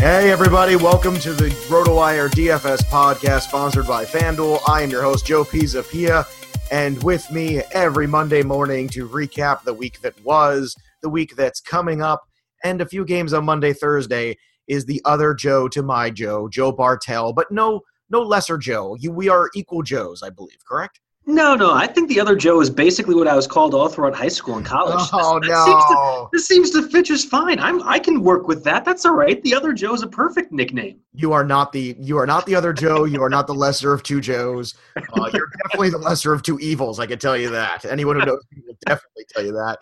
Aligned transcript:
Hey, 0.00 0.30
everybody, 0.30 0.76
welcome 0.76 1.18
to 1.18 1.34
the 1.34 1.50
RotoWire 1.68 2.30
DFS 2.30 2.84
podcast 2.84 3.42
sponsored 3.42 3.86
by 3.86 4.06
FanDuel. 4.06 4.60
I 4.66 4.80
am 4.80 4.88
your 4.88 5.02
host, 5.02 5.26
Joe 5.26 5.44
Pisapia, 5.44 6.24
and 6.72 7.00
with 7.02 7.30
me 7.30 7.58
every 7.72 8.06
Monday 8.06 8.42
morning 8.42 8.88
to 8.88 9.06
recap 9.06 9.62
the 9.62 9.74
week 9.74 10.00
that 10.00 10.18
was, 10.24 10.74
the 11.02 11.10
week 11.10 11.36
that's 11.36 11.60
coming 11.60 12.00
up, 12.00 12.22
and 12.64 12.80
a 12.80 12.86
few 12.86 13.04
games 13.04 13.34
on 13.34 13.44
Monday, 13.44 13.74
Thursday 13.74 14.38
is 14.66 14.86
the 14.86 15.02
other 15.04 15.34
Joe 15.34 15.68
to 15.68 15.82
my 15.82 16.08
Joe, 16.08 16.48
Joe 16.48 16.72
Bartel, 16.72 17.34
but 17.34 17.50
no, 17.50 17.82
no 18.08 18.22
lesser 18.22 18.56
Joe. 18.56 18.96
You, 18.98 19.12
we 19.12 19.28
are 19.28 19.50
equal 19.54 19.82
Joes, 19.82 20.22
I 20.22 20.30
believe, 20.30 20.64
correct? 20.66 20.98
No, 21.26 21.54
no. 21.54 21.72
I 21.72 21.86
think 21.86 22.08
the 22.08 22.18
other 22.18 22.34
Joe 22.34 22.60
is 22.60 22.70
basically 22.70 23.14
what 23.14 23.28
I 23.28 23.36
was 23.36 23.46
called 23.46 23.74
all 23.74 23.88
throughout 23.88 24.14
high 24.14 24.28
school 24.28 24.56
and 24.56 24.66
college. 24.66 25.08
Oh 25.12 25.38
this, 25.38 25.48
no! 25.48 25.64
Seems 25.64 25.84
to, 25.84 26.28
this 26.32 26.46
seems 26.46 26.70
to 26.70 26.82
fit 26.88 27.04
just 27.04 27.28
fine. 27.28 27.58
I'm. 27.60 27.82
I 27.82 27.98
can 27.98 28.22
work 28.22 28.48
with 28.48 28.64
that. 28.64 28.84
That's 28.84 29.04
all 29.04 29.14
right. 29.14 29.40
The 29.42 29.54
other 29.54 29.72
Joe 29.72 29.94
is 29.94 30.02
a 30.02 30.08
perfect 30.08 30.50
nickname. 30.50 30.98
You 31.14 31.32
are 31.32 31.44
not 31.44 31.72
the. 31.72 31.94
You 32.00 32.18
are 32.18 32.26
not 32.26 32.46
the 32.46 32.54
other 32.54 32.72
Joe. 32.72 33.04
You 33.04 33.22
are 33.22 33.28
not 33.30 33.46
the 33.46 33.54
lesser 33.54 33.92
of 33.92 34.02
two 34.02 34.20
Joes. 34.20 34.74
Uh, 34.96 35.30
you're 35.32 35.50
definitely 35.62 35.90
the 35.90 35.98
lesser 35.98 36.32
of 36.32 36.42
two 36.42 36.58
evils. 36.58 36.98
I 36.98 37.06
can 37.06 37.18
tell 37.18 37.36
you 37.36 37.50
that. 37.50 37.84
Anyone 37.84 38.18
who 38.18 38.26
knows 38.26 38.42
me 38.50 38.62
will 38.66 38.76
definitely 38.86 39.26
tell 39.28 39.44
you 39.44 39.52
that. 39.52 39.78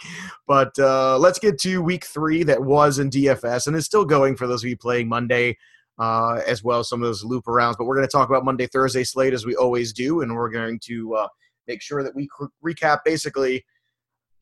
But 0.47 0.79
uh, 0.79 1.19
let's 1.19 1.39
get 1.39 1.59
to 1.61 1.83
week 1.83 2.05
three 2.05 2.43
that 2.43 2.63
was 2.63 2.99
in 2.99 3.11
DFS 3.11 3.69
and 3.69 3.77
is 3.77 3.87
still 3.87 4.05
going 4.05 4.37
for 4.37 4.47
those 4.47 4.63
of 4.65 4.69
you 4.69 4.77
playing 4.77 5.09
Monday. 5.09 5.57
Uh, 5.99 6.41
as 6.47 6.63
well 6.63 6.79
as 6.79 6.89
some 6.89 7.03
of 7.03 7.09
those 7.09 7.25
loop 7.25 7.45
arounds, 7.47 7.77
but 7.77 7.85
we're 7.85 7.97
going 7.97 8.07
to 8.07 8.11
talk 8.11 8.29
about 8.29 8.45
Monday, 8.45 8.69
Thursday 8.69 9.03
slate 9.03 9.33
as 9.33 9.45
we 9.45 9.57
always 9.57 9.93
do, 9.93 10.21
and 10.21 10.33
we're 10.33 10.49
going 10.49 10.79
to 10.85 11.15
uh, 11.17 11.29
make 11.67 11.83
sure 11.83 12.05
that 12.05 12.15
we 12.15 12.29
recap 12.65 13.01
basically 13.05 13.65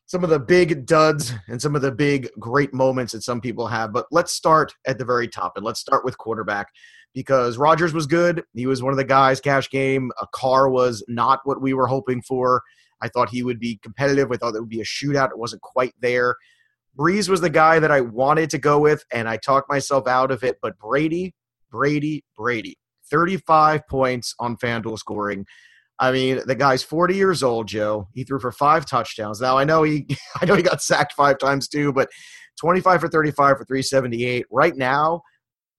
some 0.07 0.23
of 0.23 0.29
the 0.29 0.39
big 0.39 0.85
duds 0.85 1.33
and 1.47 1.61
some 1.61 1.75
of 1.75 1.81
the 1.81 1.91
big 1.91 2.29
great 2.39 2.73
moments 2.73 3.11
that 3.11 3.23
some 3.23 3.41
people 3.41 3.67
have. 3.67 3.91
But 3.91 4.05
let's 4.09 4.31
start 4.31 4.73
at 4.85 4.97
the 4.97 5.05
very 5.05 5.27
top 5.27 5.53
and 5.57 5.65
let's 5.65 5.81
start 5.81 6.05
with 6.05 6.17
quarterback 6.17 6.67
because 7.13 7.57
Rodgers 7.57 7.93
was 7.93 8.07
good. 8.07 8.43
He 8.53 8.67
was 8.67 8.81
one 8.81 8.93
of 8.93 8.97
the 8.97 9.03
guys, 9.03 9.41
cash 9.41 9.69
game. 9.69 10.11
A 10.21 10.27
car 10.33 10.69
was 10.69 11.03
not 11.07 11.41
what 11.43 11.61
we 11.61 11.73
were 11.73 11.87
hoping 11.87 12.21
for. 12.21 12.61
I 13.01 13.09
thought 13.09 13.29
he 13.29 13.43
would 13.43 13.59
be 13.59 13.79
competitive. 13.83 14.31
I 14.31 14.37
thought 14.37 14.55
it 14.55 14.59
would 14.61 14.69
be 14.69 14.81
a 14.81 14.85
shootout. 14.85 15.31
It 15.31 15.37
wasn't 15.37 15.61
quite 15.61 15.93
there. 16.01 16.35
Brees 16.97 17.29
was 17.29 17.41
the 17.41 17.49
guy 17.49 17.77
that 17.79 17.91
I 17.91 18.01
wanted 18.01 18.49
to 18.51 18.57
go 18.57 18.79
with, 18.79 19.03
and 19.11 19.27
I 19.29 19.37
talked 19.37 19.69
myself 19.69 20.07
out 20.07 20.31
of 20.31 20.43
it. 20.43 20.57
But 20.61 20.79
Brady, 20.79 21.35
Brady, 21.77 22.23
Brady, 22.35 22.75
35 23.11 23.87
points 23.87 24.33
on 24.39 24.57
FanDuel 24.57 24.97
scoring. 24.97 25.45
I 25.99 26.11
mean, 26.11 26.41
the 26.47 26.55
guy's 26.55 26.81
40 26.81 27.15
years 27.15 27.43
old, 27.43 27.67
Joe. 27.67 28.07
He 28.13 28.23
threw 28.23 28.39
for 28.39 28.51
five 28.51 28.87
touchdowns. 28.87 29.39
Now 29.39 29.59
I 29.59 29.63
know 29.63 29.83
he 29.83 30.07
I 30.41 30.45
know 30.45 30.55
he 30.55 30.63
got 30.63 30.81
sacked 30.81 31.13
five 31.13 31.37
times 31.37 31.67
too, 31.67 31.93
but 31.93 32.09
25 32.59 33.01
for 33.01 33.07
35 33.07 33.57
for 33.57 33.65
378. 33.65 34.47
Right 34.51 34.75
now, 34.75 35.21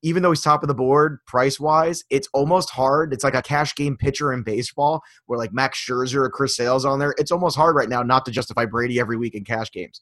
even 0.03 0.22
though 0.22 0.31
he's 0.31 0.41
top 0.41 0.62
of 0.62 0.69
the 0.69 0.75
board 0.75 1.19
price 1.26 1.58
wise, 1.58 2.04
it's 2.10 2.28
almost 2.32 2.70
hard. 2.70 3.12
It's 3.12 3.25
like 3.25 3.34
a 3.34 3.42
cash 3.42 3.75
game 3.75 3.97
pitcher 3.97 4.32
in 4.32 4.44
baseball 4.44 5.03
where 5.26 5.38
like 5.38 5.53
Max 5.53 5.84
Scherzer 5.84 6.26
or 6.26 6.31
Chris 6.31 6.54
Sale's 6.54 6.84
on 6.84 7.00
there. 7.00 7.12
It's 7.19 7.32
almost 7.32 7.56
hard 7.56 7.75
right 7.75 7.88
now 7.88 8.04
not 8.04 8.25
to 8.26 8.31
justify 8.31 8.66
Brady 8.66 9.00
every 9.00 9.16
week 9.16 9.34
in 9.34 9.44
cash 9.44 9.72
games. 9.72 10.00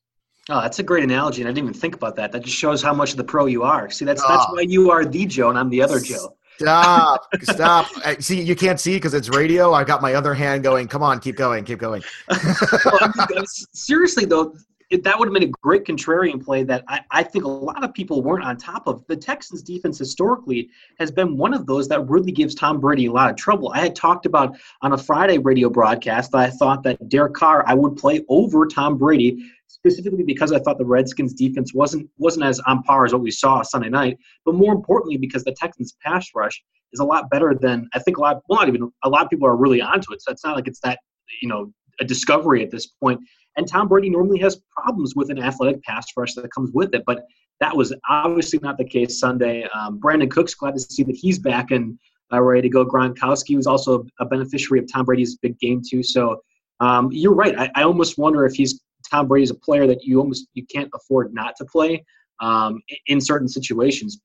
Oh, 0.49 0.61
that's 0.61 0.79
a 0.79 0.83
great 0.83 1.03
analogy, 1.03 1.43
and 1.43 1.49
I 1.49 1.53
didn't 1.53 1.71
even 1.71 1.81
think 1.81 1.97
about 1.97 2.15
that. 2.17 2.31
That 2.31 2.45
just 2.45 2.57
shows 2.57 2.81
how 2.81 2.95
much 2.95 3.11
of 3.11 3.17
the 3.17 3.25
pro 3.25 3.47
you 3.47 3.65
are. 3.65 3.91
See, 3.91 4.05
that's 4.05 4.23
that's 4.23 4.45
ah. 4.47 4.53
why 4.53 4.61
you 4.61 4.91
are 4.93 5.05
the 5.05 5.27
Joe, 5.27 5.51
and 5.51 5.59
I'm 5.59 5.69
the 5.69 5.83
other 5.83 5.99
Joe. 5.99 6.37
Stop! 6.59 7.27
Stop! 7.43 7.87
See, 8.21 8.41
you 8.41 8.55
can't 8.55 8.79
see 8.79 8.95
because 8.95 9.13
it's 9.13 9.29
radio. 9.29 9.73
I 9.73 9.83
got 9.83 10.03
my 10.03 10.15
other 10.15 10.35
hand 10.35 10.63
going. 10.63 10.87
Come 10.87 11.03
on, 11.03 11.19
keep 11.19 11.37
going, 11.37 11.65
keep 11.65 11.81
going. 11.81 12.03
well, 12.31 12.99
I 13.03 13.27
mean, 13.35 13.45
seriously 13.47 14.25
though, 14.25 14.55
it, 14.91 15.03
that 15.03 15.19
would 15.19 15.27
have 15.27 15.35
been 15.35 15.43
a 15.43 15.53
great 15.63 15.85
contrarian 15.85 16.43
play 16.43 16.63
that 16.63 16.85
I, 16.87 17.01
I, 17.11 17.23
think 17.25 17.45
a 17.45 17.49
lot 17.49 17.83
of 17.83 17.93
people 17.93 18.23
weren't 18.23 18.45
on 18.45 18.57
top 18.57 18.87
of. 18.87 19.05
The 19.09 19.17
Texans 19.17 19.63
defense 19.63 19.99
historically 19.99 20.71
has 21.01 21.11
been 21.11 21.37
one 21.37 21.53
of 21.53 21.67
those 21.67 21.89
that 21.89 22.09
really 22.09 22.31
gives 22.31 22.55
Tom 22.55 22.79
Brady 22.79 23.07
a 23.07 23.13
lot 23.13 23.29
of 23.29 23.37
trouble. 23.37 23.73
I 23.75 23.81
had 23.81 23.97
talked 23.97 24.27
about 24.27 24.57
on 24.83 24.93
a 24.93 24.99
Friday 24.99 25.39
radio 25.39 25.69
broadcast 25.69 26.31
that 26.33 26.39
I 26.39 26.51
thought 26.51 26.85
that 26.85 27.09
Derek 27.09 27.35
Carr 27.35 27.65
I 27.67 27.75
would 27.75 27.97
play 27.97 28.25
over 28.29 28.67
Tom 28.67 28.97
Brady 28.97 29.51
specifically 29.67 30.23
because 30.23 30.53
I 30.53 30.61
thought 30.61 30.79
the 30.79 30.85
Redskins 30.85 31.35
defense 31.35 31.75
wasn't 31.75 32.09
wasn't 32.19 32.47
as 32.47 32.61
on 32.61 32.85
par 32.85 33.05
as 33.05 33.13
what 33.13 33.23
we 33.23 33.33
saw 33.33 33.63
Sunday 33.63 33.89
night, 33.89 34.19
but 34.45 34.55
more 34.55 34.73
importantly 34.73 35.17
because 35.17 35.43
the 35.43 35.53
Texans 35.53 35.97
pass 36.01 36.29
rush 36.35 36.63
is 36.93 37.01
a 37.01 37.05
lot 37.05 37.29
better 37.29 37.55
than 37.61 37.89
I 37.93 37.99
think 37.99 38.19
a 38.19 38.21
lot 38.21 38.43
well 38.49 38.61
not 38.61 38.69
even 38.69 38.93
a 39.03 39.09
lot 39.09 39.25
of 39.25 39.31
people 39.31 39.49
are 39.49 39.57
really 39.57 39.83
onto 39.83 40.13
it. 40.13 40.23
So 40.23 40.31
it's 40.31 40.45
not 40.45 40.55
like 40.55 40.69
it's 40.69 40.81
that 40.81 41.01
you 41.43 41.49
know 41.49 41.73
a 42.01 42.05
discovery 42.05 42.63
at 42.63 42.71
this 42.71 42.87
point. 42.87 43.21
And 43.57 43.67
Tom 43.67 43.89
Brady 43.89 44.11
normally 44.11 44.39
has 44.41 44.61
problems 44.71 45.15
with 45.17 45.31
an 45.31 45.39
athletic 45.39 45.83
pass 45.83 46.07
rush 46.17 46.35
that 46.35 46.51
comes 46.53 46.71
with 46.73 46.95
it, 46.95 47.03
but 47.07 47.25
that 47.61 47.75
was 47.75 47.95
obviously 48.09 48.59
not 48.61 48.77
the 48.77 48.85
case 48.85 49.19
Sunday. 49.19 49.67
Um, 49.75 49.99
Brandin 49.99 50.31
Cooks 50.31 50.55
glad 50.55 50.75
to 50.75 50.81
see 50.81 51.03
that 51.05 51.17
he's 51.17 51.39
back 51.39 51.71
and 51.71 51.99
uh, 52.33 52.43
ready 52.43 52.63
to 52.63 52.69
go. 52.69 52.85
Gronkowski 52.85 53.57
was 53.57 53.67
also 53.67 54.05
a 54.21 54.27
beneficiary 54.27 54.81
of 54.81 54.93
Tom 54.93 55.07
Brady's 55.07 55.37
big 55.37 55.59
game 55.59 55.81
too. 55.87 56.03
So 56.03 56.43
um, 56.81 57.11
you're 57.11 57.35
right. 57.35 57.59
I, 57.59 57.71
I, 57.75 57.83
almost 57.85 58.19
wonder 58.19 58.45
if 58.45 58.55
he's 58.55 58.81
Tom 59.11 59.29
Brady's 59.29 59.51
a 59.51 59.55
player 59.55 59.87
that 59.87 60.05
you 60.05 60.21
almost 60.21 60.49
you 60.55 60.67
can't 60.67 60.91
afford 60.95 61.33
not 61.33 61.57
to 61.57 61.65
play 61.65 62.05
um, 62.41 62.81
in 63.07 63.21
certain 63.21 63.49
situations 63.49 64.21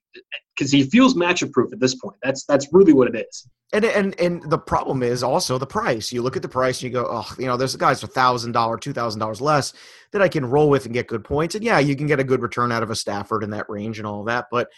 because 0.56 0.72
he 0.72 0.84
feels 0.84 1.16
matchup 1.16 1.52
proof 1.52 1.72
at 1.74 1.80
this 1.80 1.96
point. 1.96 2.18
That's 2.24 2.46
that's 2.46 2.68
really 2.72 2.94
what 2.94 3.13
it 3.13 3.25
is. 3.28 3.48
And 3.74 3.86
and 3.86 4.19
and 4.19 4.50
the 4.50 4.58
problem 4.58 5.02
is 5.02 5.24
also 5.24 5.58
the 5.58 5.66
price. 5.66 6.12
You 6.12 6.22
look 6.22 6.36
at 6.36 6.42
the 6.42 6.50
price 6.50 6.81
and 6.81 6.92
you 6.92 7.00
go, 7.00 7.08
oh, 7.10 7.34
you 7.40 7.46
know, 7.46 7.58
there's 7.58 7.75
a 7.75 7.78
guys 7.78 8.02
for 8.02 8.08
thousand 8.08 8.52
dollar, 8.52 8.78
two 8.78 8.94
thousand 8.94 9.19
dollars 9.19 9.42
less 9.42 9.74
that 10.12 10.22
I 10.22 10.28
can 10.28 10.46
roll 10.46 10.69
with 10.69 10.86
and 10.86 10.94
get 10.94 11.08
good 11.08 11.24
points. 11.24 11.56
And 11.56 11.63
yeah, 11.63 11.80
you 11.80 11.96
can 11.96 12.08
get 12.08 12.19
a 12.19 12.24
good 12.24 12.42
return 12.42 12.72
out 12.72 12.84
of 12.84 12.90
a 12.90 12.96
Stafford 12.96 13.44
in 13.44 13.52
that 13.52 13.69
range 13.69 13.98
and 13.98 14.08
all 14.08 14.24
that. 14.25 14.48
But 14.52 14.69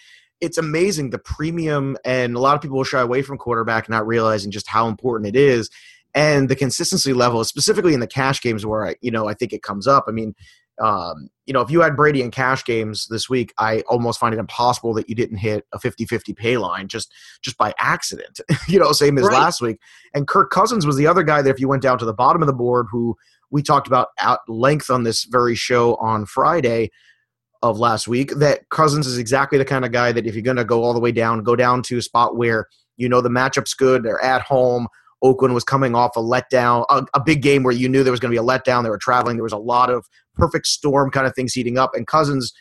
it's 0.41 0.57
amazing 0.57 1.09
the 1.09 1.19
premium, 1.19 1.97
and 2.06 2.36
a 2.36 2.39
lot 2.39 2.56
of 2.56 2.62
people 2.62 2.77
will 2.77 2.83
shy 2.83 3.01
away 3.01 3.21
from 3.21 3.38
quarterback, 3.38 3.89
not 3.89 4.06
realizing 4.06 4.51
just 4.51 4.68
how 4.68 4.88
important 4.88 5.36
it 5.36 5.39
is 5.39 5.69
and 6.13 6.47
the 6.50 6.56
consistency 6.56 7.13
level, 7.13 7.44
specifically 7.44 7.94
in 7.94 8.00
the 8.00 8.07
cash 8.07 8.41
games 8.41 8.65
where 8.65 8.88
I, 8.88 8.95
you 9.01 9.12
know, 9.12 9.27
I 9.27 9.33
think 9.33 9.53
it 9.53 9.63
comes 9.63 9.88
up. 9.88 10.06
I 10.07 10.12
mean, 10.12 10.36
um, 10.81 11.29
you 11.45 11.53
know, 11.53 11.61
if 11.61 11.69
you 11.69 11.81
had 11.81 11.95
Brady 11.95 12.21
in 12.21 12.31
cash 12.31 12.63
games 12.63 13.07
this 13.07 13.29
week, 13.29 13.53
I 13.57 13.81
almost 13.81 14.19
find 14.19 14.33
it 14.33 14.39
impossible 14.39 14.93
that 14.95 15.09
you 15.09 15.15
didn't 15.15 15.37
hit 15.37 15.65
a 15.73 15.79
50-50 15.79 16.35
pay 16.35 16.57
line 16.57 16.87
just 16.87 17.13
just 17.41 17.57
by 17.57 17.73
accident. 17.77 18.39
you 18.67 18.79
know, 18.79 18.91
same 18.91 19.17
as 19.17 19.25
right. 19.25 19.33
last 19.33 19.61
week. 19.61 19.77
And 20.13 20.27
Kirk 20.27 20.51
Cousins 20.51 20.85
was 20.85 20.95
the 20.95 21.07
other 21.07 21.23
guy 21.23 21.41
that 21.41 21.49
if 21.49 21.59
you 21.59 21.67
went 21.67 21.83
down 21.83 21.99
to 21.99 22.05
the 22.05 22.13
bottom 22.13 22.41
of 22.41 22.47
the 22.47 22.53
board, 22.53 22.87
who 22.91 23.15
we 23.51 23.61
talked 23.61 23.87
about 23.87 24.09
at 24.19 24.39
length 24.47 24.89
on 24.89 25.03
this 25.03 25.25
very 25.25 25.55
show 25.55 25.95
on 25.95 26.25
Friday 26.25 26.91
of 27.61 27.77
last 27.77 28.07
week, 28.07 28.31
that 28.35 28.67
Cousins 28.69 29.05
is 29.05 29.17
exactly 29.17 29.57
the 29.57 29.65
kind 29.65 29.85
of 29.85 29.91
guy 29.91 30.11
that 30.11 30.25
if 30.25 30.33
you're 30.33 30.41
going 30.41 30.57
to 30.57 30.65
go 30.65 30.83
all 30.83 30.93
the 30.93 30.99
way 30.99 31.11
down, 31.11 31.43
go 31.43 31.55
down 31.55 31.83
to 31.83 31.97
a 31.97 32.01
spot 32.01 32.35
where 32.35 32.67
you 32.97 33.07
know 33.09 33.21
the 33.21 33.29
matchup's 33.29 33.73
good, 33.73 34.03
they're 34.03 34.23
at 34.23 34.41
home. 34.41 34.87
Oakland 35.23 35.53
was 35.53 35.63
coming 35.63 35.95
off 35.95 36.15
a 36.15 36.19
letdown, 36.19 36.85
a, 36.89 37.05
a 37.13 37.23
big 37.23 37.41
game 37.41 37.63
where 37.63 37.73
you 37.73 37.87
knew 37.87 38.03
there 38.03 38.11
was 38.11 38.19
going 38.19 38.31
to 38.31 38.39
be 38.39 38.45
a 38.45 38.47
letdown. 38.47 38.83
They 38.83 38.89
were 38.89 38.97
traveling. 38.97 39.37
There 39.37 39.43
was 39.43 39.53
a 39.53 39.57
lot 39.57 39.89
of 39.89 40.05
perfect 40.35 40.67
storm 40.67 41.09
kind 41.09 41.25
of 41.25 41.33
things 41.33 41.53
heating 41.53 41.77
up. 41.77 41.91
And 41.95 42.05
Cousins, 42.05 42.51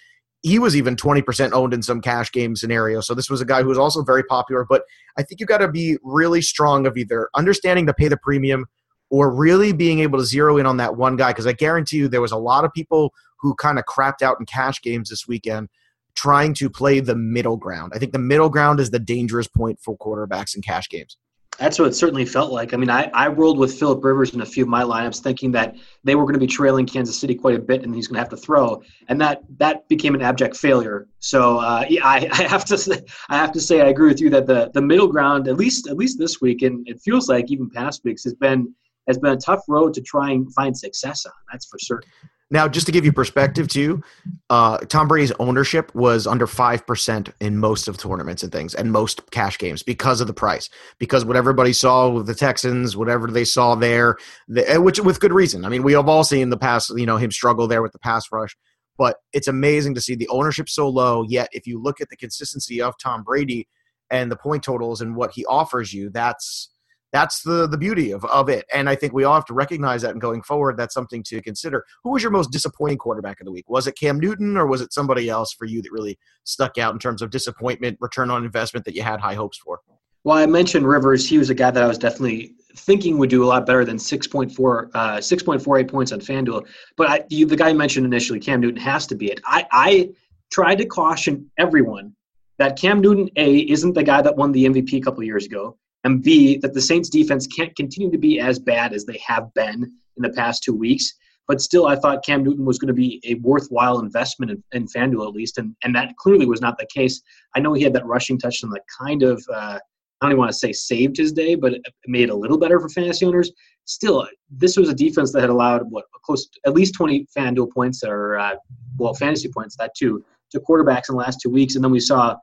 he 0.43 0.59
was 0.59 0.77
even 0.77 0.95
20% 0.95 1.53
owned 1.53 1.75
in 1.75 1.83
some 1.83 2.01
cash 2.01 2.31
game 2.31 2.55
scenarios. 2.55 3.07
So 3.07 3.15
this 3.15 3.29
was 3.29 3.41
a 3.41 3.45
guy 3.45 3.63
who 3.63 3.69
was 3.69 3.79
also 3.79 4.03
very 4.03 4.23
popular. 4.23 4.65
But 4.65 4.83
I 5.19 5.25
think 5.25 5.41
you 5.41 5.47
got 5.47 5.59
to 5.59 5.69
be 5.69 5.99
really 6.03 6.41
strong 6.41 6.87
of 6.87 6.97
either 6.97 7.29
understanding 7.35 7.87
to 7.87 7.95
pay 7.95 8.09
the 8.09 8.17
premium 8.17 8.67
or 9.11 9.35
really 9.35 9.73
being 9.73 9.99
able 9.99 10.19
to 10.21 10.25
zero 10.25 10.57
in 10.57 10.65
on 10.65 10.77
that 10.77 10.97
one 10.97 11.17
guy. 11.17 11.31
Because 11.31 11.49
I 11.49 11.53
guarantee 11.53 11.99
you 11.99 12.09
there 12.09 12.21
was 12.21 12.33
a 12.33 12.39
lot 12.39 12.65
of 12.65 12.73
people 12.73 13.13
who 13.41 13.55
kind 13.57 13.79
of 13.79 13.85
crapped 13.87 14.23
out 14.23 14.37
in 14.39 14.47
cash 14.47 14.81
games 14.81 15.11
this 15.11 15.27
weekend 15.27 15.69
trying 16.15 16.55
to 16.55 16.71
play 16.71 17.01
the 17.01 17.17
middle 17.17 17.57
ground. 17.57 17.93
I 17.95 17.99
think 17.99 18.13
the 18.13 18.19
middle 18.19 18.51
ground 18.51 18.79
is 18.79 18.91
the 18.91 18.99
dangerous 18.99 19.49
point 19.49 19.81
for 19.81 19.97
quarterbacks 19.97 20.55
in 20.55 20.63
cash 20.63 20.89
games. 20.89 21.17
That's 21.59 21.79
what 21.79 21.89
it 21.89 21.95
certainly 21.95 22.25
felt 22.25 22.51
like. 22.51 22.73
I 22.73 22.77
mean, 22.77 22.89
I, 22.91 23.11
I 23.13 23.29
rolled 23.29 23.59
with 23.59 23.79
Philip 23.79 24.03
Rivers 24.03 24.33
in 24.35 24.41
a 24.41 24.47
few 24.47 24.65
of 24.65 24.71
my 24.71 24.83
lineups, 24.83 25.23
thinking 25.23 25.53
that 25.53 25.77
they 26.03 26.15
were 26.15 26.25
going 26.25 26.33
to 26.33 26.41
be 26.41 26.47
trailing 26.47 26.87
Kansas 26.87 27.17
City 27.19 27.35
quite 27.35 27.55
a 27.55 27.59
bit, 27.59 27.83
and 27.83 27.95
he's 27.95 28.09
going 28.09 28.15
to 28.15 28.21
have 28.21 28.31
to 28.31 28.37
throw, 28.37 28.83
and 29.09 29.21
that 29.21 29.43
that 29.59 29.87
became 29.89 30.15
an 30.15 30.23
abject 30.23 30.57
failure. 30.57 31.07
So 31.19 31.59
uh, 31.59 31.85
yeah, 31.89 32.07
I, 32.07 32.29
I 32.33 32.43
have 32.45 32.65
to 32.65 32.79
say, 32.79 33.03
I 33.29 33.37
have 33.37 33.53
to 33.53 33.61
say 33.61 33.83
I 33.83 33.89
agree 33.89 34.09
with 34.09 34.21
you 34.21 34.31
that 34.31 34.47
the 34.47 34.71
the 34.73 34.81
middle 34.81 35.09
ground, 35.09 35.47
at 35.47 35.57
least 35.57 35.89
at 35.89 35.97
least 35.97 36.19
this 36.19 36.41
week, 36.41 36.63
and 36.63 36.89
it 36.89 37.01
feels 37.01 37.29
like 37.29 37.51
even 37.51 37.69
past 37.69 38.03
weeks, 38.03 38.25
has 38.25 38.35
been 38.35 38.75
has 39.09 39.19
been 39.19 39.33
a 39.33 39.37
tough 39.37 39.63
road 39.69 39.95
to 39.95 40.01
try 40.01 40.31
and 40.31 40.53
find 40.55 40.77
success 40.77 41.27
on. 41.27 41.33
That's 41.51 41.67
for 41.67 41.79
certain. 41.79 42.11
Now, 42.51 42.69
just 42.69 42.85
to 42.85 42.93
give 42.93 43.07
you 43.07 43.13
perspective 43.15 43.67
too, 43.67 44.03
uh, 44.51 44.77
Tom 44.77 45.09
Brady's 45.09 45.33
ownership 45.41 45.93
was 45.95 46.27
under 46.27 46.47
five 46.47 46.87
percent 46.87 47.31
in 47.41 47.57
most 47.57 47.89
of 47.89 47.97
tournaments 47.97 48.43
and 48.43 48.53
things, 48.53 48.75
and 48.75 48.93
most 48.93 49.31
cash 49.31 49.57
games 49.57 49.83
because 49.83 50.21
of 50.21 50.27
the 50.27 50.35
price, 50.35 50.69
because 50.99 51.25
what 51.25 51.35
everybody 51.35 51.73
saw 51.73 52.11
with 52.11 52.27
the 52.27 52.35
Texans, 52.35 52.95
whatever 52.95 53.29
they 53.29 53.45
saw 53.45 53.75
there, 53.75 54.19
the, 54.49 54.79
which 54.83 55.01
with 55.01 55.19
good 55.19 55.33
reason. 55.33 55.65
I 55.65 55.71
mean, 55.71 55.83
we 55.83 55.95
have 55.95 56.11
all 56.11 56.25
seen 56.25 56.51
the 56.51 56.59
past, 56.59 56.93
you 56.95 57.07
know, 57.07 57.17
him 57.17 57.31
struggle 57.31 57.67
there 57.67 57.81
with 57.81 57.93
the 57.93 57.99
pass 57.99 58.25
rush, 58.31 58.55
but 58.99 59.17
it's 59.33 59.49
amazing 59.49 59.95
to 59.95 60.03
see 60.03 60.15
the 60.15 60.29
ownership 60.29 60.69
so 60.69 60.91
low. 60.91 61.25
Yet, 61.27 61.49
if 61.53 61.67
you 61.67 61.83
look 61.83 62.03
at 62.03 62.11
the 62.11 62.19
consistency 62.19 62.83
of 62.83 62.93
Tom 63.03 63.23
Brady 63.23 63.67
and 64.11 64.31
the 64.31 64.37
point 64.37 64.63
totals 64.63 65.01
and 65.01 65.17
what 65.17 65.31
he 65.33 65.47
offers 65.47 65.95
you, 65.95 66.11
that's 66.11 66.69
that's 67.13 67.43
the 67.43 67.69
the 67.69 67.77
beauty 67.77 68.11
of, 68.11 68.25
of 68.25 68.49
it. 68.49 68.65
And 68.73 68.89
I 68.89 68.97
think 68.97 69.13
we 69.13 69.25
all 69.25 69.35
have 69.35 69.45
to 69.47 69.55
recognize 69.55 70.03
that 70.03 70.13
and 70.13 70.21
going 70.21 70.43
forward, 70.43 70.77
that's 70.77 70.95
something 70.95 71.23
to 71.25 71.41
consider. 71.43 71.85
Who 72.03 72.11
was 72.11 72.23
your 72.23 72.33
most 72.33 72.51
disappointing 72.51 72.99
quarterback 72.99 73.41
of 73.41 73.45
the 73.45 73.53
week? 73.53 73.69
Was 73.69 73.87
it 73.87 73.99
Cam 73.99 74.19
Newton 74.19 74.57
or 74.57 74.67
was 74.67 74.81
it 74.81 74.93
somebody 74.93 75.29
else 75.29 75.53
for 75.53 75.67
you 75.67 75.83
that 75.83 75.93
really 75.93 76.19
stuck 76.45 76.79
out 76.79 76.93
in 76.95 76.99
terms 76.99 77.23
of 77.23 77.31
disappointment, 77.31 77.99
return 78.01 78.31
on 78.31 78.45
investment 78.45 78.85
that 78.87 78.95
you 78.95 79.03
had 79.03 79.21
high 79.21 79.35
hopes 79.35 79.59
for? 79.59 79.81
Well, 80.25 80.39
I 80.39 80.47
mentioned 80.47 80.87
Rivers. 80.87 81.29
He 81.29 81.37
was 81.37 81.51
a 81.51 81.55
guy 81.55 81.71
that 81.71 81.83
I 81.83 81.87
was 81.87 81.99
definitely 81.99 82.55
thinking 82.77 83.19
would 83.19 83.29
do 83.29 83.45
a 83.45 83.47
lot 83.47 83.67
better 83.67 83.85
than 83.85 83.97
6.4, 83.97 84.91
uh, 84.95 85.17
6.48 85.17 85.91
points 85.91 86.13
on 86.13 86.21
FanDuel. 86.21 86.67
But 86.97 87.11
I, 87.11 87.25
you, 87.29 87.45
the 87.45 87.57
guy 87.57 87.73
mentioned 87.73 88.07
initially, 88.07 88.39
Cam 88.39 88.61
Newton, 88.61 88.81
has 88.81 89.07
to 89.09 89.17
be 89.17 89.27
it. 89.33 89.41
I, 89.45 89.67
I 89.73 90.11
tried 90.51 90.77
to 90.77 90.87
caution 90.87 91.51
everyone 91.59 92.15
that 92.59 92.79
Cam 92.79 93.01
Newton, 93.01 93.29
A, 93.37 93.59
isn't 93.71 93.95
the 93.95 94.03
guy 94.05 94.23
that 94.23 94.37
won 94.37 94.53
the 94.53 94.65
MVP 94.67 94.97
a 94.97 95.01
couple 95.01 95.25
years 95.25 95.45
ago 95.45 95.77
and 96.05 96.23
B, 96.23 96.59
that 96.59 96.75
the 96.75 96.81
Saints 96.81 97.09
defense 97.09 97.47
can't 97.47 97.75
continue 97.77 98.11
to 98.11 98.19
be 98.19 98.41
as 98.41 98.59
bad 98.59 98.93
as 98.93 99.05
they 99.05 99.21
have 99.27 99.53
been 99.55 99.83
in 100.17 100.23
the 100.23 100.31
past 100.31 100.63
two 100.63 100.75
weeks. 100.75 101.15
But 101.49 101.61
still, 101.61 101.87
I 101.87 101.97
thought 101.97 102.25
Cam 102.25 102.45
Newton 102.45 102.65
was 102.65 102.79
going 102.79 102.89
to 102.89 102.95
be 102.95 103.21
a 103.25 103.35
worthwhile 103.35 103.99
investment 103.99 104.53
in, 104.53 104.63
in 104.73 104.87
FanDuel 104.87 105.27
at 105.27 105.35
least, 105.35 105.59
and, 105.59 105.75
and 105.83 105.95
that 105.95 106.17
clearly 106.17 106.47
was 106.47 106.61
not 106.61 106.79
the 106.79 106.87
case. 106.87 107.21
I 107.55 107.61
know 107.61 107.73
he 107.73 107.83
had 107.83 107.93
that 107.95 108.07
rushing 108.07 108.39
touchdown 108.39 108.71
that 108.71 108.83
kind 109.01 109.23
of, 109.23 109.43
uh, 109.53 109.79
I 109.79 110.25
don't 110.25 110.31
even 110.31 110.39
want 110.39 110.53
to 110.53 110.57
say 110.57 110.73
saved 110.73 111.17
his 111.17 111.33
day, 111.33 111.57
but 111.57 111.75
it 111.75 111.83
made 112.07 112.25
it 112.25 112.31
a 112.31 112.35
little 112.35 112.59
better 112.59 112.79
for 112.79 112.89
fantasy 112.89 113.27
owners. 113.27 113.51
Still, 113.85 114.27
this 114.51 114.77
was 114.77 114.89
a 114.89 114.95
defense 114.95 115.33
that 115.33 115.41
had 115.41 115.51
allowed 115.51 115.83
what 115.91 116.05
close 116.25 116.49
at 116.65 116.75
least 116.75 116.95
20 116.95 117.27
FanDuel 117.37 117.73
points 117.73 118.05
or, 118.05 118.39
uh, 118.39 118.55
well, 118.97 119.15
fantasy 119.15 119.49
points 119.49 119.77
that 119.77 119.93
too, 119.97 120.25
to 120.53 120.61
quarterbacks 120.61 121.09
in 121.09 121.17
the 121.17 121.23
last 121.23 121.41
two 121.43 121.51
weeks, 121.51 121.75
and 121.75 121.83
then 121.83 121.91
we 121.91 122.01
saw 122.01 122.37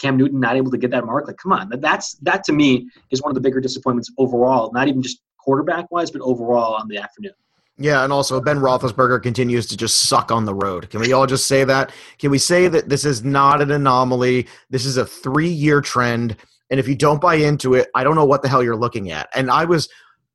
Cam 0.00 0.16
Newton 0.16 0.40
not 0.40 0.56
able 0.56 0.70
to 0.70 0.78
get 0.78 0.90
that 0.90 1.04
mark. 1.04 1.26
Like, 1.26 1.36
come 1.36 1.52
on, 1.52 1.70
that's 1.80 2.14
that 2.22 2.44
to 2.44 2.52
me 2.52 2.88
is 3.10 3.22
one 3.22 3.30
of 3.30 3.34
the 3.34 3.40
bigger 3.40 3.60
disappointments 3.60 4.10
overall. 4.18 4.72
Not 4.72 4.88
even 4.88 5.02
just 5.02 5.20
quarterback 5.38 5.90
wise, 5.90 6.10
but 6.10 6.20
overall 6.22 6.74
on 6.74 6.88
the 6.88 6.98
afternoon. 6.98 7.32
Yeah, 7.78 8.04
and 8.04 8.12
also 8.12 8.40
Ben 8.40 8.58
Roethlisberger 8.58 9.22
continues 9.22 9.66
to 9.66 9.76
just 9.76 10.08
suck 10.08 10.30
on 10.30 10.44
the 10.44 10.54
road. 10.54 10.90
Can 10.90 11.00
we 11.00 11.12
all 11.12 11.26
just 11.26 11.46
say 11.46 11.64
that? 11.64 11.90
Can 12.18 12.30
we 12.30 12.38
say 12.38 12.68
that 12.68 12.88
this 12.88 13.04
is 13.04 13.24
not 13.24 13.62
an 13.62 13.70
anomaly? 13.70 14.46
This 14.70 14.84
is 14.84 14.98
a 14.98 15.06
three-year 15.06 15.80
trend, 15.80 16.36
and 16.70 16.78
if 16.78 16.86
you 16.86 16.94
don't 16.94 17.20
buy 17.20 17.36
into 17.36 17.74
it, 17.74 17.88
I 17.94 18.04
don't 18.04 18.14
know 18.14 18.26
what 18.26 18.42
the 18.42 18.48
hell 18.48 18.62
you're 18.62 18.76
looking 18.76 19.10
at. 19.10 19.28
And 19.34 19.50
I 19.50 19.64
was 19.64 19.88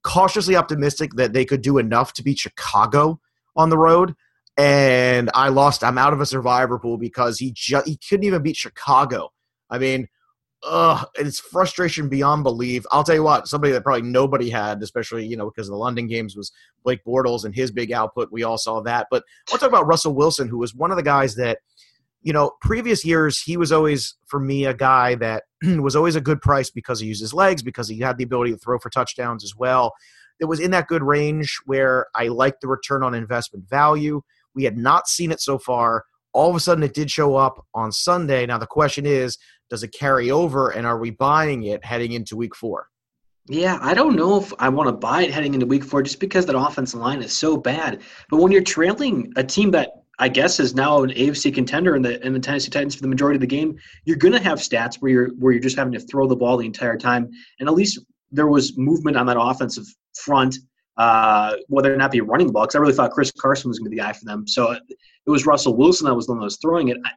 cautiously 0.04 0.56
optimistic 0.56 1.14
that 1.14 1.34
they 1.34 1.46
could 1.46 1.62
do 1.62 1.78
enough 1.78 2.14
to 2.14 2.24
beat 2.24 2.40
Chicago 2.40 3.20
on 3.56 3.70
the 3.70 3.78
road 3.78 4.16
and 4.58 5.30
I 5.34 5.50
lost. 5.50 5.84
I'm 5.84 5.98
out 5.98 6.14
of 6.14 6.22
a 6.22 6.26
survivor 6.26 6.80
pool 6.80 6.98
because 6.98 7.38
he 7.38 7.52
ju- 7.52 7.84
he 7.86 7.98
couldn't 7.98 8.26
even 8.26 8.42
beat 8.42 8.58
Chicago. 8.58 9.32
I 9.70 9.78
mean, 9.78 10.08
ugh, 10.64 11.08
it's 11.16 11.40
frustration 11.40 12.10
beyond 12.10 12.44
belief. 12.44 12.84
I'll 12.92 13.04
tell 13.04 13.16
you 13.16 13.24
what, 13.24 13.48
somebody 13.48 13.74
that 13.74 13.84
probably 13.84 14.04
nobody 14.04 14.50
had, 14.50 14.82
especially, 14.82 15.26
you 15.26 15.38
know, 15.38 15.50
because 15.50 15.68
of 15.68 15.74
the 15.74 15.78
London 15.78 16.08
games 16.08 16.36
was 16.36 16.52
Blake 16.84 17.04
Bortles 17.06 17.46
and 17.46 17.54
his 17.54 17.72
big 17.72 17.92
output. 17.92 18.32
We 18.32 18.44
all 18.44 18.58
saw 18.58 18.82
that. 18.82 19.08
But 19.12 19.24
I'll 19.52 19.58
talk 19.58 19.70
about 19.70 19.88
Russell 19.88 20.16
Wilson, 20.16 20.48
who 20.48 20.58
was 20.58 20.74
one 20.74 20.92
of 20.92 20.98
the 20.98 21.04
guys 21.04 21.36
that, 21.36 21.60
you 22.22 22.34
know, 22.34 22.52
previous 22.62 23.06
years, 23.06 23.42
he 23.42 23.58
was 23.58 23.72
always, 23.72 24.16
for 24.28 24.40
me, 24.40 24.66
a 24.66 24.74
guy 24.74 25.16
that 25.16 25.44
was 25.64 25.96
always 25.96 26.16
a 26.16 26.22
good 26.22 26.42
price 26.42 26.70
because 26.70 27.00
he 27.00 27.08
used 27.08 27.22
his 27.22 27.34
legs, 27.34 27.62
because 27.62 27.88
he 27.88 28.00
had 28.00 28.18
the 28.18 28.24
ability 28.24 28.52
to 28.52 28.58
throw 28.58 28.80
for 28.80 28.90
touchdowns 28.90 29.44
as 29.44 29.56
well. 29.56 29.94
It 30.40 30.46
was 30.46 30.60
in 30.60 30.72
that 30.72 30.88
good 30.88 31.04
range 31.04 31.58
where 31.66 32.08
I 32.16 32.28
liked 32.28 32.62
the 32.62 32.68
return 32.68 33.04
on 33.04 33.14
investment 33.14 33.70
value. 33.70 34.22
We 34.54 34.64
had 34.64 34.78
not 34.78 35.08
seen 35.08 35.32
it 35.32 35.42
so 35.42 35.58
far. 35.58 36.04
All 36.34 36.50
of 36.50 36.56
a 36.56 36.60
sudden, 36.60 36.84
it 36.84 36.94
did 36.94 37.10
show 37.10 37.36
up 37.36 37.66
on 37.74 37.92
Sunday. 37.92 38.46
Now, 38.46 38.60
the 38.60 38.68
question 38.68 39.06
is, 39.06 39.38
does 39.70 39.84
it 39.84 39.94
carry 39.94 40.32
over 40.32 40.70
and 40.70 40.86
are 40.86 41.00
we 41.00 41.12
buying 41.12 41.64
it 41.64 41.84
heading 41.84 42.14
into 42.14 42.36
week 42.36 42.56
four? 42.56 42.88
Yeah, 43.50 43.80
I 43.82 43.94
don't 43.94 44.16
know 44.16 44.38
if 44.38 44.54
I 44.60 44.68
want 44.68 44.90
to 44.90 44.94
buy 44.94 45.24
it 45.24 45.32
heading 45.32 45.54
into 45.54 45.66
week 45.66 45.84
four 45.84 46.04
just 46.04 46.20
because 46.20 46.46
that 46.46 46.58
offensive 46.58 47.00
line 47.00 47.22
is 47.22 47.36
so 47.36 47.56
bad. 47.56 48.02
But 48.30 48.38
when 48.38 48.52
you're 48.52 48.62
trailing 48.62 49.32
a 49.38 49.44
team 49.44 49.72
that 49.72 49.92
I 50.20 50.28
guess 50.28 50.60
is 50.60 50.76
now 50.76 51.04
an 51.04 51.12
AFC 51.12 51.54
contender 51.54 51.96
in 51.96 52.02
the 52.02 52.26
in 52.26 52.34
the 52.34 52.40
Tennessee 52.40 52.70
Titans 52.70 52.96
for 52.96 53.04
the 53.04 53.08
majority 53.08 53.38
of 53.38 53.42
the 53.42 53.48
game, 53.48 53.78
you're 54.04 54.18
gonna 54.18 54.42
have 54.42 54.60
stats 54.60 54.96
where 54.96 55.12
you're 55.12 55.28
where 55.36 55.54
you're 55.54 55.62
just 55.62 55.78
having 55.78 55.94
to 55.94 56.00
throw 56.00 56.28
the 56.28 56.36
ball 56.36 56.58
the 56.58 56.66
entire 56.66 56.98
time. 56.98 57.30
And 57.60 57.70
at 57.70 57.76
least 57.76 58.00
there 58.32 58.48
was 58.48 58.78
movement 58.78 59.16
on 59.16 59.26
that 59.28 59.40
offensive 59.40 59.86
front, 60.16 60.58
uh, 60.98 61.56
whether 61.68 61.94
or 61.94 61.98
not 61.98 62.12
be 62.12 62.20
running 62.20 62.48
the 62.48 62.54
ball. 62.54 62.64
Because 62.64 62.76
I 62.76 62.80
really 62.80 62.94
thought 62.94 63.12
Chris 63.12 63.32
Carson 63.32 63.70
was 63.70 63.80
gonna 63.80 63.92
be 63.92 63.96
the 63.96 64.02
guy 64.02 64.12
for 64.12 64.26
them. 64.26 64.46
So 64.46 64.72
it 64.72 65.30
was 65.30 65.46
Russell 65.46 65.78
Wilson 65.78 66.06
that 66.06 66.16
was 66.16 66.26
the 66.26 66.34
one 66.34 66.40
that 66.40 66.46
was 66.46 66.58
throwing 66.58 66.90
it. 66.90 66.98
I, 67.06 67.12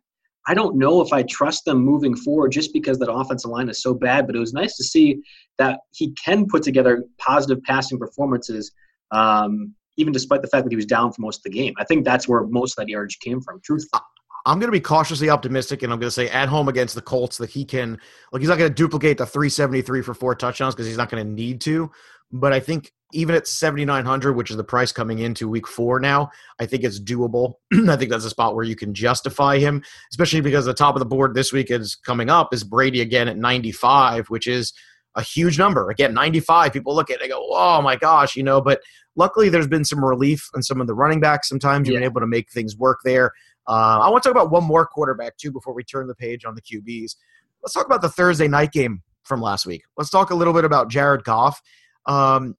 I 0.47 0.55
don't 0.55 0.77
know 0.77 1.01
if 1.01 1.13
I 1.13 1.23
trust 1.23 1.65
them 1.65 1.79
moving 1.79 2.17
forward 2.17 2.53
just 2.53 2.73
because 2.73 2.99
that 2.99 3.13
offensive 3.13 3.51
line 3.51 3.69
is 3.69 3.83
so 3.83 3.95
bad. 3.95 4.27
But 4.27 4.37
it 4.37 4.39
was 4.39 4.53
nice 4.53 4.77
to 4.77 4.85
see 4.85 5.21
that 5.59 5.81
he 5.93 6.13
can 6.13 6.47
put 6.47 6.63
together 6.63 7.05
positive 7.19 7.63
passing 7.65 7.99
performances, 7.99 8.73
um, 9.11 9.75
even 9.97 10.13
despite 10.13 10.43
the 10.43 10.49
fact 10.49 10.65
that 10.65 10.73
he 10.73 10.77
was 10.77 10.87
down 10.87 11.13
for 11.13 11.21
most 11.21 11.39
of 11.39 11.43
the 11.45 11.51
game. 11.51 11.75
I 11.79 11.85
think 11.85 12.05
that's 12.05 12.27
where 12.27 12.47
most 12.47 12.73
of 12.73 12.83
that 12.83 12.89
yardage 12.89 13.19
came 13.21 13.41
from. 13.41 13.61
Truthfully. 13.63 14.03
I'm 14.47 14.59
going 14.59 14.69
to 14.69 14.73
be 14.73 14.81
cautiously 14.81 15.29
optimistic, 15.29 15.83
and 15.83 15.93
I'm 15.93 15.99
going 15.99 16.09
to 16.09 16.15
say 16.15 16.31
at 16.31 16.49
home 16.49 16.69
against 16.69 16.95
the 16.95 17.03
Colts 17.03 17.37
that 17.39 17.51
he 17.51 17.65
can, 17.65 17.99
like, 18.33 18.41
he's 18.41 18.49
not 18.49 18.57
going 18.57 18.71
to 18.71 18.75
duplicate 18.75 19.19
the 19.19 19.27
373 19.27 20.01
for 20.01 20.15
four 20.15 20.35
touchdowns 20.35 20.75
because 20.75 20.87
he's 20.87 20.97
not 20.97 21.11
going 21.11 21.27
to 21.27 21.31
need 21.31 21.61
to. 21.63 21.91
But 22.33 22.55
I 22.55 22.61
think 22.61 22.93
even 23.13 23.35
at 23.35 23.47
7,900, 23.47 24.35
which 24.35 24.51
is 24.51 24.57
the 24.57 24.65
price 24.65 24.93
coming 24.93 25.19
into 25.19 25.49
week 25.49 25.67
four 25.67 26.01
now, 26.01 26.31
I 26.59 26.67
think 26.67 26.85
it's 26.85 27.01
doable. 27.01 27.55
I 27.73 27.97
think 27.97 28.11
that's 28.11 28.25
a 28.25 28.31
spot 28.31 28.55
where 28.55 28.65
you 28.65 28.77
can 28.77 28.95
justify 28.95 29.59
him, 29.59 29.83
especially 30.11 30.41
because 30.41 30.65
the 30.65 30.75
top 30.75 30.95
of 30.95 31.01
the 31.01 31.07
board 31.07 31.35
this 31.35 31.53
week 31.53 31.71
is 31.71 31.97
coming 31.97 32.31
up 32.31 32.55
is 32.55 32.65
Brady 32.65 33.01
again 33.01 33.29
at 33.29 33.37
95, 33.37 34.29
which 34.29 34.47
is 34.47 34.73
a 35.17 35.23
huge 35.23 35.59
number. 35.59 35.91
Again, 35.91 36.15
95, 36.15 36.73
people 36.73 36.95
look 36.95 37.11
at 37.11 37.17
it 37.17 37.23
and 37.23 37.31
go, 37.31 37.49
oh 37.51 37.83
my 37.83 37.97
gosh, 37.97 38.37
you 38.37 38.43
know, 38.43 38.61
but 38.61 38.81
luckily 39.17 39.49
there's 39.49 39.67
been 39.67 39.85
some 39.85 40.05
relief 40.05 40.49
on 40.55 40.63
some 40.63 40.81
of 40.81 40.87
the 40.87 40.95
running 40.95 41.21
backs. 41.21 41.49
Sometimes 41.49 41.89
you've 41.89 41.95
yeah. 41.95 42.01
been 42.01 42.11
able 42.11 42.21
to 42.21 42.27
make 42.27 42.51
things 42.51 42.77
work 42.77 43.01
there. 43.05 43.33
Uh, 43.69 43.99
I 44.01 44.09
want 44.09 44.23
to 44.23 44.29
talk 44.29 44.37
about 44.37 44.51
one 44.51 44.65
more 44.65 44.87
quarterback 44.87 45.37
too 45.37 45.53
before 45.53 45.75
we 45.75 45.85
turn 45.85 46.07
the 46.07 46.15
page 46.15 46.45
on 46.45 46.55
the 46.55 46.63
QBs. 46.63 47.17
Let's 47.63 47.75
talk 47.75 47.87
about 47.87 48.03
the 48.03 48.09
Thursday 48.09 48.49
night 48.49 48.73
game 48.73 49.03
from 49.25 49.41
last 49.41 49.67
week. 49.67 49.83
Let's 49.97 50.11
talk 50.11 50.31
a 50.31 50.35
little 50.35 50.55
bit 50.55 50.65
about 50.65 50.89
Jared 50.89 51.25
Goff. 51.25 51.61
Um, 52.07 52.57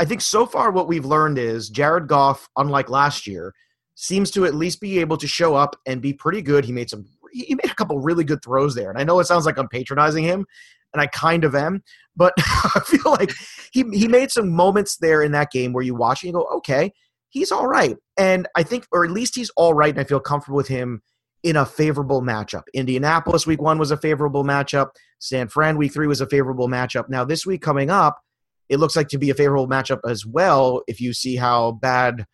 I 0.00 0.06
think 0.06 0.22
so 0.22 0.46
far 0.46 0.70
what 0.70 0.88
we've 0.88 1.04
learned 1.04 1.36
is 1.36 1.68
Jared 1.68 2.08
Goff, 2.08 2.48
unlike 2.56 2.88
last 2.88 3.26
year, 3.26 3.54
seems 3.96 4.30
to 4.30 4.46
at 4.46 4.54
least 4.54 4.80
be 4.80 4.98
able 4.98 5.18
to 5.18 5.26
show 5.26 5.54
up 5.54 5.76
and 5.86 6.00
be 6.00 6.14
pretty 6.14 6.40
good. 6.40 6.64
He 6.64 6.72
made 6.72 6.88
some 6.88 7.04
he 7.32 7.54
made 7.54 7.70
a 7.70 7.74
couple 7.74 8.00
really 8.00 8.24
good 8.24 8.42
throws 8.42 8.74
there. 8.74 8.88
And 8.88 8.98
I 8.98 9.04
know 9.04 9.20
it 9.20 9.26
sounds 9.26 9.44
like 9.44 9.58
I'm 9.58 9.68
patronizing 9.68 10.24
him, 10.24 10.46
and 10.94 11.02
I 11.02 11.06
kind 11.08 11.44
of 11.44 11.54
am, 11.54 11.84
but 12.16 12.32
I 12.38 12.80
feel 12.86 13.12
like 13.12 13.30
he 13.72 13.84
he 13.92 14.08
made 14.08 14.30
some 14.30 14.50
moments 14.50 14.96
there 14.96 15.22
in 15.22 15.32
that 15.32 15.50
game 15.50 15.74
where 15.74 15.84
you 15.84 15.94
watch 15.94 16.22
and 16.22 16.28
you 16.28 16.32
go, 16.32 16.46
okay, 16.56 16.92
he's 17.28 17.52
all 17.52 17.66
right. 17.66 17.96
And 18.16 18.48
I 18.56 18.62
think, 18.62 18.86
or 18.92 19.04
at 19.04 19.10
least 19.10 19.36
he's 19.36 19.50
all 19.50 19.74
right, 19.74 19.92
and 19.92 20.00
I 20.00 20.04
feel 20.04 20.18
comfortable 20.18 20.56
with 20.56 20.68
him 20.68 21.02
in 21.42 21.56
a 21.56 21.66
favorable 21.66 22.22
matchup. 22.22 22.62
Indianapolis 22.72 23.46
week 23.46 23.60
one 23.60 23.78
was 23.78 23.90
a 23.90 23.98
favorable 23.98 24.44
matchup. 24.44 24.92
San 25.18 25.48
Fran 25.48 25.76
week 25.76 25.92
three 25.92 26.06
was 26.06 26.22
a 26.22 26.26
favorable 26.26 26.68
matchup. 26.68 27.10
Now 27.10 27.26
this 27.26 27.44
week 27.44 27.60
coming 27.60 27.90
up, 27.90 28.18
it 28.70 28.78
looks 28.78 28.96
like 28.96 29.08
to 29.08 29.18
be 29.18 29.28
a 29.28 29.34
favorable 29.34 29.68
matchup 29.68 30.00
as 30.08 30.24
well. 30.24 30.82
If 30.86 31.00
you 31.00 31.12
see 31.12 31.36
how 31.36 31.72
bad 31.72 32.24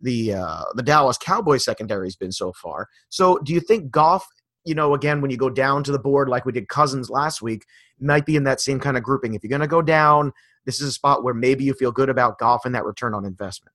the 0.00 0.34
uh, 0.34 0.64
the 0.74 0.82
Dallas 0.82 1.18
Cowboys 1.18 1.64
secondary 1.64 2.08
has 2.08 2.16
been 2.16 2.32
so 2.32 2.52
far. 2.54 2.88
So 3.10 3.38
do 3.38 3.52
you 3.52 3.60
think 3.60 3.90
Goff? 3.92 4.26
You 4.64 4.74
know, 4.74 4.94
again, 4.94 5.20
when 5.20 5.30
you 5.30 5.36
go 5.36 5.50
down 5.50 5.84
to 5.84 5.92
the 5.92 5.98
board 5.98 6.28
like 6.28 6.44
we 6.44 6.52
did 6.52 6.68
Cousins 6.68 7.10
last 7.10 7.42
week, 7.42 7.64
might 8.00 8.24
be 8.24 8.36
in 8.36 8.44
that 8.44 8.60
same 8.60 8.80
kind 8.80 8.96
of 8.96 9.02
grouping. 9.02 9.34
If 9.34 9.42
you're 9.42 9.48
going 9.48 9.60
to 9.60 9.66
go 9.66 9.82
down, 9.82 10.32
this 10.64 10.80
is 10.80 10.88
a 10.88 10.92
spot 10.92 11.24
where 11.24 11.34
maybe 11.34 11.64
you 11.64 11.74
feel 11.74 11.92
good 11.92 12.08
about 12.08 12.38
Goff 12.38 12.64
and 12.64 12.74
that 12.74 12.84
return 12.84 13.12
on 13.12 13.24
investment. 13.24 13.74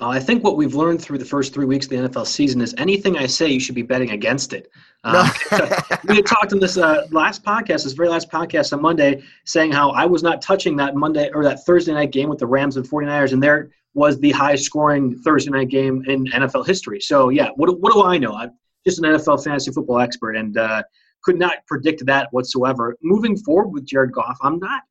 Uh, 0.00 0.08
I 0.08 0.18
think 0.18 0.42
what 0.42 0.56
we've 0.56 0.74
learned 0.74 1.00
through 1.00 1.18
the 1.18 1.24
first 1.24 1.54
three 1.54 1.66
weeks 1.66 1.86
of 1.86 1.90
the 1.90 1.96
NFL 1.96 2.26
season 2.26 2.60
is 2.60 2.74
anything 2.78 3.16
I 3.16 3.26
say, 3.26 3.48
you 3.48 3.60
should 3.60 3.76
be 3.76 3.82
betting 3.82 4.10
against 4.10 4.52
it. 4.52 4.70
Um, 5.06 5.28
we 6.08 6.16
had 6.16 6.24
talked 6.24 6.52
in 6.52 6.60
this 6.60 6.78
uh, 6.78 7.06
last 7.10 7.44
podcast, 7.44 7.84
this 7.84 7.92
very 7.92 8.08
last 8.08 8.30
podcast 8.30 8.72
on 8.72 8.80
Monday, 8.80 9.22
saying 9.44 9.70
how 9.70 9.90
I 9.90 10.06
was 10.06 10.22
not 10.22 10.40
touching 10.40 10.76
that 10.76 10.96
Monday 10.96 11.30
or 11.34 11.44
that 11.44 11.62
Thursday 11.66 11.92
night 11.92 12.10
game 12.10 12.30
with 12.30 12.38
the 12.38 12.46
Rams 12.46 12.78
and 12.78 12.88
49ers, 12.88 13.34
and 13.34 13.42
there 13.42 13.68
was 13.92 14.18
the 14.20 14.30
highest 14.30 14.64
scoring 14.64 15.14
Thursday 15.18 15.50
night 15.50 15.68
game 15.68 16.02
in 16.06 16.24
NFL 16.28 16.66
history. 16.66 17.02
So, 17.02 17.28
yeah, 17.28 17.50
what, 17.56 17.78
what 17.82 17.92
do 17.92 18.02
I 18.02 18.16
know? 18.16 18.34
I'm 18.34 18.52
just 18.86 18.98
an 18.98 19.04
NFL 19.04 19.44
fantasy 19.44 19.72
football 19.72 20.00
expert 20.00 20.36
and 20.36 20.56
uh, 20.56 20.82
could 21.22 21.38
not 21.38 21.58
predict 21.66 22.06
that 22.06 22.28
whatsoever. 22.30 22.96
Moving 23.02 23.36
forward 23.36 23.74
with 23.74 23.84
Jared 23.84 24.12
Goff, 24.12 24.38
I'm 24.40 24.58
not. 24.58 24.84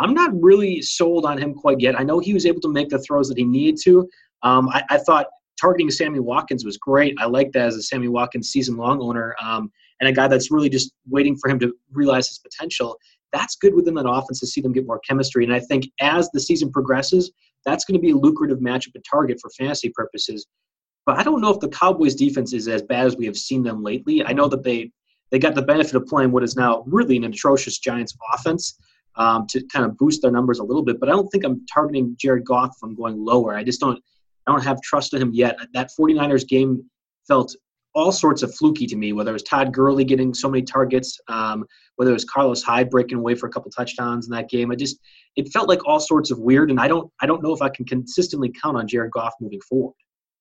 I'm 0.00 0.12
not 0.12 0.32
really 0.34 0.82
sold 0.82 1.24
on 1.24 1.38
him 1.38 1.54
quite 1.54 1.78
yet. 1.78 1.96
I 1.96 2.02
know 2.02 2.18
he 2.18 2.34
was 2.34 2.46
able 2.46 2.60
to 2.62 2.72
make 2.72 2.88
the 2.88 2.98
throws 2.98 3.28
that 3.28 3.38
he 3.38 3.44
needed 3.44 3.78
to. 3.84 4.08
Um, 4.44 4.68
I, 4.68 4.84
I, 4.90 4.98
thought 4.98 5.26
targeting 5.60 5.90
Sammy 5.90 6.20
Watkins 6.20 6.64
was 6.64 6.76
great. 6.76 7.16
I 7.18 7.24
like 7.24 7.50
that 7.52 7.66
as 7.66 7.76
a 7.76 7.82
Sammy 7.82 8.08
Watkins 8.08 8.50
season 8.50 8.76
long 8.76 9.02
owner 9.02 9.34
um, 9.42 9.72
and 10.00 10.08
a 10.08 10.12
guy 10.12 10.28
that's 10.28 10.50
really 10.50 10.68
just 10.68 10.92
waiting 11.08 11.34
for 11.36 11.50
him 11.50 11.58
to 11.60 11.74
realize 11.92 12.28
his 12.28 12.38
potential. 12.38 12.96
That's 13.32 13.56
good 13.56 13.74
within 13.74 13.94
that 13.94 14.08
offense 14.08 14.40
to 14.40 14.46
see 14.46 14.60
them 14.60 14.72
get 14.72 14.86
more 14.86 15.00
chemistry. 15.00 15.44
And 15.44 15.52
I 15.52 15.60
think 15.60 15.86
as 16.00 16.28
the 16.30 16.40
season 16.40 16.70
progresses, 16.70 17.32
that's 17.64 17.84
going 17.84 17.98
to 17.98 18.02
be 18.02 18.10
a 18.10 18.16
lucrative 18.16 18.58
matchup 18.58 18.94
and 18.94 19.04
target 19.10 19.38
for 19.40 19.50
fantasy 19.58 19.90
purposes. 19.94 20.46
But 21.06 21.18
I 21.18 21.22
don't 21.22 21.40
know 21.40 21.50
if 21.50 21.60
the 21.60 21.68
Cowboys 21.68 22.14
defense 22.14 22.52
is 22.52 22.68
as 22.68 22.82
bad 22.82 23.06
as 23.06 23.16
we 23.16 23.26
have 23.26 23.36
seen 23.36 23.62
them 23.62 23.82
lately. 23.82 24.24
I 24.24 24.32
know 24.32 24.48
that 24.48 24.62
they 24.62 24.90
they 25.30 25.38
got 25.38 25.54
the 25.54 25.62
benefit 25.62 25.94
of 25.94 26.06
playing 26.06 26.30
what 26.30 26.44
is 26.44 26.54
now 26.54 26.84
really 26.86 27.16
an 27.16 27.24
atrocious 27.24 27.78
Giants 27.78 28.16
offense 28.32 28.78
um, 29.16 29.46
to 29.48 29.64
kind 29.66 29.84
of 29.84 29.96
boost 29.96 30.22
their 30.22 30.30
numbers 30.30 30.58
a 30.58 30.64
little 30.64 30.82
bit. 30.82 31.00
But 31.00 31.08
I 31.08 31.12
don't 31.12 31.28
think 31.28 31.44
I'm 31.44 31.64
targeting 31.66 32.14
Jared 32.18 32.44
Goff 32.44 32.74
if 32.76 32.82
I'm 32.82 32.94
going 32.94 33.16
lower. 33.22 33.54
I 33.54 33.64
just 33.64 33.80
don't 33.80 34.00
I 34.46 34.52
don't 34.52 34.62
have 34.62 34.80
trust 34.82 35.14
in 35.14 35.22
him 35.22 35.30
yet. 35.32 35.56
That 35.72 35.90
49ers 35.98 36.46
game 36.46 36.84
felt 37.26 37.54
all 37.94 38.12
sorts 38.12 38.42
of 38.42 38.54
fluky 38.54 38.86
to 38.86 38.96
me, 38.96 39.12
whether 39.12 39.30
it 39.30 39.34
was 39.34 39.42
Todd 39.44 39.72
Gurley 39.72 40.04
getting 40.04 40.34
so 40.34 40.50
many 40.50 40.62
targets, 40.62 41.18
um, 41.28 41.64
whether 41.96 42.10
it 42.10 42.14
was 42.14 42.24
Carlos 42.24 42.62
Hyde 42.62 42.90
breaking 42.90 43.18
away 43.18 43.34
for 43.34 43.46
a 43.46 43.50
couple 43.50 43.70
touchdowns 43.70 44.26
in 44.26 44.32
that 44.32 44.48
game. 44.48 44.70
I 44.70 44.74
just 44.74 44.98
it 45.36 45.48
felt 45.52 45.68
like 45.68 45.86
all 45.86 46.00
sorts 46.00 46.30
of 46.30 46.38
weird, 46.38 46.70
and 46.70 46.80
I 46.80 46.88
don't 46.88 47.10
I 47.22 47.26
don't 47.26 47.42
know 47.42 47.52
if 47.52 47.62
I 47.62 47.68
can 47.68 47.84
consistently 47.84 48.52
count 48.60 48.76
on 48.76 48.88
Jared 48.88 49.12
Goff 49.12 49.34
moving 49.40 49.60
forward. 49.68 49.94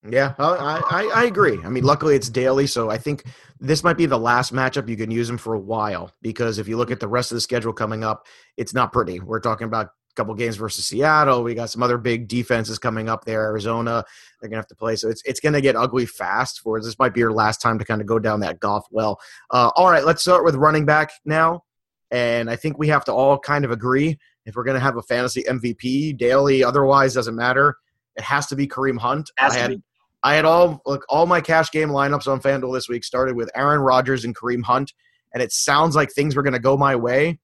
Yeah, 0.10 0.34
I, 0.38 0.82
I, 0.90 1.22
I 1.22 1.24
agree. 1.26 1.60
I 1.64 1.70
mean, 1.70 1.86
luckily 1.86 2.16
it's 2.16 2.28
daily, 2.28 2.68
so 2.68 2.90
I 2.90 2.98
think 2.98 3.24
this 3.62 3.86
might 3.86 3.96
be 3.96 4.06
the 4.06 4.20
last 4.20 4.52
matchup 4.52 4.90
you 4.90 4.98
can 4.98 5.10
use 5.10 5.30
him 5.30 5.38
for 5.38 5.54
a 5.54 5.60
while 5.60 6.12
because 6.22 6.60
if 6.60 6.68
you 6.68 6.76
look 6.76 6.92
at 6.92 7.00
the 7.00 7.08
rest 7.08 7.32
of 7.32 7.36
the 7.36 7.42
schedule 7.42 7.72
coming 7.72 8.04
up, 8.04 8.28
it's 8.58 8.74
not 8.74 8.92
pretty. 8.92 9.22
We're 9.22 9.40
talking 9.40 9.66
about 9.66 9.92
couple 10.16 10.34
games 10.36 10.56
versus 10.56 10.86
Seattle. 10.86 11.44
We 11.44 11.56
got 11.56 11.70
some 11.70 11.84
other 11.84 11.98
big 11.98 12.28
defenses 12.28 12.80
coming 12.80 13.10
up 13.10 13.26
there. 13.26 13.44
Arizona, 13.44 14.04
they're 14.40 14.50
gonna 14.50 14.60
have 14.60 14.68
to 14.68 14.76
play. 14.76 14.96
So 14.96 15.10
it's 15.10 15.22
it's 15.26 15.40
gonna 15.40 15.62
get 15.62 15.76
ugly 15.76 16.06
fast. 16.06 16.62
For 16.62 16.80
this 16.82 16.98
might 17.00 17.14
be 17.14 17.20
your 17.20 17.34
last 17.34 17.62
time 17.62 17.80
to 17.80 17.86
kind 17.86 18.02
of 18.02 18.08
go 18.08 18.20
down 18.20 18.40
that 18.42 18.60
Goff 18.60 18.86
well. 18.92 19.20
Uh, 19.50 19.72
all 19.76 19.90
right, 19.90 20.06
let's 20.06 20.22
start 20.22 20.44
with 20.44 20.56
running 20.56 20.86
back 20.86 21.12
now, 21.26 21.64
and 22.12 22.50
I 22.50 22.56
think 22.56 22.78
we 22.78 22.88
have 22.90 23.06
to 23.06 23.14
all 23.14 23.38
kind 23.40 23.66
of 23.66 23.72
agree 23.72 24.18
if 24.46 24.56
we're 24.56 24.64
gonna 24.64 24.80
have 24.80 24.98
a 24.98 25.04
fantasy 25.04 25.44
MVP 25.44 26.18
daily. 26.18 26.64
Otherwise, 26.64 27.14
doesn't 27.14 27.36
matter. 27.36 27.76
It 28.16 28.24
has 28.24 28.48
to 28.48 28.56
be 28.56 28.68
Kareem 28.68 28.98
Hunt. 29.00 29.32
I 29.38 29.54
had. 29.54 29.82
I 30.26 30.36
had 30.36 30.46
all 30.46 30.82
look 30.86 31.04
all 31.10 31.26
my 31.26 31.42
cash 31.42 31.70
game 31.70 31.90
lineups 31.90 32.32
on 32.32 32.40
FanDuel 32.40 32.74
this 32.74 32.88
week 32.88 33.04
started 33.04 33.36
with 33.36 33.52
Aaron 33.56 33.82
Rodgers 33.82 34.24
and 34.24 34.34
Kareem 34.34 34.64
Hunt, 34.64 34.94
and 35.34 35.44
it 35.44 35.52
sounds 35.52 35.98
like 35.98 36.14
things 36.14 36.34
were 36.34 36.44
going 36.44 36.54
to 36.54 36.60
go 36.60 36.78
my 36.78 36.96
way 36.96 37.40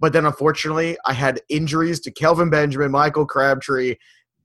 but 0.00 0.12
then 0.12 0.26
unfortunately, 0.26 0.96
I 1.04 1.12
had 1.12 1.40
injuries 1.48 2.00
to 2.00 2.10
Kelvin 2.10 2.50
Benjamin, 2.50 2.90
Michael 2.90 3.26
Crabtree, 3.26 3.96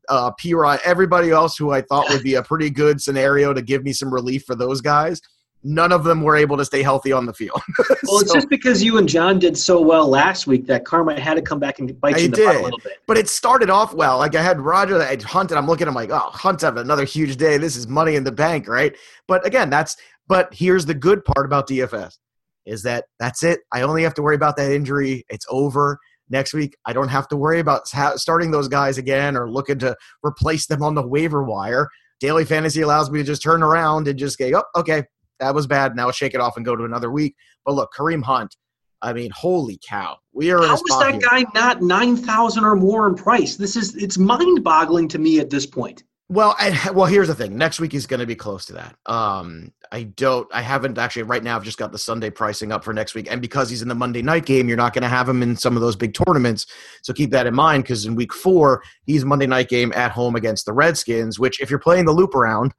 uh, 0.09 0.31
P. 0.31 0.53
Rod, 0.53 0.79
everybody 0.83 1.31
else 1.31 1.57
who 1.57 1.71
I 1.71 1.81
thought 1.81 2.09
would 2.09 2.23
be 2.23 2.35
a 2.35 2.43
pretty 2.43 2.69
good 2.69 3.01
scenario 3.01 3.53
to 3.53 3.61
give 3.61 3.83
me 3.83 3.93
some 3.93 4.13
relief 4.13 4.43
for 4.45 4.55
those 4.55 4.81
guys. 4.81 5.21
None 5.65 5.93
of 5.93 6.03
them 6.03 6.21
were 6.21 6.35
able 6.35 6.57
to 6.57 6.65
stay 6.65 6.83
healthy 6.83 7.13
on 7.13 7.25
the 7.25 7.33
field. 7.33 7.61
well, 8.03 8.19
it's 8.19 8.33
just 8.33 8.49
because 8.49 8.83
you 8.83 8.97
and 8.97 9.07
John 9.07 9.39
did 9.39 9.57
so 9.57 9.79
well 9.79 10.09
last 10.09 10.45
week 10.45 10.65
that 10.65 10.83
karma 10.83 11.17
had 11.17 11.35
to 11.35 11.41
come 11.41 11.57
back 11.57 11.79
and 11.79 11.99
bite 12.01 12.19
you 12.19 12.25
in 12.25 12.31
the 12.31 12.37
did. 12.37 12.45
butt 12.47 12.55
a 12.57 12.63
little 12.63 12.79
bit. 12.79 12.97
But 13.07 13.17
it 13.17 13.29
started 13.29 13.69
off 13.69 13.93
well. 13.93 14.17
Like 14.17 14.35
I 14.35 14.41
had 14.41 14.59
Roger, 14.59 14.97
that 14.97 15.07
I 15.07 15.11
had 15.11 15.23
Hunt, 15.23 15.51
and 15.51 15.57
I'm 15.57 15.65
looking, 15.65 15.87
I'm 15.87 15.93
like, 15.93 16.09
oh, 16.09 16.31
Hunt's 16.33 16.63
having 16.63 16.81
another 16.81 17.05
huge 17.05 17.37
day. 17.37 17.57
This 17.57 17.77
is 17.77 17.87
money 17.87 18.15
in 18.15 18.25
the 18.25 18.31
bank, 18.31 18.67
right? 18.67 18.93
But 19.25 19.45
again, 19.45 19.69
that's, 19.69 19.95
but 20.27 20.53
here's 20.53 20.85
the 20.85 20.93
good 20.93 21.23
part 21.23 21.45
about 21.45 21.69
DFS 21.69 22.17
is 22.65 22.83
that 22.83 23.05
that's 23.19 23.43
it. 23.43 23.59
I 23.71 23.81
only 23.81 24.03
have 24.03 24.13
to 24.15 24.21
worry 24.21 24.35
about 24.35 24.57
that 24.57 24.71
injury. 24.71 25.25
It's 25.29 25.45
over 25.49 25.99
next 26.29 26.53
week. 26.53 26.75
I 26.85 26.93
don't 26.93 27.09
have 27.09 27.27
to 27.29 27.35
worry 27.35 27.59
about 27.59 27.87
starting 27.87 28.51
those 28.51 28.67
guys 28.67 28.97
again 28.97 29.35
or 29.35 29.49
looking 29.49 29.79
to 29.79 29.95
replace 30.23 30.67
them 30.67 30.81
on 30.81 30.95
the 30.95 31.05
waiver 31.05 31.43
wire. 31.43 31.87
Daily 32.19 32.45
fantasy 32.45 32.81
allows 32.81 33.11
me 33.11 33.19
to 33.19 33.25
just 33.25 33.43
turn 33.43 33.61
around 33.61 34.07
and 34.07 34.17
just 34.17 34.37
go, 34.39 34.49
oh, 34.53 34.79
okay, 34.79 35.03
that 35.39 35.53
was 35.53 35.67
bad. 35.67 35.95
Now 35.95 36.09
shake 36.11 36.33
it 36.33 36.39
off 36.39 36.55
and 36.55 36.65
go 36.65 36.75
to 36.75 36.85
another 36.85 37.11
week. 37.11 37.35
But 37.65 37.75
look, 37.75 37.91
Kareem 37.97 38.23
Hunt. 38.23 38.55
I 39.01 39.11
mean, 39.11 39.31
holy 39.35 39.77
cow! 39.85 40.15
We 40.31 40.51
are. 40.51 40.65
How 40.65 40.75
is 40.75 40.81
that 40.99 41.11
here. 41.11 41.19
guy 41.19 41.43
not 41.53 41.81
nine 41.81 42.15
thousand 42.15 42.63
or 42.63 42.73
more 42.73 43.05
in 43.05 43.15
price? 43.15 43.57
This 43.57 43.75
is 43.75 43.95
it's 43.95 44.17
mind-boggling 44.17 45.09
to 45.09 45.19
me 45.19 45.41
at 45.41 45.49
this 45.49 45.65
point. 45.65 46.03
Well, 46.29 46.55
I, 46.57 46.91
well, 46.93 47.05
here's 47.05 47.27
the 47.27 47.35
thing. 47.35 47.57
Next 47.57 47.79
week 47.79 47.93
is 47.93 48.07
going 48.07 48.19
to 48.19 48.25
be 48.25 48.35
close 48.35 48.65
to 48.65 48.73
that. 48.73 48.95
Um, 49.05 49.71
I 49.91 50.03
don't. 50.03 50.47
I 50.53 50.61
haven't 50.61 50.97
actually 50.97 51.23
right 51.23 51.43
now. 51.43 51.55
I've 51.55 51.63
just 51.63 51.77
got 51.77 51.91
the 51.91 51.99
Sunday 51.99 52.29
pricing 52.29 52.71
up 52.71 52.83
for 52.83 52.93
next 52.93 53.13
week, 53.13 53.27
and 53.29 53.41
because 53.41 53.69
he's 53.69 53.81
in 53.81 53.87
the 53.87 53.95
Monday 53.95 54.21
night 54.21 54.45
game, 54.45 54.67
you're 54.67 54.77
not 54.77 54.93
going 54.93 55.03
to 55.03 55.09
have 55.09 55.29
him 55.29 55.43
in 55.43 55.55
some 55.55 55.75
of 55.75 55.81
those 55.81 55.95
big 55.95 56.13
tournaments. 56.13 56.65
So 57.03 57.13
keep 57.13 57.31
that 57.31 57.45
in 57.45 57.53
mind 57.53 57.83
because 57.83 58.05
in 58.05 58.15
week 58.15 58.33
four, 58.33 58.81
he's 59.05 59.23
Monday 59.23 59.45
night 59.45 59.69
game 59.69 59.93
at 59.93 60.11
home 60.11 60.35
against 60.35 60.65
the 60.65 60.73
Redskins. 60.73 61.39
Which, 61.39 61.61
if 61.61 61.69
you're 61.69 61.79
playing 61.79 62.05
the 62.05 62.11
loop 62.11 62.33
around, 62.33 62.73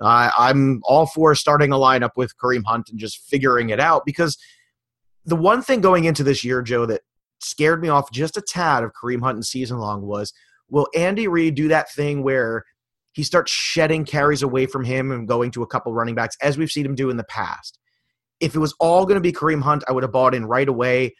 uh, 0.00 0.30
I'm 0.38 0.80
all 0.84 1.06
for 1.06 1.34
starting 1.34 1.72
a 1.72 1.76
lineup 1.76 2.10
with 2.16 2.36
Kareem 2.36 2.62
Hunt 2.64 2.88
and 2.90 2.98
just 2.98 3.18
figuring 3.28 3.70
it 3.70 3.80
out 3.80 4.04
because 4.06 4.38
the 5.24 5.36
one 5.36 5.62
thing 5.62 5.80
going 5.80 6.04
into 6.04 6.22
this 6.22 6.44
year, 6.44 6.62
Joe, 6.62 6.86
that 6.86 7.00
scared 7.40 7.82
me 7.82 7.88
off 7.88 8.12
just 8.12 8.36
a 8.36 8.42
tad 8.42 8.84
of 8.84 8.92
Kareem 8.92 9.22
Hunt 9.22 9.36
and 9.36 9.44
season 9.44 9.78
long 9.78 10.02
was 10.02 10.32
will 10.68 10.86
Andy 10.94 11.26
Reid 11.26 11.56
do 11.56 11.68
that 11.68 11.90
thing 11.90 12.22
where 12.22 12.64
he 13.12 13.22
starts 13.22 13.50
shedding 13.50 14.04
carries 14.04 14.42
away 14.42 14.66
from 14.66 14.84
him 14.84 15.10
and 15.10 15.26
going 15.26 15.50
to 15.52 15.62
a 15.62 15.66
couple 15.66 15.92
running 15.92 16.14
backs, 16.14 16.36
as 16.42 16.56
we've 16.56 16.70
seen 16.70 16.86
him 16.86 16.94
do 16.94 17.10
in 17.10 17.16
the 17.16 17.24
past. 17.24 17.78
If 18.38 18.54
it 18.54 18.58
was 18.58 18.74
all 18.80 19.04
going 19.04 19.16
to 19.16 19.20
be 19.20 19.32
Kareem 19.32 19.62
Hunt, 19.62 19.84
I 19.88 19.92
would 19.92 20.02
have 20.02 20.12
bought 20.12 20.34
in 20.34 20.46
right 20.46 20.68
away. 20.68 21.14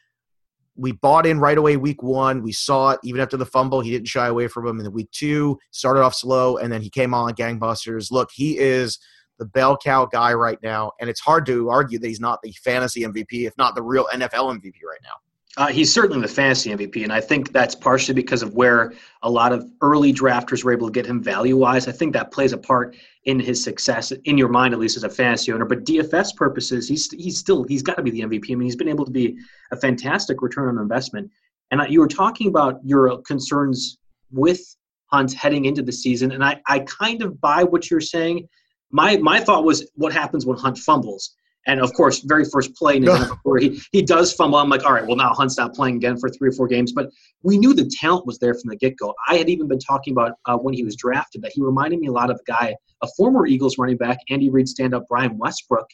We 0.77 0.93
bought 0.93 1.27
in 1.27 1.41
right 1.41 1.59
away 1.59 1.77
week 1.77 2.03
one. 2.03 2.43
We 2.43 2.53
saw 2.53 2.91
it 2.91 3.01
even 3.03 3.21
after 3.21 3.37
the 3.37 3.45
fumble. 3.45 3.81
He 3.81 3.91
didn't 3.91 4.09
shy 4.09 4.27
away 4.27 4.49
from 4.49 4.67
him. 4.67 4.79
In 4.79 4.85
the 4.85 4.91
week 4.91 5.11
two, 5.11 5.59
started 5.73 6.03
off 6.03 6.15
slow, 6.15 6.57
and 6.57 6.73
then 6.73 6.81
he 6.81 6.89
came 6.89 7.13
on 7.13 7.35
gangbusters. 7.35 8.11
Look, 8.11 8.31
he 8.33 8.57
is 8.57 8.99
the 9.39 9.45
bell 9.45 9.77
cow 9.77 10.07
guy 10.07 10.33
right 10.33 10.59
now, 10.63 10.93
and 11.01 11.11
it's 11.11 11.21
hard 11.21 11.45
to 11.47 11.69
argue 11.69 11.99
that 11.99 12.07
he's 12.07 12.21
not 12.21 12.41
the 12.43 12.53
fantasy 12.65 13.03
MVP, 13.03 13.47
if 13.47 13.57
not 13.59 13.75
the 13.75 13.83
real 13.83 14.07
NFL 14.13 14.55
MVP 14.55 14.83
right 14.89 15.01
now. 15.03 15.15
Uh, 15.57 15.67
he's 15.67 15.93
certainly 15.93 16.23
the 16.23 16.33
fantasy 16.33 16.71
MVP, 16.71 17.03
and 17.03 17.13
I 17.13 17.21
think 17.21 17.53
that's 17.53 17.75
partially 17.75 18.15
because 18.15 18.43
of 18.43 18.55
where 18.55 18.93
a 19.23 19.31
lot 19.31 19.53
of 19.53 19.69
early 19.81 20.13
drafters 20.13 20.63
were 20.63 20.73
able 20.73 20.87
to 20.87 20.93
get 20.93 21.05
him 21.05 21.21
value 21.21 21.57
wise. 21.57 21.89
I 21.89 21.93
think 21.93 22.13
that 22.13 22.31
plays 22.31 22.53
a 22.53 22.59
part 22.59 22.97
in 23.25 23.41
his 23.41 23.63
success, 23.63 24.13
in 24.13 24.39
your 24.39 24.49
mind 24.49 24.75
at 24.75 24.81
least, 24.81 24.97
as 24.97 25.03
a 25.03 25.09
fantasy 25.09 25.53
owner. 25.53 25.65
But 25.65 25.85
DFS 25.85 26.37
purposes, 26.37 26.89
he's 26.89 27.11
he's 27.11 27.37
still 27.37 27.65
he's 27.65 27.83
got 27.83 27.97
to 27.97 28.03
be 28.03 28.13
the 28.13 28.21
MVP. 28.21 28.53
I 28.53 28.55
mean, 28.55 28.67
he's 28.67 28.77
been 28.77 28.89
able 28.89 29.05
to 29.05 29.11
be 29.11 29.39
a 29.73 29.77
fantastic 29.77 30.41
return 30.41 30.69
on 30.69 30.79
investment. 30.79 31.29
And 31.73 31.83
you 31.93 31.99
were 31.99 32.09
talking 32.09 32.47
about 32.47 32.79
your 32.85 33.21
concerns 33.23 33.99
with 34.31 34.61
Hunt 35.07 35.33
heading 35.33 35.65
into 35.65 35.83
the 35.83 35.93
season, 35.93 36.31
and 36.31 36.45
I 36.45 36.61
I 36.69 36.81
kind 36.81 37.23
of 37.23 37.41
buy 37.41 37.65
what 37.65 37.91
you're 37.91 38.01
saying. 38.01 38.49
My 38.93 39.17
my 39.17 39.41
thought 39.41 39.65
was, 39.65 39.91
what 39.97 40.13
happens 40.13 40.47
when 40.47 40.57
Hunt 40.57 40.79
fumbles? 40.79 41.35
And 41.67 41.81
of 41.81 41.93
course, 41.93 42.21
very 42.21 42.45
first 42.45 42.75
play 42.75 42.97
in 42.97 43.03
his 43.03 43.31
career, 43.45 43.71
he, 43.71 43.83
he 43.93 44.03
does 44.03 44.33
fumble. 44.33 44.59
I'm 44.59 44.71
like, 44.71 44.85
all 44.85 44.93
right, 44.93 45.07
well, 45.07 45.17
now 45.17 45.35
Hunt's 45.35 45.59
not 45.59 45.75
playing 45.75 45.97
again 45.97 46.17
for 46.17 46.31
three 46.31 46.49
or 46.49 46.53
four 46.53 46.67
games. 46.67 46.93
But 46.93 47.11
we 47.43 47.59
knew 47.59 47.75
the 47.75 47.91
talent 48.01 48.27
was 48.27 48.39
there 48.39 48.55
from 48.55 48.71
the 48.71 48.77
get 48.77 48.97
go. 48.97 49.15
I 49.29 49.37
had 49.37 49.49
even 49.51 49.69
been 49.69 49.79
talking 49.79 50.13
about 50.13 50.33
uh, 50.47 50.57
when 50.57 50.73
he 50.73 50.85
was 50.85 50.97
drafted 50.97 51.43
that 51.43 51.53
he 51.55 51.63
reminded 51.63 52.01
me 52.01 52.09
a 52.09 52.13
lot 52.13 52.31
of 52.31 52.41
a 52.41 52.51
guy, 52.51 52.75
a 53.03 53.09
former 53.17 53.47
Eagles 53.47 53.77
running 53.77 53.99
back, 53.99 54.19
Andy 54.31 54.49
Reid 54.49 54.69
stand 54.69 54.95
up 54.95 55.05
Brian 55.09 55.37
Westbrook, 55.37 55.87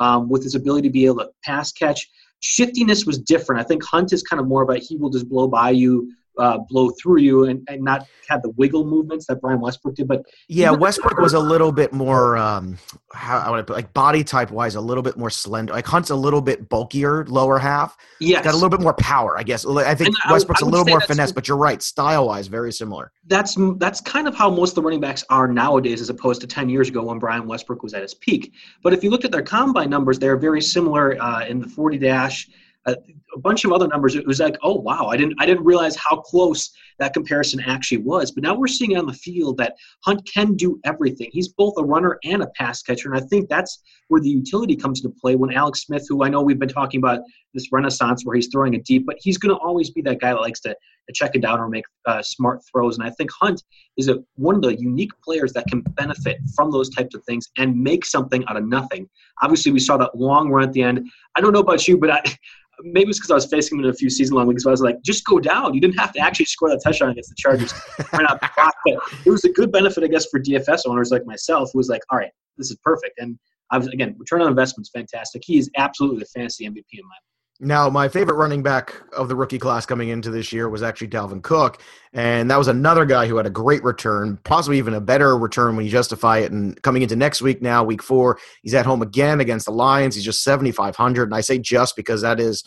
um, 0.00 0.28
with 0.28 0.42
his 0.42 0.54
ability 0.54 0.88
to 0.88 0.92
be 0.92 1.06
able 1.06 1.18
to 1.18 1.30
pass 1.44 1.72
catch. 1.72 2.08
Shiftiness 2.40 3.06
was 3.06 3.18
different. 3.18 3.60
I 3.60 3.64
think 3.64 3.82
Hunt 3.84 4.12
is 4.12 4.22
kind 4.22 4.40
of 4.40 4.46
more 4.46 4.62
about 4.62 4.78
he 4.78 4.96
will 4.96 5.10
just 5.10 5.28
blow 5.28 5.48
by 5.48 5.70
you, 5.70 6.12
uh, 6.38 6.58
blow 6.68 6.90
through 6.90 7.20
you 7.20 7.44
and, 7.44 7.66
and 7.68 7.82
not 7.82 8.06
have 8.28 8.42
the 8.42 8.50
wiggle 8.50 8.84
movements 8.84 9.26
that 9.26 9.40
Brian 9.40 9.60
Westbrook 9.60 9.94
did. 9.94 10.08
But 10.08 10.22
yeah, 10.48 10.70
Westbrook 10.70 11.18
was 11.18 11.34
a 11.34 11.40
little 11.40 11.72
bit 11.72 11.92
more 11.92 12.36
um, 12.36 12.78
how 13.12 13.38
I 13.38 13.50
would 13.50 13.66
put 13.66 13.74
like 13.74 13.92
body 13.94 14.24
type 14.24 14.50
wise, 14.50 14.74
a 14.74 14.80
little 14.80 15.02
bit 15.02 15.16
more 15.16 15.30
slender. 15.30 15.72
Like 15.72 15.86
Hunt's 15.86 16.10
a 16.10 16.16
little 16.16 16.40
bit 16.40 16.68
bulkier, 16.68 17.24
lower 17.26 17.58
half. 17.58 17.96
Yeah, 18.20 18.42
got 18.42 18.52
a 18.52 18.56
little 18.56 18.70
bit 18.70 18.80
more 18.80 18.94
power, 18.94 19.38
I 19.38 19.42
guess. 19.42 19.66
I 19.66 19.94
think 19.94 20.08
and 20.08 20.32
Westbrook's 20.32 20.62
a 20.62 20.66
little 20.66 20.86
more 20.86 21.00
finesse, 21.00 21.32
but 21.32 21.48
you're 21.48 21.56
right, 21.56 21.82
style 21.82 22.26
wise, 22.28 22.46
very 22.46 22.72
similar. 22.72 23.12
That's 23.26 23.56
that's 23.78 24.00
kind 24.00 24.28
of 24.28 24.34
how 24.34 24.50
most 24.50 24.70
of 24.70 24.74
the 24.76 24.82
running 24.82 25.00
backs 25.00 25.24
are 25.30 25.48
nowadays, 25.48 26.00
as 26.00 26.10
opposed 26.10 26.40
to 26.42 26.46
ten 26.46 26.68
years 26.68 26.88
ago 26.88 27.02
when 27.02 27.18
Brian 27.18 27.46
Westbrook 27.46 27.82
was 27.82 27.94
at 27.94 28.02
his 28.02 28.14
peak. 28.14 28.52
But 28.82 28.92
if 28.92 29.02
you 29.02 29.10
looked 29.10 29.24
at 29.24 29.32
their 29.32 29.42
combine 29.42 29.90
numbers, 29.90 30.18
they're 30.18 30.36
very 30.36 30.62
similar 30.62 31.20
uh, 31.22 31.46
in 31.46 31.60
the 31.60 31.66
40 31.66 31.98
dash 31.98 32.48
a, 32.86 32.96
a, 33.36 33.40
bunch 33.40 33.64
of 33.64 33.72
other 33.72 33.86
numbers. 33.86 34.14
It 34.14 34.26
was 34.26 34.40
like, 34.40 34.56
oh 34.62 34.74
wow, 34.74 35.06
I 35.06 35.16
didn't 35.16 35.34
I 35.38 35.46
didn't 35.46 35.64
realize 35.64 35.96
how 35.96 36.16
close 36.16 36.70
that 36.98 37.12
comparison 37.12 37.60
actually 37.60 37.98
was. 37.98 38.32
But 38.32 38.42
now 38.42 38.54
we're 38.54 38.66
seeing 38.66 38.96
on 38.96 39.06
the 39.06 39.12
field 39.12 39.58
that 39.58 39.74
Hunt 40.04 40.28
can 40.32 40.54
do 40.54 40.80
everything. 40.84 41.28
He's 41.32 41.48
both 41.48 41.74
a 41.78 41.84
runner 41.84 42.18
and 42.24 42.42
a 42.42 42.48
pass 42.56 42.82
catcher, 42.82 43.12
and 43.12 43.22
I 43.22 43.26
think 43.26 43.48
that's 43.48 43.82
where 44.08 44.20
the 44.20 44.28
utility 44.28 44.76
comes 44.76 45.04
into 45.04 45.14
play. 45.20 45.36
When 45.36 45.52
Alex 45.52 45.82
Smith, 45.82 46.06
who 46.08 46.24
I 46.24 46.28
know 46.28 46.42
we've 46.42 46.58
been 46.58 46.68
talking 46.68 46.98
about 46.98 47.20
this 47.56 47.72
renaissance 47.72 48.24
where 48.24 48.36
he's 48.36 48.48
throwing 48.52 48.74
it 48.74 48.84
deep, 48.84 49.04
but 49.06 49.16
he's 49.20 49.38
going 49.38 49.54
to 49.54 49.60
always 49.60 49.90
be 49.90 50.02
that 50.02 50.20
guy 50.20 50.32
that 50.32 50.40
likes 50.40 50.60
to, 50.60 50.70
to 50.70 51.12
check 51.12 51.32
it 51.34 51.42
down 51.42 51.58
or 51.58 51.68
make 51.68 51.84
uh, 52.06 52.22
smart 52.22 52.60
throws. 52.70 52.98
And 52.98 53.06
I 53.06 53.10
think 53.10 53.30
Hunt 53.40 53.62
is 53.96 54.08
a, 54.08 54.18
one 54.36 54.54
of 54.54 54.62
the 54.62 54.76
unique 54.78 55.12
players 55.24 55.52
that 55.54 55.66
can 55.66 55.80
benefit 55.80 56.38
from 56.54 56.70
those 56.70 56.90
types 56.90 57.14
of 57.14 57.24
things 57.24 57.48
and 57.56 57.74
make 57.74 58.04
something 58.04 58.44
out 58.48 58.56
of 58.56 58.64
nothing. 58.64 59.08
Obviously, 59.42 59.72
we 59.72 59.80
saw 59.80 59.96
that 59.96 60.16
long 60.16 60.50
run 60.50 60.68
at 60.68 60.72
the 60.72 60.82
end. 60.82 61.08
I 61.34 61.40
don't 61.40 61.52
know 61.52 61.60
about 61.60 61.88
you, 61.88 61.98
but 61.98 62.10
I, 62.10 62.22
maybe 62.82 63.10
it's 63.10 63.25
because 63.26 63.32
I 63.32 63.46
was 63.46 63.46
facing 63.46 63.78
him 63.78 63.84
in 63.84 63.90
a 63.90 63.94
few 63.94 64.10
season 64.10 64.36
long 64.36 64.48
leagues. 64.48 64.64
But 64.64 64.70
I 64.70 64.72
was 64.72 64.80
like, 64.80 65.02
just 65.02 65.24
go 65.24 65.38
down. 65.38 65.74
You 65.74 65.80
didn't 65.80 65.98
have 65.98 66.12
to 66.12 66.20
actually 66.20 66.46
score 66.46 66.70
that 66.70 66.80
touchdown 66.82 67.10
against 67.10 67.30
the 67.30 67.36
Chargers. 67.36 67.72
but 68.12 69.02
it 69.24 69.30
was 69.30 69.44
a 69.44 69.50
good 69.50 69.72
benefit, 69.72 70.04
I 70.04 70.08
guess, 70.08 70.26
for 70.26 70.40
DFS 70.40 70.82
owners 70.86 71.10
like 71.10 71.26
myself, 71.26 71.70
who 71.72 71.78
was 71.78 71.88
like, 71.88 72.02
all 72.10 72.18
right, 72.18 72.30
this 72.56 72.70
is 72.70 72.76
perfect. 72.82 73.18
And 73.18 73.38
I 73.70 73.78
was 73.78 73.88
again, 73.88 74.14
return 74.18 74.42
on 74.42 74.48
investment 74.48 74.86
is 74.86 74.90
fantastic. 74.90 75.42
He 75.44 75.58
is 75.58 75.70
absolutely 75.76 76.20
the 76.20 76.26
fantasy 76.26 76.66
MVP 76.66 76.84
in 76.92 77.06
my 77.06 77.16
now, 77.58 77.88
my 77.88 78.08
favorite 78.08 78.34
running 78.34 78.62
back 78.62 78.94
of 79.16 79.28
the 79.28 79.36
rookie 79.36 79.58
class 79.58 79.86
coming 79.86 80.10
into 80.10 80.30
this 80.30 80.52
year 80.52 80.68
was 80.68 80.82
actually 80.82 81.08
Dalvin 81.08 81.42
Cook, 81.42 81.80
and 82.12 82.50
that 82.50 82.58
was 82.58 82.68
another 82.68 83.06
guy 83.06 83.26
who 83.26 83.38
had 83.38 83.46
a 83.46 83.50
great 83.50 83.82
return, 83.82 84.38
possibly 84.44 84.76
even 84.76 84.92
a 84.92 85.00
better 85.00 85.38
return 85.38 85.74
when 85.74 85.86
you 85.86 85.90
justify 85.90 86.38
it. 86.38 86.52
And 86.52 86.80
coming 86.82 87.00
into 87.00 87.16
next 87.16 87.40
week 87.40 87.62
now, 87.62 87.82
week 87.82 88.02
four, 88.02 88.38
he's 88.62 88.74
at 88.74 88.84
home 88.84 89.00
again 89.00 89.40
against 89.40 89.64
the 89.64 89.72
Lions. 89.72 90.14
He's 90.14 90.24
just 90.24 90.42
7,500, 90.42 91.22
and 91.24 91.34
I 91.34 91.40
say 91.40 91.58
just 91.58 91.96
because 91.96 92.20
that 92.20 92.40
is 92.40 92.62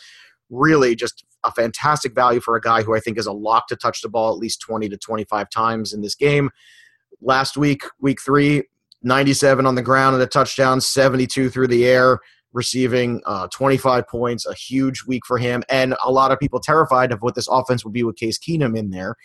really 0.49 0.95
just 0.95 1.23
a 1.43 1.51
fantastic 1.51 2.13
value 2.13 2.39
for 2.39 2.55
a 2.55 2.61
guy 2.61 2.83
who 2.83 2.95
I 2.95 2.99
think 2.99 3.17
is 3.17 3.27
a 3.27 3.31
lock 3.31 3.67
to 3.67 3.75
touch 3.75 4.01
the 4.01 4.09
ball 4.09 4.31
at 4.31 4.39
least 4.39 4.61
20 4.61 4.89
to 4.89 4.97
25 4.97 5.49
times 5.49 5.93
in 5.93 6.01
this 6.01 6.15
game. 6.15 6.49
Last 7.21 7.57
week, 7.57 7.83
week 7.99 8.21
three, 8.21 8.63
97 9.03 9.65
on 9.65 9.75
the 9.75 9.81
ground 9.81 10.15
and 10.15 10.23
a 10.23 10.27
touchdown, 10.27 10.81
72 10.81 11.49
through 11.49 11.67
the 11.67 11.85
air 11.85 12.19
receiving 12.53 13.21
uh, 13.25 13.47
25 13.53 14.07
points, 14.07 14.45
a 14.45 14.53
huge 14.53 15.03
week 15.05 15.25
for 15.25 15.37
him, 15.37 15.63
and 15.69 15.95
a 16.03 16.11
lot 16.11 16.31
of 16.31 16.39
people 16.39 16.59
terrified 16.59 17.11
of 17.11 17.21
what 17.21 17.35
this 17.35 17.47
offense 17.49 17.83
would 17.83 17.93
be 17.93 18.03
with 18.03 18.15
Case 18.15 18.39
Keenum 18.39 18.77
in 18.77 18.89
there. 18.89 19.15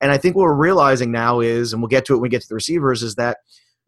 And 0.00 0.12
I 0.12 0.18
think 0.18 0.36
what 0.36 0.44
we're 0.44 0.54
realizing 0.54 1.10
now 1.10 1.40
is, 1.40 1.72
and 1.72 1.82
we'll 1.82 1.88
get 1.88 2.04
to 2.06 2.12
it 2.12 2.16
when 2.16 2.22
we 2.22 2.28
get 2.28 2.42
to 2.42 2.48
the 2.48 2.54
receivers, 2.54 3.02
is 3.02 3.16
that 3.16 3.38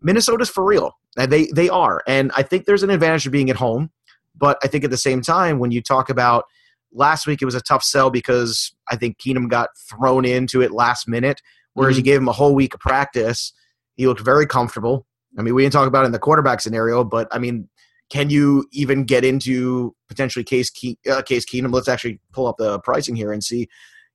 Minnesota's 0.02 0.50
for 0.50 0.64
real. 0.64 0.92
And 1.16 1.30
they 1.30 1.46
they 1.46 1.68
are, 1.68 2.02
and 2.06 2.30
I 2.36 2.42
think 2.42 2.66
there's 2.66 2.82
an 2.82 2.90
advantage 2.90 3.26
of 3.26 3.32
being 3.32 3.50
at 3.50 3.56
home. 3.56 3.90
But 4.36 4.58
I 4.62 4.68
think 4.68 4.84
at 4.84 4.90
the 4.90 4.96
same 4.96 5.22
time, 5.22 5.58
when 5.58 5.72
you 5.72 5.82
talk 5.82 6.08
about 6.08 6.44
last 6.92 7.26
week, 7.26 7.42
it 7.42 7.44
was 7.44 7.54
a 7.54 7.60
tough 7.60 7.82
sell 7.82 8.10
because 8.10 8.74
I 8.90 8.96
think 8.96 9.18
Keenum 9.18 9.48
got 9.48 9.70
thrown 9.88 10.24
into 10.24 10.62
it 10.62 10.72
last 10.72 11.08
minute, 11.08 11.40
whereas 11.74 11.94
mm-hmm. 11.94 11.98
you 11.98 12.04
gave 12.04 12.20
him 12.20 12.28
a 12.28 12.32
whole 12.32 12.54
week 12.54 12.74
of 12.74 12.80
practice. 12.80 13.52
He 13.96 14.06
looked 14.06 14.20
very 14.20 14.46
comfortable. 14.46 15.06
I 15.38 15.42
mean, 15.42 15.54
we 15.54 15.62
didn't 15.62 15.72
talk 15.72 15.86
about 15.88 16.04
it 16.04 16.06
in 16.06 16.12
the 16.12 16.18
quarterback 16.18 16.60
scenario, 16.60 17.04
but 17.04 17.28
I 17.30 17.38
mean, 17.38 17.68
can 18.10 18.28
you 18.28 18.66
even 18.72 19.04
get 19.04 19.24
into 19.24 19.94
potentially 20.08 20.44
Case 20.44 20.70
Ke- 20.70 20.98
uh, 21.08 21.22
Case 21.22 21.44
Keenum? 21.46 21.72
Let's 21.72 21.88
actually 21.88 22.20
pull 22.32 22.48
up 22.48 22.56
the 22.58 22.80
pricing 22.80 23.14
here 23.14 23.32
and 23.32 23.42
see. 23.42 23.68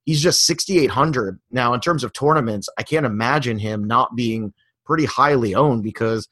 He's 0.04 0.22
just 0.22 0.44
6,800 0.44 1.40
now. 1.50 1.72
In 1.72 1.80
terms 1.80 2.04
of 2.04 2.12
tournaments, 2.12 2.68
I 2.78 2.82
can't 2.82 3.06
imagine 3.06 3.58
him 3.58 3.84
not 3.84 4.14
being 4.14 4.52
pretty 4.84 5.06
highly 5.06 5.54
owned 5.54 5.82
because 5.82 6.28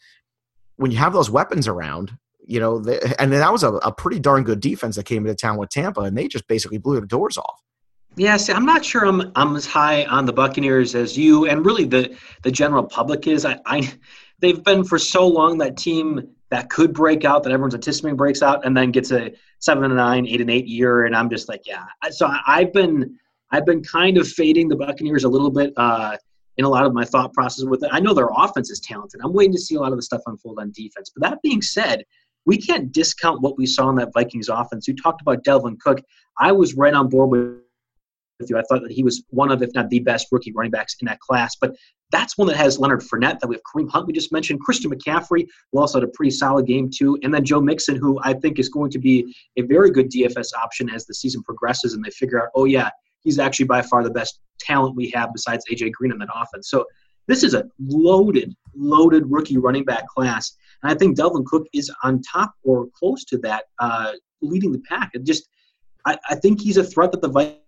when 0.77 0.91
you 0.91 0.99
have 0.99 1.13
those 1.13 1.31
weapons 1.31 1.67
around, 1.67 2.17
you 2.47 2.61
know, 2.61 2.79
they, 2.79 3.01
and 3.19 3.33
that 3.33 3.53
was 3.53 3.63
a, 3.63 3.73
a 3.75 3.93
pretty 3.93 4.19
darn 4.19 4.45
good 4.45 4.61
defense 4.61 4.97
that 4.97 5.07
came 5.07 5.27
into 5.27 5.35
town 5.35 5.57
with 5.57 5.71
Tampa, 5.71 6.03
and 6.03 6.17
they 6.17 6.29
just 6.29 6.47
basically 6.49 6.79
blew 6.79 7.01
the 7.01 7.07
doors 7.07 7.39
off. 7.39 7.61
Yeah, 8.17 8.37
see, 8.37 8.53
I'm 8.53 8.67
not 8.67 8.85
sure 8.85 9.05
I'm 9.05 9.33
I'm 9.35 9.57
as 9.57 9.67
high 9.67 10.05
on 10.05 10.25
the 10.25 10.33
Buccaneers 10.33 10.95
as 10.95 11.19
you, 11.19 11.47
and 11.47 11.67
really 11.67 11.85
the 11.85 12.17
the 12.43 12.51
general 12.51 12.85
public 12.85 13.27
is. 13.27 13.45
I, 13.45 13.59
I 13.67 13.93
they've 14.41 14.63
been 14.63 14.85
for 14.85 14.99
so 14.99 15.27
long 15.27 15.59
that 15.59 15.77
team 15.77 16.29
that 16.51 16.71
could 16.71 16.93
break 16.93 17.25
out 17.25 17.43
that 17.43 17.51
everyone's 17.51 17.75
anticipating 17.75 18.17
breaks 18.17 18.43
out 18.43 18.65
and 18.65 18.77
then 18.77 18.93
gets 18.93 19.11
a 19.11 19.33
seven 19.59 19.85
and 19.85 19.97
nine, 19.97 20.27
eight 20.27 20.41
and 20.41 20.51
eight 20.51 20.67
year, 20.67 21.07
and 21.07 21.17
I'm 21.17 21.29
just 21.29 21.49
like, 21.49 21.63
yeah. 21.67 21.85
So 22.11 22.33
I've 22.47 22.73
been 22.73 23.19
I've 23.51 23.67
been 23.67 23.83
kind 23.83 24.19
of 24.19 24.29
fading 24.29 24.69
the 24.69 24.77
Buccaneers 24.77 25.25
a 25.25 25.29
little 25.29 25.51
bit 25.51 25.73
uh, 25.77 26.17
in 26.57 26.65
a 26.65 26.69
lot 26.69 26.87
of 26.87 26.95
my 26.95 27.05
thought 27.05 27.33
process 27.33 27.65
with 27.65 27.83
it. 27.83 27.91
I 27.93 28.01
know 28.01 28.15
their 28.15 28.29
offense 28.37 28.71
is 28.71 28.81
talented. 28.81 29.21
I'm 29.25 29.33
waiting 29.33 29.53
to 29.53 29.61
see 29.61 29.75
a 29.75 29.81
lot 29.81 29.93
of 29.93 29.99
the 29.99 30.03
stuff 30.03 30.23
unfold 30.27 30.59
on 30.61 30.71
defense. 30.71 31.11
But 31.15 31.29
that 31.29 31.43
being 31.43 31.63
said, 31.63 32.05
we 32.47 32.57
can't 32.57 32.93
discount 32.93 33.41
what 33.41 33.57
we 33.57 33.67
saw 33.67 33.89
in 33.91 33.97
that 33.97 34.13
Vikings 34.13 34.49
offense. 34.49 34.87
You 34.87 34.95
talked 34.95 35.23
about 35.23 35.45
Dalvin 35.45 35.79
Cook. 35.81 36.01
I 36.39 36.53
was 36.53 36.75
right 36.75 36.95
on 36.95 37.09
board 37.09 37.31
with 37.31 37.65
with 38.41 38.51
you. 38.51 38.59
I 38.59 38.63
thought 38.63 38.83
that 38.83 38.93
he 38.93 39.03
was 39.03 39.23
one 39.31 39.51
of, 39.51 39.63
if 39.63 39.73
not 39.75 39.89
the 39.91 40.01
best 40.01 40.29
rookie 40.33 40.53
running 40.53 40.71
backs 40.71 40.97
in 41.01 41.07
that 41.07 41.21
class. 41.21 41.57
But 41.57 41.77
that's 42.11 42.37
one 42.37 42.49
that 42.49 42.57
has 42.57 42.79
Leonard 42.79 43.01
Fournette, 43.01 43.41
that 43.41 43.49
we 43.49 43.55
have 43.55 43.63
Kareem 43.63 43.91
Hunt, 43.91 44.07
we 44.07 44.13
just 44.13 44.33
mentioned, 44.33 44.61
Christian 44.61 44.91
McCaffrey, 44.91 45.47
who 45.73 45.81
also 45.81 46.01
had 46.01 46.09
a 46.09 46.13
pretty 46.13 46.31
solid 46.31 46.67
game 46.67 46.91
too, 46.91 47.19
and 47.23 47.33
then 47.33 47.45
Joe 47.45 47.61
Mixon, 47.61 47.97
who 47.97 48.21
I 48.23 48.35
think 48.35 48.59
is 48.59 48.69
going 48.69 48.91
to 48.91 48.99
be 48.99 49.35
a 49.57 49.63
very 49.63 49.91
good 49.91 50.11
DFS 50.11 50.55
option 50.55 50.91
as 50.91 51.07
the 51.07 51.15
season 51.15 51.43
progresses 51.43 51.95
and 51.95 52.05
they 52.05 52.11
figure 52.11 52.43
out, 52.43 52.51
oh 52.55 52.65
yeah, 52.65 52.91
he's 53.21 53.39
actually 53.39 53.67
by 53.67 53.83
far 53.83 54.03
the 54.03 54.11
best 54.11 54.41
talent 54.61 54.97
we 54.97 55.11
have 55.11 55.33
besides 55.33 55.65
AJ 55.71 55.93
Green 55.93 56.13
in 56.13 56.19
that 56.19 56.29
offense. 56.35 56.71
So 56.71 56.85
this 57.27 57.43
is 57.43 57.55
a 57.55 57.65
loaded, 57.79 58.55
loaded 58.75 59.25
rookie 59.31 59.59
running 59.59 59.85
back 59.85 60.07
class, 60.09 60.57
and 60.83 60.93
I 60.93 60.95
think 60.95 61.17
Dalvin 61.17 61.45
Cook 61.47 61.67
is 61.73 61.91
on 62.03 62.23
top 62.23 62.55
or 62.63 62.89
close 62.99 63.25
to 63.27 63.39
that, 63.39 63.65
uh, 63.79 64.13
leading 64.43 64.73
the 64.73 64.83
pack. 64.89 65.11
It 65.15 65.25
just, 65.25 65.49
I, 66.07 66.19
I 66.29 66.35
think 66.35 66.61
he's 66.61 66.77
a 66.77 66.85
threat 66.85 67.13
that 67.13 67.23
the 67.23 67.29
Vikings 67.29 67.61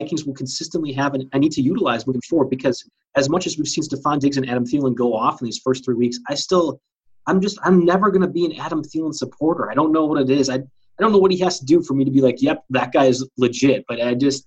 Vikings 0.00 0.24
will 0.24 0.34
consistently 0.34 0.92
have 0.92 1.14
and 1.14 1.28
I 1.32 1.38
need 1.38 1.52
to 1.52 1.62
utilize 1.62 2.06
moving 2.06 2.22
forward 2.28 2.50
because 2.50 2.84
as 3.16 3.28
much 3.28 3.46
as 3.46 3.56
we've 3.56 3.68
seen 3.68 3.84
Stefon 3.84 4.18
Diggs 4.18 4.36
and 4.36 4.48
Adam 4.48 4.64
Thielen 4.64 4.94
go 4.94 5.14
off 5.14 5.40
in 5.40 5.44
these 5.44 5.58
first 5.58 5.84
three 5.84 5.94
weeks, 5.94 6.18
I 6.28 6.34
still 6.34 6.80
I'm 7.26 7.40
just 7.40 7.58
I'm 7.62 7.84
never 7.84 8.10
gonna 8.10 8.28
be 8.28 8.44
an 8.44 8.52
Adam 8.58 8.82
Thielen 8.82 9.14
supporter. 9.14 9.70
I 9.70 9.74
don't 9.74 9.92
know 9.92 10.04
what 10.04 10.20
it 10.20 10.30
is. 10.30 10.50
I 10.50 10.56
I 10.56 11.02
don't 11.02 11.12
know 11.12 11.18
what 11.18 11.32
he 11.32 11.38
has 11.38 11.58
to 11.58 11.64
do 11.64 11.82
for 11.82 11.94
me 11.94 12.04
to 12.04 12.10
be 12.10 12.20
like, 12.20 12.42
yep, 12.42 12.64
that 12.70 12.92
guy 12.92 13.06
is 13.06 13.28
legit. 13.36 13.84
But 13.88 14.00
I 14.00 14.14
just 14.14 14.46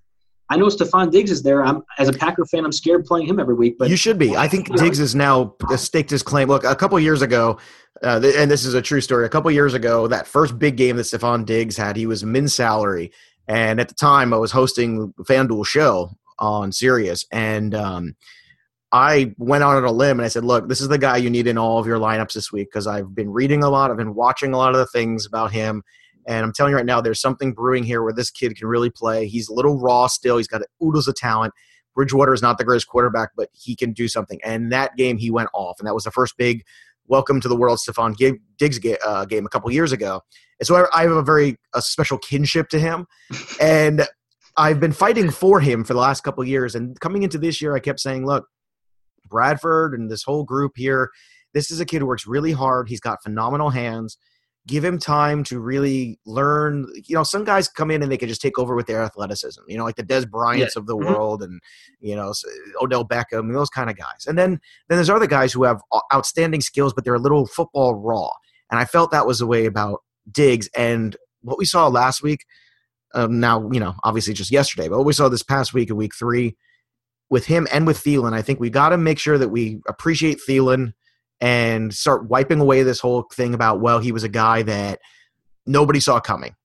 I 0.50 0.56
know 0.56 0.68
Stefon 0.68 1.12
Diggs 1.12 1.30
is 1.30 1.44
there. 1.44 1.64
I'm 1.64 1.84
as 1.98 2.08
a 2.08 2.14
Packer 2.14 2.46
fan, 2.46 2.64
I'm 2.64 2.72
scared 2.72 3.06
playing 3.06 3.28
him 3.28 3.40
every 3.40 3.56
week. 3.56 3.78
But 3.78 3.90
you 3.90 3.98
should 3.98 4.18
be. 4.18 4.36
I 4.36 4.48
think 4.48 4.74
Diggs 4.76 5.00
is 5.00 5.14
now 5.14 5.56
staked 5.76 6.10
his 6.10 6.24
claim. 6.24 6.48
Look, 6.48 6.64
a 6.64 6.76
couple 6.76 6.98
years 7.00 7.22
ago, 7.22 7.58
uh, 8.02 8.22
and 8.38 8.50
this 8.50 8.64
is 8.66 8.74
a 8.74 8.82
true 8.82 9.02
story. 9.02 9.26
A 9.26 9.30
couple 9.30 9.52
years 9.52 9.74
ago, 9.74 10.08
that 10.08 10.28
first 10.28 10.58
big 10.58 10.78
game 10.78 10.96
that 10.98 11.04
Stefon 11.04 11.46
Diggs 11.46 11.76
had, 11.76 11.98
he 11.98 12.06
was 12.06 12.24
min 12.24 12.48
salary, 12.48 13.12
and 13.48 13.82
at 13.82 13.90
the 13.90 13.96
time, 13.96 14.34
I 14.34 14.38
was 14.38 14.52
hosting 14.52 15.14
FanDuel 15.22 15.66
show 15.66 16.12
on 16.40 16.72
Sirius, 16.72 17.26
and 17.32 17.76
um, 17.76 18.16
I 18.92 19.34
went 19.38 19.64
out 19.64 19.76
on 19.76 19.84
a 19.84 19.92
limb 19.92 20.20
and 20.20 20.26
I 20.26 20.30
said, 20.30 20.46
"Look, 20.46 20.70
this 20.70 20.80
is 20.80 20.88
the 20.88 20.98
guy 20.98 21.18
you 21.18 21.30
need 21.30 21.48
in 21.48 21.58
all 21.58 21.78
of 21.78 21.88
your 21.88 22.00
lineups 22.00 22.34
this 22.34 22.54
week 22.54 22.70
because 22.72 22.88
I've 22.88 23.14
been 23.14 23.30
reading 23.30 23.64
a 23.64 23.70
lot, 23.70 23.92
I've 23.92 23.98
been 23.98 24.16
watching 24.16 24.54
a 24.54 24.58
lot 24.58 24.74
of 24.74 24.80
the 24.80 24.88
things 24.88 25.26
about 25.26 25.52
him, 25.52 25.84
and 26.28 26.46
I'm 26.46 26.52
telling 26.52 26.72
you 26.72 26.78
right 26.78 26.86
now, 26.86 27.00
there's 27.00 27.22
something 27.22 27.54
brewing 27.54 27.84
here 27.84 28.04
where 28.04 28.14
this 28.14 28.30
kid 28.30 28.56
can 28.58 28.68
really 28.68 28.90
play. 28.90 29.28
He's 29.28 29.48
a 29.48 29.54
little 29.54 29.80
raw 29.80 30.08
still. 30.08 30.38
He's 30.38 30.48
got 30.48 30.62
oodles 30.84 31.08
of 31.08 31.16
talent. 31.16 31.54
Bridgewater 31.96 32.34
is 32.34 32.42
not 32.42 32.58
the 32.58 32.64
greatest 32.64 32.88
quarterback, 32.88 33.30
but 33.36 33.50
he 33.54 33.76
can 33.76 33.94
do 33.94 34.08
something. 34.08 34.40
And 34.44 34.72
that 34.72 34.96
game, 34.98 35.18
he 35.18 35.32
went 35.32 35.50
off, 35.54 35.80
and 35.80 35.88
that 35.88 35.96
was 35.96 36.04
the 36.04 36.12
first 36.12 36.38
big 36.38 36.64
welcome 37.08 37.40
to 37.40 37.48
the 37.48 37.56
world 37.56 37.80
Stefon 37.80 38.16
Diggs 38.58 38.80
uh, 39.06 39.26
game 39.26 39.46
a 39.46 39.50
couple 39.50 39.72
years 39.72 39.94
ago. 39.94 40.22
And 40.60 40.68
so 40.68 40.88
I 40.94 41.04
have 41.04 41.12
a 41.12 41.24
very 41.24 41.58
a 41.74 41.82
special 41.82 42.18
kinship 42.18 42.70
to 42.70 42.80
him, 42.80 43.08
and 43.62 44.06
I've 44.58 44.80
been 44.80 44.92
fighting 44.92 45.32
for 45.32 45.60
him 45.60 45.84
for 45.84 45.94
the 45.94 46.00
last 46.00 46.22
couple 46.22 46.44
years. 46.44 46.76
And 46.76 47.00
coming 47.00 47.24
into 47.24 47.38
this 47.38 47.62
year, 47.62 47.76
I 47.76 47.80
kept 47.80 48.00
saying, 48.00 48.26
"Look, 48.26 48.46
Bradford 49.28 49.94
and 49.94 50.12
this 50.12 50.24
whole 50.24 50.44
group 50.44 50.74
here, 50.76 51.10
this 51.54 51.72
is 51.72 51.80
a 51.80 51.86
kid 51.86 52.02
who 52.02 52.08
works 52.08 52.28
really 52.28 52.52
hard. 52.52 52.90
He's 52.90 53.00
got 53.00 53.24
phenomenal 53.24 53.70
hands." 53.70 54.18
Give 54.68 54.84
him 54.84 55.00
time 55.00 55.44
to 55.46 55.60
really 55.60 56.20
learn. 56.26 56.86
You 57.06 57.16
know, 57.16 57.24
some 57.24 57.44
guys 57.44 57.68
come 57.68 57.90
in 57.90 58.04
and 58.04 58.12
they 58.12 58.18
can 58.18 58.30
just 58.30 58.42
take 58.42 58.60
over 58.60 58.76
with 58.76 58.86
their 58.86 59.02
athleticism. 59.02 59.62
You 59.68 59.78
know, 59.78 59.86
like 59.86 59.96
the 59.96 60.04
Dez 60.04 60.30
Bryants 60.30 60.76
yeah. 60.76 60.80
of 60.82 60.86
the 60.86 60.96
mm-hmm. 60.96 61.08
world, 61.08 61.42
and 61.42 61.60
you 62.00 62.16
know 62.16 62.34
Odell 62.82 63.08
Beckham, 63.08 63.52
those 63.54 63.70
kind 63.70 63.90
of 63.90 63.98
guys. 63.98 64.28
And 64.28 64.38
then 64.38 64.60
then 64.90 64.98
there's 64.98 65.10
other 65.10 65.28
guys 65.28 65.54
who 65.54 65.64
have 65.64 65.82
outstanding 66.14 66.62
skills, 66.62 66.94
but 66.94 67.04
they're 67.04 67.16
a 67.16 67.20
little 67.20 67.48
football 67.48 67.96
raw. 67.96 68.30
And 68.70 68.80
I 68.80 68.86
felt 68.86 69.12
that 69.12 69.26
was 69.26 69.40
the 69.40 69.48
way 69.48 69.66
about 69.66 70.02
Diggs 70.30 70.70
and 70.76 71.16
what 71.42 71.58
we 71.58 71.66
saw 71.66 71.88
last 71.88 72.22
week. 72.22 72.46
Um, 73.14 73.40
now, 73.40 73.70
you 73.72 73.80
know, 73.80 73.96
obviously 74.04 74.34
just 74.34 74.52
yesterday, 74.52 74.90
but 74.90 74.98
what 74.98 75.08
we 75.08 75.14
saw 75.14 75.30
this 75.30 75.44
past 75.44 75.74
week 75.74 75.90
in 75.90 75.96
week 75.96 76.14
three 76.14 76.58
with 77.30 77.46
him 77.46 77.68
and 77.72 77.88
with 77.88 77.98
Thielen, 77.98 78.34
I 78.34 78.42
think 78.42 78.60
we 78.60 78.70
got 78.70 78.90
to 78.90 78.98
make 78.98 79.18
sure 79.18 79.38
that 79.38 79.50
we 79.50 79.80
appreciate 79.88 80.40
Thielen 80.48 80.94
and 81.42 81.94
start 81.94 82.30
wiping 82.30 82.60
away 82.60 82.84
this 82.84 83.00
whole 83.00 83.24
thing 83.34 83.54
about, 83.54 83.80
well, 83.80 84.00
he 84.00 84.12
was 84.12 84.24
a 84.24 84.30
guy 84.30 84.64
that 84.64 85.00
nobody 85.66 86.00
saw 86.00 86.20
coming. 86.20 86.56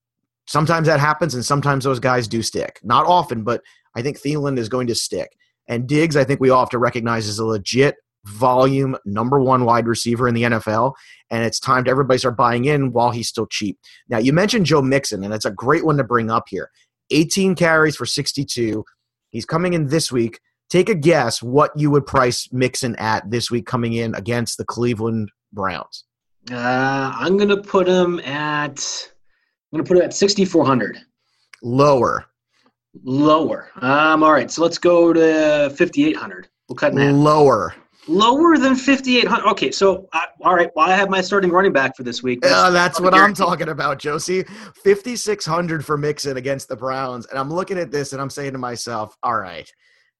Sometimes 0.45 0.87
that 0.87 0.99
happens, 0.99 1.35
and 1.35 1.45
sometimes 1.45 1.83
those 1.83 1.99
guys 1.99 2.27
do 2.27 2.41
stick. 2.41 2.79
Not 2.83 3.05
often, 3.05 3.43
but 3.43 3.61
I 3.95 4.01
think 4.01 4.19
Thielen 4.19 4.57
is 4.57 4.69
going 4.69 4.87
to 4.87 4.95
stick. 4.95 5.37
And 5.67 5.87
Diggs, 5.87 6.17
I 6.17 6.23
think 6.23 6.39
we 6.39 6.49
all 6.49 6.59
have 6.59 6.69
to 6.71 6.79
recognize 6.79 7.27
is 7.27 7.39
a 7.39 7.45
legit 7.45 7.95
volume 8.25 8.95
number 9.05 9.39
one 9.39 9.65
wide 9.65 9.87
receiver 9.87 10.27
in 10.27 10.33
the 10.33 10.43
NFL. 10.43 10.93
And 11.29 11.43
it's 11.45 11.59
time 11.59 11.83
to 11.85 11.91
everybody 11.91 12.17
start 12.17 12.37
buying 12.37 12.65
in 12.65 12.91
while 12.91 13.11
he's 13.11 13.27
still 13.27 13.47
cheap. 13.47 13.77
Now, 14.09 14.17
you 14.17 14.33
mentioned 14.33 14.65
Joe 14.65 14.81
Mixon, 14.81 15.23
and 15.23 15.33
it's 15.33 15.45
a 15.45 15.51
great 15.51 15.85
one 15.85 15.97
to 15.97 16.03
bring 16.03 16.29
up 16.29 16.45
here 16.49 16.69
18 17.11 17.55
carries 17.55 17.95
for 17.95 18.05
62. 18.05 18.83
He's 19.29 19.45
coming 19.45 19.73
in 19.73 19.87
this 19.87 20.11
week. 20.11 20.39
Take 20.73 20.89
a 20.89 20.95
guess 20.95 21.43
what 21.43 21.71
you 21.75 21.91
would 21.91 22.07
price 22.07 22.51
Mixon 22.51 22.95
at 22.95 23.29
this 23.29 23.51
week 23.51 23.67
coming 23.67 23.93
in 23.93 24.15
against 24.15 24.57
the 24.57 24.65
Cleveland 24.65 25.29
Browns. 25.51 26.05
Uh, 26.51 27.13
I'm 27.15 27.37
gonna 27.37 27.61
put 27.61 27.87
him 27.87 28.19
at. 28.21 29.11
I'm 29.71 29.77
gonna 29.77 29.87
put 29.87 29.97
him 29.97 30.03
at 30.03 30.15
6,400. 30.15 30.97
Lower. 31.61 32.25
Lower. 33.03 33.69
Um. 33.81 34.23
All 34.23 34.31
right. 34.31 34.49
So 34.49 34.63
let's 34.63 34.79
go 34.79 35.13
to 35.13 35.69
5,800. 35.77 36.47
We'll 36.67 36.75
cut 36.75 36.95
that. 36.95 37.13
Lower. 37.13 37.75
Lower 38.07 38.57
than 38.57 38.75
5,800. 38.75 39.47
Okay. 39.51 39.69
So 39.69 40.09
uh, 40.13 40.21
all 40.41 40.55
right. 40.55 40.71
Well, 40.75 40.89
I 40.89 40.95
have 40.95 41.07
my 41.07 41.21
starting 41.21 41.51
running 41.51 41.71
back 41.71 41.95
for 41.95 42.01
this 42.01 42.23
week. 42.23 42.41
That's, 42.41 42.51
uh, 42.51 42.71
that's 42.71 42.99
what 42.99 43.13
I'm 43.13 43.35
talking 43.35 43.69
about, 43.69 43.99
Josie. 43.99 44.41
5,600 44.83 45.85
for 45.85 45.99
Mixon 45.99 46.37
against 46.37 46.67
the 46.67 46.75
Browns, 46.75 47.27
and 47.27 47.37
I'm 47.37 47.53
looking 47.53 47.77
at 47.77 47.91
this 47.91 48.11
and 48.11 48.19
I'm 48.19 48.31
saying 48.31 48.53
to 48.53 48.57
myself, 48.57 49.15
all 49.21 49.37
right 49.37 49.71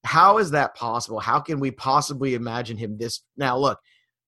how 0.03 0.37
is 0.37 0.51
that 0.51 0.75
possible? 0.75 1.19
How 1.19 1.39
can 1.39 1.59
we 1.59 1.71
possibly 1.71 2.35
imagine 2.35 2.77
him 2.77 2.97
this? 2.97 3.21
Now, 3.37 3.57
look, 3.57 3.79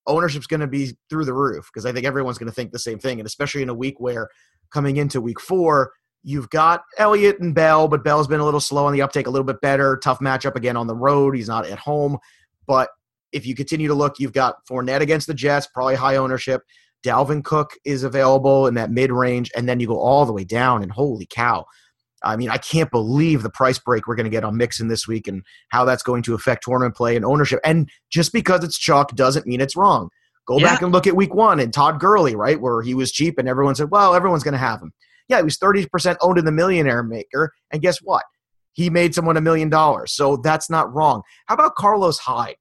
ownership's 0.08 0.48
going 0.48 0.62
to 0.62 0.68
be 0.68 0.98
through 1.10 1.26
the 1.26 1.34
roof 1.34 1.70
because 1.72 1.86
I 1.86 1.92
think 1.92 2.06
everyone's 2.06 2.38
going 2.38 2.50
to 2.50 2.56
think 2.56 2.72
the 2.72 2.80
same 2.80 3.00
thing. 3.00 3.20
And 3.20 3.28
especially 3.28 3.62
in 3.62 3.70
a 3.70 3.74
week 3.74 4.00
where 4.00 4.30
coming 4.72 4.98
into 4.98 5.20
week 5.20 5.40
four, 5.40 5.92
you've 6.24 6.50
got 6.50 6.84
Elliott 6.98 7.40
and 7.40 7.54
Bell, 7.54 7.88
but 7.88 8.04
Bell's 8.04 8.28
been 8.28 8.40
a 8.40 8.46
little 8.46 8.60
slow 8.60 8.86
on 8.86 8.94
the 8.94 9.02
uptake, 9.02 9.28
a 9.28 9.30
little 9.30 9.46
bit 9.46 9.62
better. 9.62 9.98
Tough 9.98 10.20
matchup 10.20 10.56
again 10.56 10.78
on 10.78 10.88
the 10.88 10.96
road. 10.96 11.36
He's 11.36 11.50
not 11.50 11.66
at 11.66 11.80
home. 11.80 12.18
But 12.68 12.90
if 13.32 13.46
you 13.46 13.54
continue 13.54 13.88
to 13.88 13.94
look, 13.94 14.20
you've 14.20 14.34
got 14.34 14.66
Fournette 14.66 15.02
against 15.02 15.28
the 15.28 15.34
Jets, 15.34 15.68
probably 15.68 15.96
high 15.96 16.16
ownership. 16.16 16.62
Dalvin 17.06 17.44
Cook 17.44 17.72
is 17.84 18.04
available 18.04 18.66
in 18.66 18.74
that 18.76 18.90
mid 18.90 19.12
range, 19.12 19.52
and 19.56 19.70
then 19.70 19.80
you 19.80 19.88
go 19.88 20.00
all 20.00 20.26
the 20.26 20.34
way 20.34 20.44
down, 20.44 20.82
and 20.82 20.92
holy 20.92 21.28
cow, 21.30 21.66
I 22.26 22.36
mean, 22.36 22.50
I 22.50 22.58
can't 22.58 22.90
believe 22.92 23.44
the 23.44 23.50
price 23.50 23.78
break 23.78 24.08
we're 24.08 24.16
going 24.16 24.26
to 24.26 24.32
get 24.32 24.44
on 24.44 24.58
Mixon 24.58 24.88
this 24.88 25.08
week 25.08 25.28
and 25.28 25.44
how 25.70 25.86
that's 25.86 26.04
going 26.04 26.24
to 26.24 26.34
affect 26.34 26.64
tournament 26.64 26.96
play 26.96 27.16
and 27.16 27.24
ownership. 27.24 27.60
And 27.64 27.90
just 28.10 28.34
because 28.34 28.64
it's 28.64 28.78
chalk 28.78 29.16
doesn't 29.16 29.46
mean 29.46 29.62
it's 29.62 29.76
wrong. 29.76 30.10
Go 30.48 30.58
yeah. 30.58 30.66
back 30.66 30.82
and 30.82 30.92
look 30.92 31.08
at 31.08 31.16
week 31.16 31.34
one 31.34 31.60
and 31.60 31.74
Todd 31.74 32.00
Gurley, 32.00 32.36
right, 32.36 32.60
where 32.60 32.82
he 32.82 32.94
was 32.94 33.12
cheap 33.12 33.38
and 33.38 33.48
everyone 33.48 33.76
said, 33.76 33.92
well, 33.92 34.14
everyone's 34.14 34.44
going 34.44 34.54
to 34.54 34.58
have 34.58 34.82
him. 34.82 34.92
Yeah, 35.28 35.38
he 35.38 35.44
was 35.44 35.58
30% 35.58 36.18
owned 36.22 36.38
in 36.38 36.46
the 36.46 36.52
millionaire 36.52 37.04
maker. 37.04 37.54
And 37.72 37.82
guess 37.82 38.00
what? 38.00 38.24
He 38.74 38.90
made 38.90 39.16
someone 39.16 39.38
a 39.38 39.42
million 39.42 39.70
dollars. 39.70 40.12
So 40.12 40.38
that's 40.38 40.70
not 40.70 40.94
wrong. 40.94 41.22
How 41.48 41.56
about 41.56 41.76
Carlos 41.76 42.20
Hyde? 42.20 42.58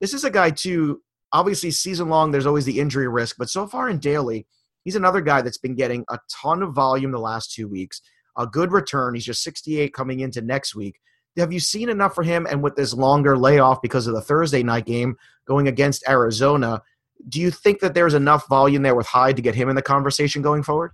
This 0.00 0.14
is 0.14 0.24
a 0.24 0.30
guy, 0.30 0.50
too. 0.50 1.02
Obviously, 1.32 1.70
season 1.70 2.08
long, 2.08 2.30
there's 2.30 2.46
always 2.46 2.64
the 2.64 2.80
injury 2.80 3.06
risk. 3.06 3.36
But 3.38 3.50
so 3.50 3.66
far 3.66 3.88
in 3.88 3.98
daily, 3.98 4.46
he's 4.84 4.96
another 4.96 5.20
guy 5.20 5.42
that's 5.42 5.58
been 5.58 5.74
getting 5.74 6.04
a 6.08 6.18
ton 6.42 6.62
of 6.62 6.72
volume 6.72 7.12
the 7.12 7.18
last 7.18 7.52
two 7.52 7.68
weeks 7.68 8.00
a 8.38 8.46
good 8.46 8.72
return. 8.72 9.14
He's 9.14 9.24
just 9.24 9.42
68 9.42 9.92
coming 9.92 10.20
into 10.20 10.40
next 10.40 10.74
week. 10.74 11.00
Have 11.36 11.52
you 11.52 11.60
seen 11.60 11.88
enough 11.88 12.14
for 12.14 12.24
him? 12.24 12.46
And 12.50 12.62
with 12.62 12.74
this 12.74 12.94
longer 12.94 13.36
layoff 13.36 13.82
because 13.82 14.06
of 14.06 14.14
the 14.14 14.20
Thursday 14.20 14.62
night 14.62 14.86
game 14.86 15.16
going 15.46 15.68
against 15.68 16.08
Arizona, 16.08 16.82
do 17.28 17.40
you 17.40 17.50
think 17.50 17.80
that 17.80 17.94
there's 17.94 18.14
enough 18.14 18.48
volume 18.48 18.82
there 18.82 18.94
with 18.94 19.06
Hyde 19.06 19.36
to 19.36 19.42
get 19.42 19.54
him 19.54 19.68
in 19.68 19.76
the 19.76 19.82
conversation 19.82 20.42
going 20.42 20.62
forward? 20.62 20.92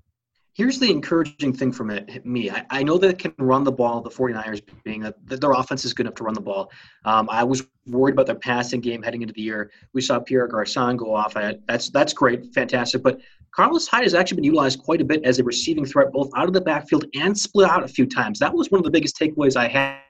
Here's 0.54 0.78
the 0.78 0.88
encouraging 0.88 1.52
thing 1.52 1.72
from 1.72 1.90
it, 1.90 2.24
me. 2.24 2.48
I, 2.48 2.64
I, 2.70 2.82
know 2.84 2.96
that 2.98 3.18
can 3.18 3.34
run 3.38 3.64
the 3.64 3.72
ball, 3.72 4.00
the 4.00 4.08
49ers 4.08 4.62
being 4.84 5.00
that 5.00 5.16
their 5.26 5.50
offense 5.50 5.84
is 5.84 5.92
good 5.92 6.06
enough 6.06 6.14
to 6.14 6.24
run 6.24 6.34
the 6.34 6.40
ball. 6.40 6.70
Um, 7.04 7.28
I 7.28 7.42
was 7.42 7.66
worried 7.88 8.12
about 8.12 8.26
their 8.26 8.36
passing 8.36 8.80
game 8.80 9.02
heading 9.02 9.22
into 9.22 9.34
the 9.34 9.42
year. 9.42 9.72
We 9.94 10.00
saw 10.00 10.20
Pierre 10.20 10.46
Garcon 10.46 10.96
go 10.96 11.12
off. 11.12 11.34
That's 11.34 11.90
that's 11.90 12.12
great, 12.12 12.54
fantastic. 12.54 13.02
But 13.02 13.20
Carlos 13.50 13.88
Hyde 13.88 14.04
has 14.04 14.14
actually 14.14 14.36
been 14.36 14.44
utilized 14.44 14.78
quite 14.78 15.00
a 15.00 15.04
bit 15.04 15.24
as 15.24 15.40
a 15.40 15.44
receiving 15.44 15.84
threat, 15.84 16.12
both 16.12 16.30
out 16.36 16.46
of 16.46 16.54
the 16.54 16.60
backfield 16.60 17.04
and 17.14 17.36
split 17.36 17.68
out 17.68 17.82
a 17.82 17.88
few 17.88 18.06
times. 18.06 18.38
That 18.38 18.54
was 18.54 18.70
one 18.70 18.78
of 18.78 18.84
the 18.84 18.92
biggest 18.92 19.18
takeaways 19.18 19.56
I 19.56 19.66
had 19.66 20.03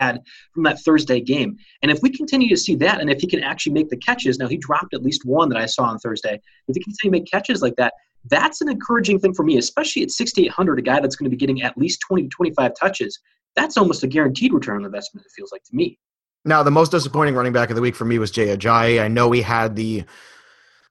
had 0.00 0.20
from 0.52 0.62
that 0.64 0.80
Thursday 0.80 1.20
game. 1.20 1.56
And 1.82 1.90
if 1.90 2.00
we 2.02 2.10
continue 2.10 2.48
to 2.48 2.56
see 2.56 2.74
that, 2.76 3.00
and 3.00 3.10
if 3.10 3.20
he 3.20 3.26
can 3.26 3.42
actually 3.42 3.72
make 3.72 3.88
the 3.88 3.96
catches, 3.96 4.38
now 4.38 4.48
he 4.48 4.56
dropped 4.56 4.94
at 4.94 5.02
least 5.02 5.24
one 5.24 5.48
that 5.50 5.58
I 5.58 5.66
saw 5.66 5.84
on 5.84 5.98
Thursday. 5.98 6.40
If 6.68 6.74
he 6.74 6.82
can 6.82 6.92
continue 6.92 7.18
to 7.18 7.22
make 7.22 7.30
catches 7.30 7.62
like 7.62 7.76
that, 7.76 7.94
that's 8.26 8.60
an 8.60 8.68
encouraging 8.68 9.18
thing 9.18 9.34
for 9.34 9.44
me, 9.44 9.58
especially 9.58 10.02
at 10.02 10.10
6,800, 10.10 10.78
a 10.78 10.82
guy 10.82 11.00
that's 11.00 11.16
going 11.16 11.30
to 11.30 11.34
be 11.34 11.38
getting 11.38 11.62
at 11.62 11.76
least 11.78 12.00
20 12.06 12.24
to 12.24 12.28
25 12.28 12.72
touches. 12.78 13.18
That's 13.56 13.76
almost 13.76 14.02
a 14.02 14.06
guaranteed 14.06 14.52
return 14.52 14.76
on 14.76 14.84
investment, 14.84 15.26
it 15.26 15.32
feels 15.34 15.52
like 15.52 15.62
to 15.64 15.74
me. 15.74 15.98
Now, 16.44 16.62
the 16.62 16.70
most 16.70 16.90
disappointing 16.90 17.34
running 17.34 17.52
back 17.52 17.70
of 17.70 17.76
the 17.76 17.82
week 17.82 17.94
for 17.94 18.04
me 18.04 18.18
was 18.18 18.30
Jay 18.30 18.56
Ajayi. 18.56 19.02
I 19.02 19.08
know 19.08 19.30
he 19.30 19.42
had 19.42 19.76
the 19.76 20.04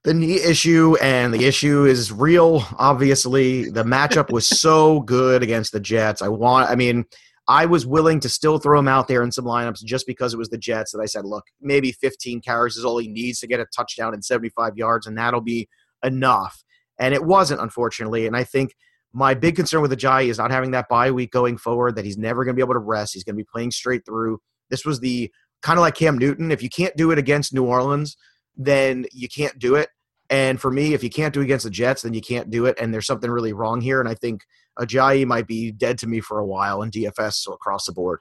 the 0.03 0.13
knee 0.13 0.41
issue, 0.41 0.95
and 1.01 1.33
the 1.33 1.45
issue 1.45 1.85
is 1.85 2.11
real. 2.11 2.63
Obviously, 2.77 3.69
the 3.69 3.83
matchup 3.83 4.31
was 4.31 4.47
so 4.47 5.01
good 5.01 5.43
against 5.43 5.73
the 5.73 5.79
Jets. 5.79 6.21
I 6.21 6.29
want, 6.29 6.69
I 6.69 6.75
mean, 6.75 7.03
I 7.49 7.65
was 7.65 7.87
willing 7.87 8.19
to 8.19 8.29
still 8.29 8.59
throw 8.59 8.77
him 8.77 8.87
out 8.87 9.07
there 9.07 9.23
in 9.23 9.31
some 9.31 9.43
lineups 9.43 9.83
just 9.83 10.05
because 10.05 10.35
it 10.35 10.37
was 10.37 10.49
the 10.49 10.57
Jets 10.57 10.91
that 10.91 11.01
I 11.01 11.07
said, 11.07 11.25
look, 11.25 11.45
maybe 11.59 11.91
15 11.91 12.41
carries 12.41 12.77
is 12.77 12.85
all 12.85 12.99
he 12.99 13.07
needs 13.07 13.39
to 13.39 13.47
get 13.47 13.59
a 13.59 13.65
touchdown 13.65 14.13
and 14.13 14.23
75 14.23 14.77
yards, 14.77 15.07
and 15.07 15.17
that'll 15.17 15.41
be 15.41 15.67
enough. 16.03 16.63
And 16.99 17.11
it 17.11 17.25
wasn't, 17.25 17.59
unfortunately. 17.59 18.27
And 18.27 18.37
I 18.37 18.43
think 18.43 18.75
my 19.13 19.33
big 19.33 19.55
concern 19.55 19.81
with 19.81 19.91
Ajayi 19.91 20.27
is 20.27 20.37
not 20.37 20.51
having 20.51 20.69
that 20.71 20.89
bye 20.89 21.09
week 21.09 21.31
going 21.31 21.57
forward, 21.57 21.95
that 21.95 22.05
he's 22.05 22.19
never 22.19 22.45
going 22.45 22.55
to 22.55 22.59
be 22.59 22.63
able 22.63 22.75
to 22.75 22.79
rest. 22.79 23.15
He's 23.15 23.23
going 23.23 23.35
to 23.35 23.43
be 23.43 23.49
playing 23.51 23.71
straight 23.71 24.05
through. 24.05 24.39
This 24.69 24.85
was 24.85 24.99
the 24.99 25.31
kind 25.63 25.79
of 25.79 25.81
like 25.81 25.95
Cam 25.95 26.19
Newton. 26.19 26.51
If 26.51 26.61
you 26.61 26.69
can't 26.69 26.95
do 26.95 27.09
it 27.09 27.17
against 27.17 27.51
New 27.51 27.65
Orleans, 27.65 28.15
then 28.55 29.07
you 29.11 29.27
can't 29.27 29.57
do 29.57 29.73
it. 29.73 29.89
And 30.29 30.61
for 30.61 30.69
me, 30.69 30.93
if 30.93 31.03
you 31.03 31.09
can't 31.09 31.33
do 31.33 31.41
it 31.41 31.45
against 31.45 31.63
the 31.63 31.71
Jets, 31.71 32.03
then 32.03 32.13
you 32.13 32.21
can't 32.21 32.51
do 32.51 32.67
it. 32.67 32.77
And 32.79 32.93
there's 32.93 33.07
something 33.07 33.31
really 33.31 33.53
wrong 33.53 33.81
here. 33.81 33.99
And 33.99 34.07
I 34.07 34.13
think 34.13 34.43
Ajayi 34.79 35.25
might 35.25 35.47
be 35.47 35.71
dead 35.71 35.97
to 35.99 36.07
me 36.07 36.19
for 36.19 36.39
a 36.39 36.45
while 36.45 36.81
in 36.83 36.91
DFS 36.91 37.47
or 37.47 37.55
across 37.55 37.85
the 37.85 37.91
board. 37.91 38.19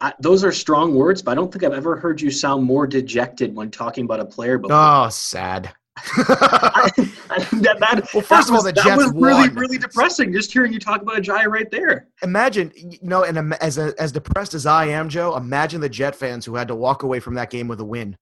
I, 0.00 0.12
those 0.20 0.44
are 0.44 0.52
strong 0.52 0.94
words, 0.94 1.22
but 1.22 1.32
I 1.32 1.34
don't 1.34 1.52
think 1.52 1.64
I've 1.64 1.72
ever 1.72 1.96
heard 1.96 2.20
you 2.20 2.30
sound 2.30 2.64
more 2.64 2.86
dejected 2.86 3.54
when 3.54 3.70
talking 3.70 4.04
about 4.04 4.20
a 4.20 4.24
player 4.24 4.58
before. 4.58 4.76
Oh, 4.76 5.08
sad. 5.08 5.72
I, 6.16 6.90
I, 7.30 7.38
that, 7.38 7.76
that, 7.80 8.08
well, 8.14 8.22
first 8.22 8.48
of 8.48 8.54
all, 8.54 8.62
the 8.62 8.72
Jets 8.72 8.96
was 8.96 9.12
really, 9.14 9.48
won. 9.48 9.54
really 9.54 9.78
depressing. 9.78 10.32
Just 10.32 10.52
hearing 10.52 10.72
you 10.72 10.78
talk 10.78 11.02
about 11.02 11.16
Ajayi 11.16 11.46
right 11.46 11.70
there. 11.70 12.08
Imagine, 12.22 12.72
you 12.76 12.98
know, 13.02 13.24
and 13.24 13.54
as 13.54 13.78
as 13.78 14.12
depressed 14.12 14.54
as 14.54 14.64
I 14.64 14.86
am, 14.86 15.08
Joe, 15.08 15.36
imagine 15.36 15.80
the 15.80 15.88
Jet 15.88 16.14
fans 16.14 16.44
who 16.44 16.54
had 16.54 16.68
to 16.68 16.74
walk 16.74 17.02
away 17.02 17.18
from 17.18 17.34
that 17.34 17.50
game 17.50 17.66
with 17.66 17.80
a 17.80 17.84
win 17.84 18.16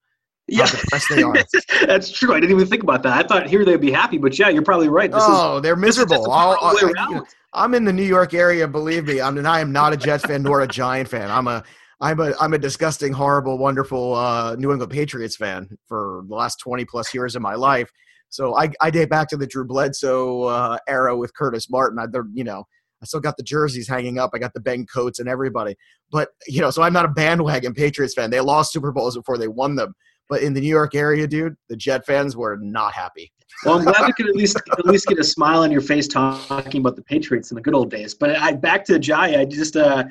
yeah, 0.48 0.70
they 1.10 1.22
are. 1.22 1.34
That's 1.86 2.10
true. 2.10 2.34
I 2.34 2.40
didn't 2.40 2.54
even 2.54 2.66
think 2.66 2.82
about 2.82 3.02
that. 3.02 3.12
I 3.12 3.26
thought 3.26 3.48
here 3.48 3.64
they'd 3.64 3.80
be 3.80 3.90
happy, 3.90 4.18
but 4.18 4.38
yeah, 4.38 4.48
you're 4.48 4.62
probably 4.62 4.88
right. 4.88 5.10
This 5.10 5.22
oh, 5.26 5.56
is, 5.56 5.62
they're 5.62 5.76
miserable. 5.76 6.30
I, 6.30 7.22
am 7.54 7.74
in 7.74 7.84
the 7.84 7.92
New 7.92 8.04
York 8.04 8.32
area. 8.32 8.68
Believe 8.68 9.06
me, 9.06 9.20
I 9.20 9.30
mean, 9.30 9.46
I 9.46 9.60
am 9.60 9.72
not 9.72 9.92
a 9.92 9.96
Jets 9.96 10.24
fan 10.24 10.42
nor 10.42 10.60
a 10.60 10.68
Giant 10.68 11.08
fan. 11.08 11.30
I'm 11.30 11.48
a 11.48 11.64
I'm 12.00 12.20
a 12.20 12.32
I'm 12.40 12.54
a 12.54 12.58
disgusting, 12.58 13.12
horrible, 13.12 13.58
wonderful 13.58 14.14
uh, 14.14 14.54
New 14.56 14.70
England 14.70 14.92
Patriots 14.92 15.36
fan 15.36 15.68
for 15.86 16.24
the 16.28 16.34
last 16.34 16.60
20 16.60 16.84
plus 16.84 17.12
years 17.12 17.34
of 17.34 17.42
my 17.42 17.54
life. 17.54 17.90
So 18.28 18.56
I, 18.56 18.70
I 18.80 18.90
date 18.90 19.08
back 19.08 19.28
to 19.28 19.36
the 19.36 19.46
Drew 19.46 19.64
Bledsoe 19.64 20.44
uh, 20.44 20.78
era 20.88 21.16
with 21.16 21.34
Curtis 21.34 21.70
Martin. 21.70 21.98
I, 21.98 22.06
you 22.34 22.44
know, 22.44 22.64
I 23.02 23.06
still 23.06 23.20
got 23.20 23.36
the 23.36 23.42
jerseys 23.42 23.88
hanging 23.88 24.18
up. 24.18 24.30
I 24.34 24.38
got 24.38 24.52
the 24.52 24.60
Ben 24.60 24.84
Coates 24.86 25.20
and 25.20 25.28
everybody. 25.28 25.76
But 26.10 26.30
you 26.46 26.60
know, 26.60 26.70
so 26.70 26.82
I'm 26.82 26.92
not 26.92 27.04
a 27.04 27.08
bandwagon 27.08 27.74
Patriots 27.74 28.14
fan. 28.14 28.30
They 28.30 28.40
lost 28.40 28.72
Super 28.72 28.92
Bowls 28.92 29.16
before 29.16 29.38
they 29.38 29.48
won 29.48 29.74
them. 29.76 29.94
But 30.28 30.42
in 30.42 30.54
the 30.54 30.60
New 30.60 30.68
York 30.68 30.94
area, 30.94 31.26
dude, 31.26 31.56
the 31.68 31.76
Jet 31.76 32.04
fans 32.04 32.36
were 32.36 32.56
not 32.56 32.92
happy. 32.92 33.32
Well, 33.64 33.78
I'm 33.78 33.84
glad 33.84 34.06
we 34.06 34.12
could 34.12 34.28
at 34.28 34.36
least 34.36 34.56
at 34.56 34.86
least 34.86 35.06
get 35.06 35.18
a 35.18 35.24
smile 35.24 35.62
on 35.62 35.70
your 35.70 35.80
face 35.80 36.08
talking 36.08 36.80
about 36.80 36.96
the 36.96 37.02
Patriots 37.02 37.50
in 37.50 37.54
the 37.54 37.60
good 37.60 37.74
old 37.74 37.90
days. 37.90 38.14
But 38.14 38.36
I 38.36 38.52
back 38.52 38.84
to 38.86 38.98
Jai. 38.98 39.40
I 39.40 39.44
just 39.44 39.76
uh, 39.76 40.04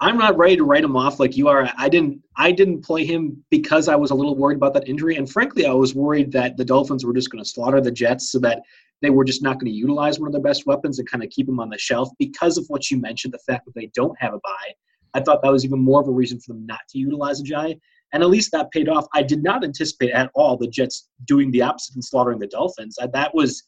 I'm 0.00 0.16
not 0.16 0.36
ready 0.36 0.56
to 0.56 0.64
write 0.64 0.84
him 0.84 0.96
off 0.96 1.18
like 1.18 1.36
you 1.36 1.48
are. 1.48 1.70
I 1.78 1.88
didn't 1.88 2.22
I 2.36 2.52
didn't 2.52 2.82
play 2.82 3.04
him 3.04 3.42
because 3.50 3.88
I 3.88 3.96
was 3.96 4.12
a 4.12 4.14
little 4.14 4.36
worried 4.36 4.56
about 4.56 4.72
that 4.74 4.88
injury, 4.88 5.16
and 5.16 5.30
frankly, 5.30 5.66
I 5.66 5.72
was 5.72 5.94
worried 5.94 6.32
that 6.32 6.56
the 6.56 6.64
Dolphins 6.64 7.04
were 7.04 7.14
just 7.14 7.30
going 7.30 7.42
to 7.42 7.48
slaughter 7.48 7.80
the 7.80 7.90
Jets 7.90 8.30
so 8.30 8.38
that 8.40 8.62
they 9.02 9.10
were 9.10 9.24
just 9.24 9.42
not 9.42 9.54
going 9.54 9.70
to 9.70 9.76
utilize 9.76 10.18
one 10.18 10.28
of 10.28 10.32
their 10.32 10.42
best 10.42 10.66
weapons 10.66 10.98
and 10.98 11.10
kind 11.10 11.22
of 11.22 11.30
keep 11.30 11.48
him 11.48 11.60
on 11.60 11.68
the 11.68 11.78
shelf 11.78 12.08
because 12.18 12.56
of 12.56 12.64
what 12.68 12.90
you 12.90 12.98
mentioned, 12.98 13.34
the 13.34 13.52
fact 13.52 13.66
that 13.66 13.74
they 13.74 13.90
don't 13.94 14.16
have 14.18 14.32
a 14.32 14.38
bye. 14.38 14.72
I 15.14 15.20
thought 15.20 15.42
that 15.42 15.52
was 15.52 15.64
even 15.64 15.78
more 15.78 16.00
of 16.00 16.08
a 16.08 16.12
reason 16.12 16.40
for 16.40 16.52
them 16.52 16.66
not 16.66 16.80
to 16.90 16.98
utilize 16.98 17.42
Ajayi. 17.42 17.78
And 18.16 18.22
at 18.22 18.30
least 18.30 18.50
that 18.52 18.70
paid 18.70 18.88
off. 18.88 19.06
I 19.12 19.22
did 19.22 19.42
not 19.42 19.62
anticipate 19.62 20.10
at 20.12 20.30
all 20.34 20.56
the 20.56 20.66
Jets 20.66 21.10
doing 21.26 21.50
the 21.50 21.60
opposite 21.60 21.96
and 21.96 22.02
slaughtering 22.02 22.38
the 22.38 22.46
Dolphins. 22.46 22.96
That 23.12 23.34
was 23.34 23.64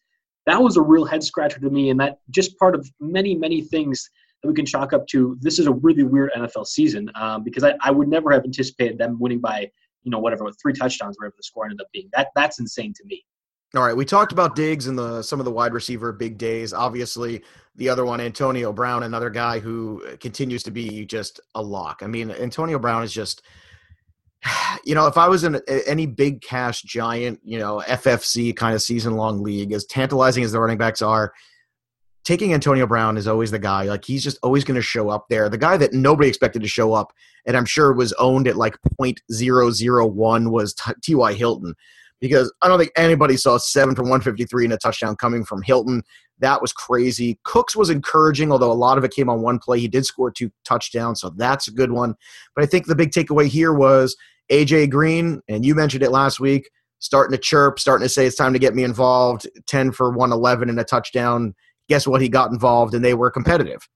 that 0.47 0.63
was 0.63 0.79
a 0.79 0.81
real 0.81 1.05
head 1.05 1.23
scratcher 1.23 1.61
to 1.61 1.69
me, 1.69 1.91
and 1.91 2.01
that 2.01 2.21
just 2.31 2.57
part 2.57 2.75
of 2.75 2.91
many, 2.99 3.35
many 3.35 3.61
things 3.61 4.09
that 4.43 4.49
we 4.49 4.55
can 4.55 4.65
chalk 4.65 4.95
up 4.95 5.07
to. 5.09 5.37
This 5.43 5.59
is 5.59 5.67
a 5.67 5.73
really 5.73 6.03
weird 6.03 6.31
NFL 6.35 6.67
season 6.67 7.11
um, 7.15 7.45
because 7.45 7.63
I, 7.63 7.75
I 7.83 7.91
would 7.91 8.09
never 8.09 8.33
have 8.33 8.43
anticipated 8.43 8.97
them 8.97 9.19
winning 9.21 9.39
by 9.39 9.71
you 10.03 10.11
know 10.11 10.19
whatever 10.19 10.51
three 10.63 10.73
touchdowns, 10.73 11.19
whatever 11.19 11.35
the 11.37 11.43
score 11.43 11.67
ended 11.67 11.83
up 11.83 11.89
being. 11.93 12.09
That 12.15 12.29
that's 12.35 12.59
insane 12.59 12.95
to 12.95 13.05
me. 13.05 13.27
All 13.77 13.83
right, 13.83 13.95
we 13.95 14.07
talked 14.07 14.33
about 14.33 14.57
Diggs 14.57 14.87
and 14.87 14.99
the 14.99 15.21
some 15.21 15.41
of 15.41 15.45
the 15.45 15.53
wide 15.53 15.75
receiver 15.75 16.11
big 16.11 16.39
days. 16.39 16.73
Obviously, 16.73 17.43
the 17.77 17.91
other 17.91 18.07
one, 18.07 18.19
Antonio 18.19 18.73
Brown, 18.73 19.03
another 19.03 19.29
guy 19.29 19.59
who 19.59 20.03
continues 20.21 20.63
to 20.63 20.71
be 20.71 21.05
just 21.05 21.39
a 21.55 21.61
lock. 21.61 22.01
I 22.03 22.07
mean, 22.07 22.31
Antonio 22.31 22.79
Brown 22.79 23.03
is 23.03 23.13
just, 23.13 23.43
you 24.85 24.95
know, 24.95 25.07
if 25.07 25.17
I 25.17 25.29
was 25.29 25.45
in 25.45 25.61
any 25.87 26.07
big 26.07 26.41
cash 26.43 26.83
giant, 26.83 27.41
you 27.45 27.59
know, 27.59 27.83
FFC 27.87 28.55
kind 28.55 28.75
of 28.75 28.83
season 28.83 29.15
long 29.15 29.43
league, 29.43 29.73
as 29.73 29.85
tantalizing 29.87 30.45
as 30.45 30.53
the 30.53 30.61
running 30.61 30.79
backs 30.79 31.03
are, 31.03 31.33
taking 32.25 32.53
Antonio 32.53 32.87
Brown 32.87 33.17
is 33.17 33.27
always 33.27 33.51
the 33.51 33.59
guy. 33.59 33.85
Like 33.85 34.05
he's 34.05 34.23
just 34.23 34.39
always 34.43 34.65
going 34.65 34.75
to 34.75 34.83
show 34.83 35.09
up 35.09 35.27
there. 35.29 35.49
The 35.49 35.59
guy 35.59 35.77
that 35.79 35.93
nobody 35.93 36.29
expected 36.29 36.63
to 36.63 36.69
show 36.69 36.93
up, 36.93 37.13
and 37.47 37.57
I'm 37.57 37.65
sure 37.65 37.93
was 37.93 38.13
owned 38.15 38.49
at 38.49 38.57
like 38.57 38.77
0.001 39.01 40.51
was 40.51 40.75
T.Y. 41.03 41.33
Hilton 41.33 41.75
because 42.21 42.53
I 42.63 42.69
don't 42.69 42.79
think 42.79 42.93
anybody 42.97 43.37
saw 43.37 43.59
seven 43.59 43.95
for 43.95 44.03
153 44.03 44.65
and 44.65 44.73
a 44.73 44.79
touchdown 44.79 45.17
coming 45.17 45.45
from 45.45 45.63
Hilton. 45.63 46.03
That 46.41 46.63
was 46.63 46.73
crazy. 46.73 47.39
Cooks 47.45 47.75
was 47.75 47.91
encouraging, 47.91 48.53
although 48.53 48.71
a 48.71 48.75
lot 48.75 48.99
of 48.99 49.05
it 49.05 49.13
came 49.13 49.29
on 49.29 49.43
one 49.43 49.59
play. 49.59 49.81
He 49.81 49.89
did 49.89 50.07
score 50.07 50.31
two 50.31 50.51
touchdowns, 50.65 51.21
so 51.21 51.31
that's 51.31 51.69
a 51.69 51.73
good 51.73 51.91
one. 51.91 52.15
But 52.55 52.65
I 52.65 52.67
think 52.67 52.87
the 52.87 52.95
big 52.95 53.11
takeaway 53.11 53.47
here 53.47 53.73
was 53.73 54.17
AJ 54.51 54.91
Green, 54.91 55.41
and 55.49 55.65
you 55.65 55.75
mentioned 55.75 56.03
it 56.03 56.11
last 56.11 56.39
week, 56.39 56.71
starting 57.01 57.33
to 57.37 57.43
chirp, 57.43 57.79
starting 57.79 58.05
to 58.05 58.09
say 58.09 58.27
it's 58.27 58.37
time 58.37 58.53
to 58.53 58.59
get 58.59 58.75
me 58.75 58.85
involved. 58.85 59.49
10 59.67 59.93
for 59.93 60.11
111 60.11 60.69
and 60.69 60.79
a 60.79 60.85
touchdown. 60.85 61.55
Guess 61.89 62.07
what? 62.07 62.21
He 62.21 62.29
got 62.29 62.53
involved, 62.53 62.95
and 62.95 63.05
they 63.05 63.15
were 63.15 63.31
competitive. 63.31 63.89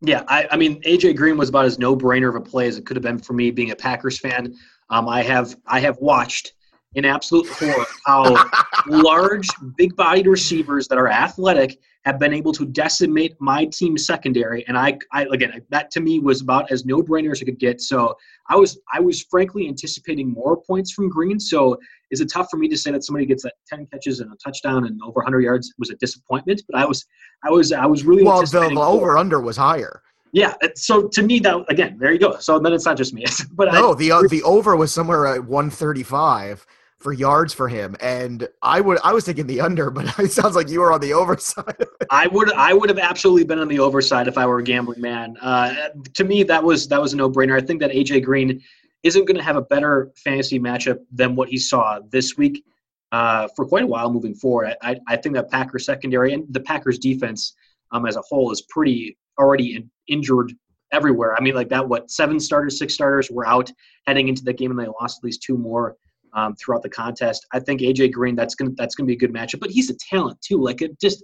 Yeah, 0.00 0.24
I, 0.26 0.48
I 0.50 0.56
mean, 0.56 0.82
AJ 0.82 1.16
Green 1.16 1.36
was 1.36 1.48
about 1.48 1.64
as 1.64 1.78
no-brainer 1.78 2.28
of 2.28 2.34
a 2.34 2.40
play 2.40 2.66
as 2.66 2.76
it 2.76 2.86
could 2.86 2.96
have 2.96 3.04
been 3.04 3.18
for 3.18 3.34
me, 3.34 3.52
being 3.52 3.70
a 3.70 3.76
Packers 3.76 4.18
fan. 4.18 4.54
Um, 4.90 5.08
I 5.08 5.22
have 5.22 5.56
I 5.66 5.78
have 5.80 5.96
watched 5.98 6.52
in 6.94 7.04
absolute 7.04 7.48
horror 7.48 7.86
how 8.06 8.50
large, 8.86 9.48
big 9.76 9.96
bodied 9.96 10.26
receivers 10.26 10.88
that 10.88 10.98
are 10.98 11.08
athletic 11.08 11.78
have 12.04 12.18
been 12.18 12.32
able 12.32 12.52
to 12.52 12.66
decimate 12.66 13.34
my 13.40 13.64
team 13.66 13.96
secondary. 13.96 14.66
And 14.66 14.76
I, 14.76 14.98
I 15.12 15.26
again, 15.32 15.62
that 15.70 15.90
to 15.92 16.00
me 16.00 16.18
was 16.18 16.40
about 16.40 16.70
as 16.70 16.84
no 16.84 17.00
brainer 17.00 17.30
as 17.30 17.40
I 17.40 17.44
could 17.44 17.60
get. 17.60 17.80
So 17.80 18.16
I 18.48 18.56
was, 18.56 18.78
I 18.92 19.00
was 19.00 19.22
frankly 19.22 19.68
anticipating 19.68 20.32
more 20.32 20.60
points 20.60 20.92
from 20.92 21.08
Green. 21.08 21.38
So 21.38 21.78
is 22.10 22.20
it 22.20 22.30
tough 22.30 22.48
for 22.50 22.56
me 22.56 22.68
to 22.68 22.76
say 22.76 22.90
that 22.90 23.04
somebody 23.04 23.24
gets 23.24 23.44
that 23.44 23.54
10 23.68 23.86
catches 23.86 24.20
and 24.20 24.32
a 24.32 24.36
touchdown 24.36 24.86
and 24.86 25.00
over 25.02 25.18
100 25.18 25.40
yards 25.40 25.72
was 25.78 25.90
a 25.90 25.94
disappointment? 25.96 26.62
But 26.68 26.80
I 26.80 26.84
was, 26.84 27.06
I 27.44 27.50
was, 27.50 27.72
I 27.72 27.86
was 27.86 28.04
really 28.04 28.24
well. 28.24 28.40
The, 28.40 28.46
the 28.46 28.80
over 28.80 29.16
under 29.16 29.40
was 29.40 29.56
higher. 29.56 30.02
Yeah, 30.34 30.54
so 30.74 31.08
to 31.08 31.22
me, 31.22 31.40
that 31.40 31.62
again, 31.68 31.98
there 31.98 32.10
you 32.10 32.18
go. 32.18 32.38
So 32.38 32.58
then 32.58 32.72
it's 32.72 32.86
not 32.86 32.96
just 32.96 33.12
me, 33.12 33.24
but 33.52 33.70
no, 33.70 33.92
I, 33.92 33.94
the 33.94 34.12
uh, 34.12 34.22
the 34.30 34.42
over 34.44 34.74
was 34.76 34.90
somewhere 34.90 35.26
at 35.26 35.44
one 35.44 35.68
thirty 35.68 36.02
five 36.02 36.66
for 37.02 37.12
yards 37.12 37.52
for 37.52 37.68
him. 37.68 37.96
And 38.00 38.48
I 38.62 38.80
would 38.80 38.98
I 39.04 39.12
was 39.12 39.24
thinking 39.24 39.46
the 39.46 39.60
under, 39.60 39.90
but 39.90 40.06
it 40.18 40.32
sounds 40.32 40.56
like 40.56 40.68
you 40.68 40.80
were 40.80 40.92
on 40.92 41.00
the 41.00 41.12
overside. 41.12 41.86
I 42.10 42.26
would 42.28 42.52
I 42.52 42.72
would 42.72 42.88
have 42.88 42.98
absolutely 42.98 43.44
been 43.44 43.58
on 43.58 43.68
the 43.68 43.78
overside 43.78 44.28
if 44.28 44.38
I 44.38 44.46
were 44.46 44.58
a 44.58 44.62
gambling 44.62 45.00
man. 45.00 45.36
Uh, 45.40 45.88
to 46.14 46.24
me, 46.24 46.42
that 46.44 46.62
was 46.62 46.88
that 46.88 47.00
was 47.00 47.12
a 47.12 47.16
no 47.16 47.30
brainer. 47.30 47.60
I 47.60 47.64
think 47.64 47.80
that 47.80 47.90
AJ 47.90 48.24
Green 48.24 48.62
isn't 49.02 49.24
going 49.24 49.36
to 49.36 49.42
have 49.42 49.56
a 49.56 49.62
better 49.62 50.12
fantasy 50.16 50.58
matchup 50.58 50.98
than 51.10 51.34
what 51.34 51.48
he 51.48 51.58
saw 51.58 51.98
this 52.10 52.36
week 52.36 52.64
uh, 53.10 53.48
for 53.56 53.66
quite 53.66 53.84
a 53.84 53.86
while 53.86 54.12
moving 54.12 54.34
forward. 54.34 54.74
I, 54.80 54.96
I 55.08 55.16
think 55.16 55.34
that 55.34 55.50
Packers 55.50 55.86
secondary 55.86 56.32
and 56.32 56.44
the 56.50 56.60
Packers 56.60 56.98
defense 56.98 57.54
um, 57.90 58.06
as 58.06 58.16
a 58.16 58.22
whole 58.22 58.50
is 58.52 58.62
pretty 58.62 59.18
already 59.38 59.76
in, 59.76 59.90
injured 60.08 60.52
everywhere. 60.92 61.34
I 61.36 61.40
mean, 61.40 61.54
like 61.54 61.68
that, 61.70 61.88
what 61.88 62.10
seven 62.10 62.38
starters, 62.38 62.78
six 62.78 62.94
starters 62.94 63.30
were 63.30 63.46
out 63.46 63.70
heading 64.06 64.28
into 64.28 64.44
the 64.44 64.52
game, 64.52 64.70
and 64.70 64.78
they 64.78 64.86
lost 64.86 65.18
at 65.18 65.24
least 65.24 65.42
two 65.42 65.56
more 65.56 65.96
um, 66.34 66.54
throughout 66.56 66.82
the 66.82 66.88
contest. 66.88 67.46
I 67.52 67.60
think 67.60 67.80
AJ 67.80 68.12
Green 68.12 68.36
that's 68.36 68.54
gonna 68.54 68.72
that's 68.76 68.94
gonna 68.94 69.06
be 69.06 69.14
a 69.14 69.18
good 69.18 69.32
matchup, 69.32 69.60
but 69.60 69.70
he's 69.70 69.90
a 69.90 69.96
talent 70.10 70.40
too. 70.40 70.60
Like 70.60 70.82
it 70.82 70.98
just 71.00 71.22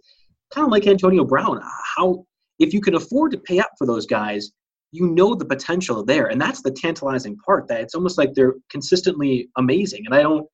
kind 0.53 0.65
of 0.65 0.71
like 0.71 0.87
Antonio 0.87 1.25
Brown. 1.25 1.61
How 1.97 2.25
if 2.59 2.73
you 2.73 2.81
can 2.81 2.95
afford 2.95 3.33
to 3.33 3.39
pay 3.39 3.61
up 3.61 3.71
for 3.79 3.87
those 3.87 4.07
guys, 4.07 4.51
you 4.93 5.09
know 5.09 5.35
the 5.35 5.45
potential 5.45 6.05
there, 6.05 6.27
and 6.27 6.41
that's 6.41 6.63
the 6.63 6.71
tantalizing 6.71 7.37
part. 7.37 7.69
That 7.69 7.81
it's 7.81 7.95
almost 7.95 8.19
like 8.19 8.35
they're 8.35 8.55
consistently 8.71 9.49
amazing, 9.57 10.05
and 10.07 10.15
I 10.15 10.23
don't. 10.23 10.47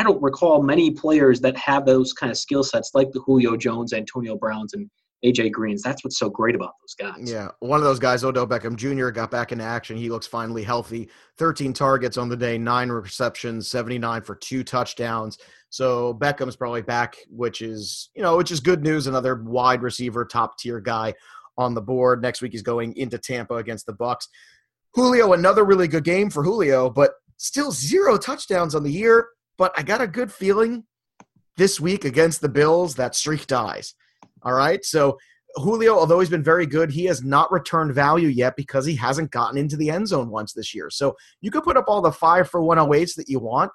I 0.00 0.04
don't 0.04 0.22
recall 0.22 0.62
many 0.62 0.92
players 0.92 1.40
that 1.40 1.56
have 1.56 1.84
those 1.84 2.12
kind 2.12 2.30
of 2.30 2.38
skill 2.38 2.62
sets 2.62 2.92
like 2.94 3.10
the 3.10 3.18
Julio 3.18 3.56
Jones, 3.56 3.92
Antonio 3.92 4.36
Browns, 4.36 4.74
and 4.74 4.88
AJ 5.24 5.52
Greens. 5.52 5.82
That's 5.82 6.04
what's 6.04 6.18
so 6.18 6.30
great 6.30 6.54
about 6.54 6.74
those 6.80 6.94
guys. 6.94 7.30
Yeah, 7.30 7.48
one 7.60 7.78
of 7.78 7.84
those 7.84 7.98
guys, 7.98 8.22
Odell 8.22 8.46
Beckham 8.46 8.76
Jr., 8.76 9.10
got 9.10 9.30
back 9.30 9.50
into 9.50 9.64
action. 9.64 9.96
He 9.96 10.10
looks 10.10 10.26
finally 10.26 10.62
healthy. 10.62 11.08
13 11.38 11.72
targets 11.72 12.16
on 12.16 12.28
the 12.28 12.36
day, 12.36 12.56
nine 12.56 12.88
receptions, 12.88 13.68
79 13.68 14.22
for 14.22 14.36
two 14.36 14.62
touchdowns. 14.62 15.38
So 15.70 16.14
Beckham's 16.14 16.56
probably 16.56 16.82
back, 16.82 17.16
which 17.28 17.62
is 17.62 18.10
you 18.14 18.22
know 18.22 18.36
which 18.36 18.50
is 18.50 18.60
good 18.60 18.82
news. 18.82 19.06
Another 19.06 19.36
wide 19.36 19.82
receiver, 19.82 20.24
top 20.24 20.58
tier 20.58 20.80
guy 20.80 21.14
on 21.56 21.74
the 21.74 21.82
board. 21.82 22.22
Next 22.22 22.40
week 22.40 22.52
he's 22.52 22.62
going 22.62 22.96
into 22.96 23.18
Tampa 23.18 23.56
against 23.56 23.86
the 23.86 23.92
Bucks. 23.92 24.28
Julio, 24.94 25.32
another 25.32 25.64
really 25.64 25.88
good 25.88 26.04
game 26.04 26.30
for 26.30 26.42
Julio, 26.42 26.88
but 26.88 27.12
still 27.36 27.70
zero 27.70 28.16
touchdowns 28.16 28.74
on 28.74 28.84
the 28.84 28.92
year. 28.92 29.28
But 29.58 29.72
I 29.76 29.82
got 29.82 30.00
a 30.00 30.06
good 30.06 30.32
feeling 30.32 30.84
this 31.56 31.80
week 31.80 32.04
against 32.04 32.40
the 32.40 32.48
Bills 32.48 32.94
that 32.94 33.16
streak 33.16 33.46
dies. 33.48 33.94
All 34.42 34.54
right. 34.54 34.84
So 34.84 35.18
Julio, 35.56 35.94
although 35.94 36.20
he's 36.20 36.30
been 36.30 36.42
very 36.42 36.66
good, 36.66 36.90
he 36.90 37.04
has 37.06 37.22
not 37.22 37.50
returned 37.50 37.94
value 37.94 38.28
yet 38.28 38.56
because 38.56 38.84
he 38.84 38.94
hasn't 38.94 39.30
gotten 39.30 39.58
into 39.58 39.76
the 39.76 39.90
end 39.90 40.08
zone 40.08 40.30
once 40.30 40.52
this 40.52 40.74
year. 40.74 40.90
So 40.90 41.16
you 41.40 41.50
could 41.50 41.64
put 41.64 41.76
up 41.76 41.86
all 41.88 42.02
the 42.02 42.12
five 42.12 42.48
for 42.48 42.60
108s 42.60 43.14
that 43.16 43.28
you 43.28 43.38
want. 43.38 43.72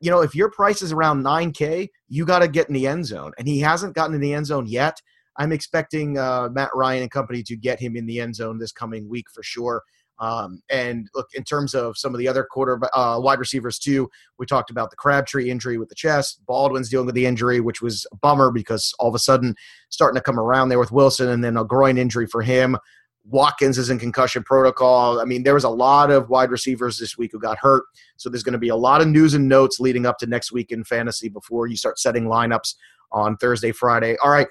You 0.00 0.10
know, 0.10 0.22
if 0.22 0.34
your 0.34 0.50
price 0.50 0.82
is 0.82 0.92
around 0.92 1.22
9K, 1.22 1.88
you 2.08 2.24
got 2.24 2.38
to 2.38 2.48
get 2.48 2.68
in 2.68 2.74
the 2.74 2.86
end 2.86 3.06
zone. 3.06 3.32
And 3.38 3.46
he 3.46 3.60
hasn't 3.60 3.94
gotten 3.94 4.14
in 4.14 4.20
the 4.20 4.32
end 4.32 4.46
zone 4.46 4.66
yet. 4.66 5.00
I'm 5.36 5.52
expecting 5.52 6.18
uh, 6.18 6.48
Matt 6.50 6.70
Ryan 6.74 7.02
and 7.02 7.10
company 7.10 7.42
to 7.44 7.56
get 7.56 7.80
him 7.80 7.96
in 7.96 8.06
the 8.06 8.20
end 8.20 8.34
zone 8.34 8.58
this 8.58 8.72
coming 8.72 9.08
week 9.08 9.26
for 9.32 9.42
sure. 9.42 9.82
Um, 10.20 10.62
and 10.70 11.08
look, 11.14 11.28
in 11.34 11.44
terms 11.44 11.74
of 11.74 11.96
some 11.96 12.14
of 12.14 12.18
the 12.18 12.28
other 12.28 12.44
quarter 12.44 12.78
uh, 12.94 13.18
wide 13.18 13.38
receivers 13.38 13.78
too, 13.78 14.08
we 14.38 14.46
talked 14.46 14.70
about 14.70 14.90
the 14.90 14.96
Crabtree 14.96 15.50
injury 15.50 15.78
with 15.78 15.88
the 15.88 15.94
chest. 15.94 16.40
Baldwin's 16.46 16.90
dealing 16.90 17.06
with 17.06 17.14
the 17.14 17.26
injury, 17.26 17.60
which 17.60 17.80
was 17.80 18.06
a 18.12 18.16
bummer 18.16 18.50
because 18.50 18.94
all 18.98 19.08
of 19.08 19.14
a 19.14 19.18
sudden 19.18 19.54
starting 19.88 20.16
to 20.16 20.22
come 20.22 20.38
around 20.38 20.68
there 20.68 20.78
with 20.78 20.92
Wilson, 20.92 21.28
and 21.28 21.42
then 21.42 21.56
a 21.56 21.64
groin 21.64 21.96
injury 21.98 22.26
for 22.26 22.42
him. 22.42 22.76
Watkins 23.24 23.78
is 23.78 23.90
in 23.90 23.98
concussion 23.98 24.42
protocol. 24.42 25.20
I 25.20 25.24
mean, 25.24 25.42
there 25.42 25.54
was 25.54 25.64
a 25.64 25.70
lot 25.70 26.10
of 26.10 26.28
wide 26.30 26.50
receivers 26.50 26.98
this 26.98 27.16
week 27.18 27.32
who 27.32 27.38
got 27.38 27.58
hurt. 27.58 27.84
So 28.16 28.28
there's 28.28 28.42
going 28.42 28.54
to 28.54 28.58
be 28.58 28.70
a 28.70 28.76
lot 28.76 29.00
of 29.00 29.08
news 29.08 29.34
and 29.34 29.48
notes 29.48 29.78
leading 29.78 30.06
up 30.06 30.18
to 30.18 30.26
next 30.26 30.52
week 30.52 30.72
in 30.72 30.84
fantasy 30.84 31.28
before 31.28 31.66
you 31.66 31.76
start 31.76 31.98
setting 31.98 32.24
lineups 32.24 32.74
on 33.12 33.36
Thursday, 33.36 33.72
Friday. 33.72 34.16
All 34.22 34.30
right, 34.30 34.48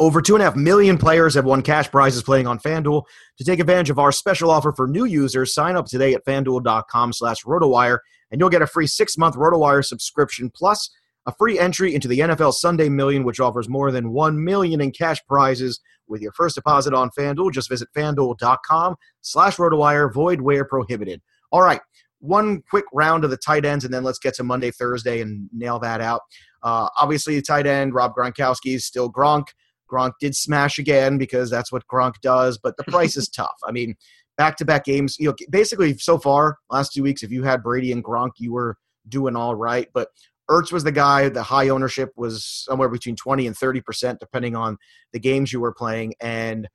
over 0.00 0.22
2.5 0.22 0.56
million 0.56 0.96
players 0.96 1.34
have 1.34 1.44
won 1.44 1.60
cash 1.60 1.90
prizes 1.90 2.22
playing 2.22 2.46
on 2.46 2.58
FanDuel. 2.58 3.04
To 3.36 3.44
take 3.44 3.60
advantage 3.60 3.90
of 3.90 3.98
our 3.98 4.10
special 4.10 4.50
offer 4.50 4.72
for 4.72 4.88
new 4.88 5.04
users, 5.04 5.54
sign 5.54 5.76
up 5.76 5.86
today 5.86 6.14
at 6.14 6.24
fanduel.com 6.24 7.12
slash 7.12 7.44
RotoWire, 7.44 7.98
and 8.30 8.40
you'll 8.40 8.48
get 8.48 8.62
a 8.62 8.66
free 8.66 8.86
six-month 8.86 9.36
RotoWire 9.36 9.84
subscription 9.84 10.50
plus 10.50 10.90
a 11.26 11.34
free 11.34 11.58
entry 11.58 11.94
into 11.94 12.08
the 12.08 12.20
NFL 12.20 12.54
Sunday 12.54 12.88
Million, 12.88 13.24
which 13.24 13.40
offers 13.40 13.68
more 13.68 13.92
than 13.92 14.10
1 14.10 14.42
million 14.42 14.80
in 14.80 14.90
cash 14.90 15.18
prizes 15.28 15.78
with 16.08 16.22
your 16.22 16.32
first 16.32 16.54
deposit 16.54 16.94
on 16.94 17.10
FanDuel. 17.10 17.52
Just 17.52 17.68
visit 17.68 17.88
fanduel.com 17.94 18.96
slash 19.20 19.56
RotoWire, 19.56 20.12
void 20.12 20.40
where 20.40 20.64
prohibited. 20.64 21.20
All 21.52 21.60
right, 21.60 21.80
one 22.20 22.62
quick 22.70 22.86
round 22.94 23.24
of 23.24 23.30
the 23.30 23.36
tight 23.36 23.66
ends, 23.66 23.84
and 23.84 23.92
then 23.92 24.02
let's 24.02 24.18
get 24.18 24.32
to 24.34 24.44
Monday, 24.44 24.70
Thursday, 24.70 25.20
and 25.20 25.50
nail 25.52 25.78
that 25.80 26.00
out. 26.00 26.22
Uh, 26.62 26.88
obviously, 26.98 27.34
the 27.34 27.42
tight 27.42 27.66
end, 27.66 27.92
Rob 27.92 28.14
Gronkowski, 28.14 28.74
is 28.76 28.86
still 28.86 29.12
Gronk. 29.12 29.48
Gronk 29.90 30.12
did 30.20 30.34
smash 30.34 30.78
again 30.78 31.18
because 31.18 31.50
that's 31.50 31.72
what 31.72 31.86
Gronk 31.86 32.14
does, 32.22 32.58
but 32.58 32.76
the 32.76 32.84
price 32.84 33.16
is 33.16 33.28
tough. 33.36 33.56
I 33.66 33.72
mean, 33.72 33.96
back 34.36 34.56
to 34.58 34.64
back 34.64 34.84
games, 34.84 35.16
you 35.18 35.28
know, 35.28 35.34
basically 35.50 35.96
so 35.98 36.18
far, 36.18 36.58
last 36.70 36.92
two 36.92 37.02
weeks, 37.02 37.22
if 37.22 37.30
you 37.30 37.42
had 37.42 37.62
Brady 37.62 37.92
and 37.92 38.04
Gronk, 38.04 38.30
you 38.38 38.52
were 38.52 38.76
doing 39.08 39.36
all 39.36 39.54
right. 39.54 39.88
But 39.92 40.08
Ertz 40.50 40.72
was 40.72 40.82
the 40.84 40.92
guy, 40.92 41.28
the 41.28 41.42
high 41.42 41.68
ownership 41.68 42.10
was 42.16 42.44
somewhere 42.44 42.88
between 42.88 43.16
20 43.16 43.46
and 43.46 43.56
30%, 43.56 44.18
depending 44.18 44.56
on 44.56 44.78
the 45.12 45.20
games 45.20 45.52
you 45.52 45.60
were 45.60 45.72
playing. 45.72 46.14
And 46.20 46.68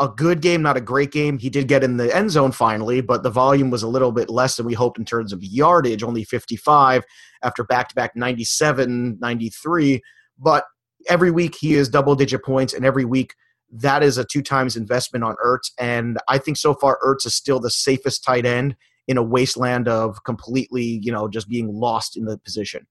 a 0.00 0.08
good 0.08 0.40
game, 0.40 0.62
not 0.62 0.78
a 0.78 0.80
great 0.80 1.10
game. 1.10 1.38
He 1.38 1.50
did 1.50 1.68
get 1.68 1.84
in 1.84 1.98
the 1.98 2.14
end 2.14 2.30
zone 2.30 2.52
finally, 2.52 3.00
but 3.02 3.22
the 3.22 3.30
volume 3.30 3.70
was 3.70 3.82
a 3.82 3.88
little 3.88 4.12
bit 4.12 4.30
less 4.30 4.56
than 4.56 4.64
we 4.64 4.72
hoped 4.72 4.98
in 4.98 5.04
terms 5.04 5.32
of 5.32 5.42
yardage, 5.42 6.02
only 6.02 6.24
55 6.24 7.04
after 7.42 7.64
back 7.64 7.88
to 7.90 7.94
back 7.94 8.16
97, 8.16 9.18
93. 9.20 10.00
But 10.38 10.64
every 11.08 11.30
week 11.30 11.54
he 11.54 11.74
is 11.74 11.88
double 11.88 12.14
digit 12.14 12.44
points, 12.44 12.74
and 12.74 12.84
every 12.84 13.04
week 13.04 13.34
that 13.72 14.02
is 14.02 14.18
a 14.18 14.24
two 14.24 14.42
times 14.42 14.76
investment 14.76 15.24
on 15.24 15.36
Ertz. 15.44 15.70
And 15.78 16.18
I 16.28 16.38
think 16.38 16.56
so 16.56 16.74
far 16.74 16.98
Ertz 17.04 17.26
is 17.26 17.34
still 17.34 17.60
the 17.60 17.70
safest 17.70 18.24
tight 18.24 18.44
end 18.44 18.76
in 19.08 19.16
a 19.16 19.22
wasteland 19.22 19.88
of 19.88 20.22
completely, 20.24 21.00
you 21.02 21.12
know, 21.12 21.28
just 21.28 21.48
being 21.48 21.72
lost 21.72 22.16
in 22.16 22.24
the 22.24 22.38
position. 22.38 22.86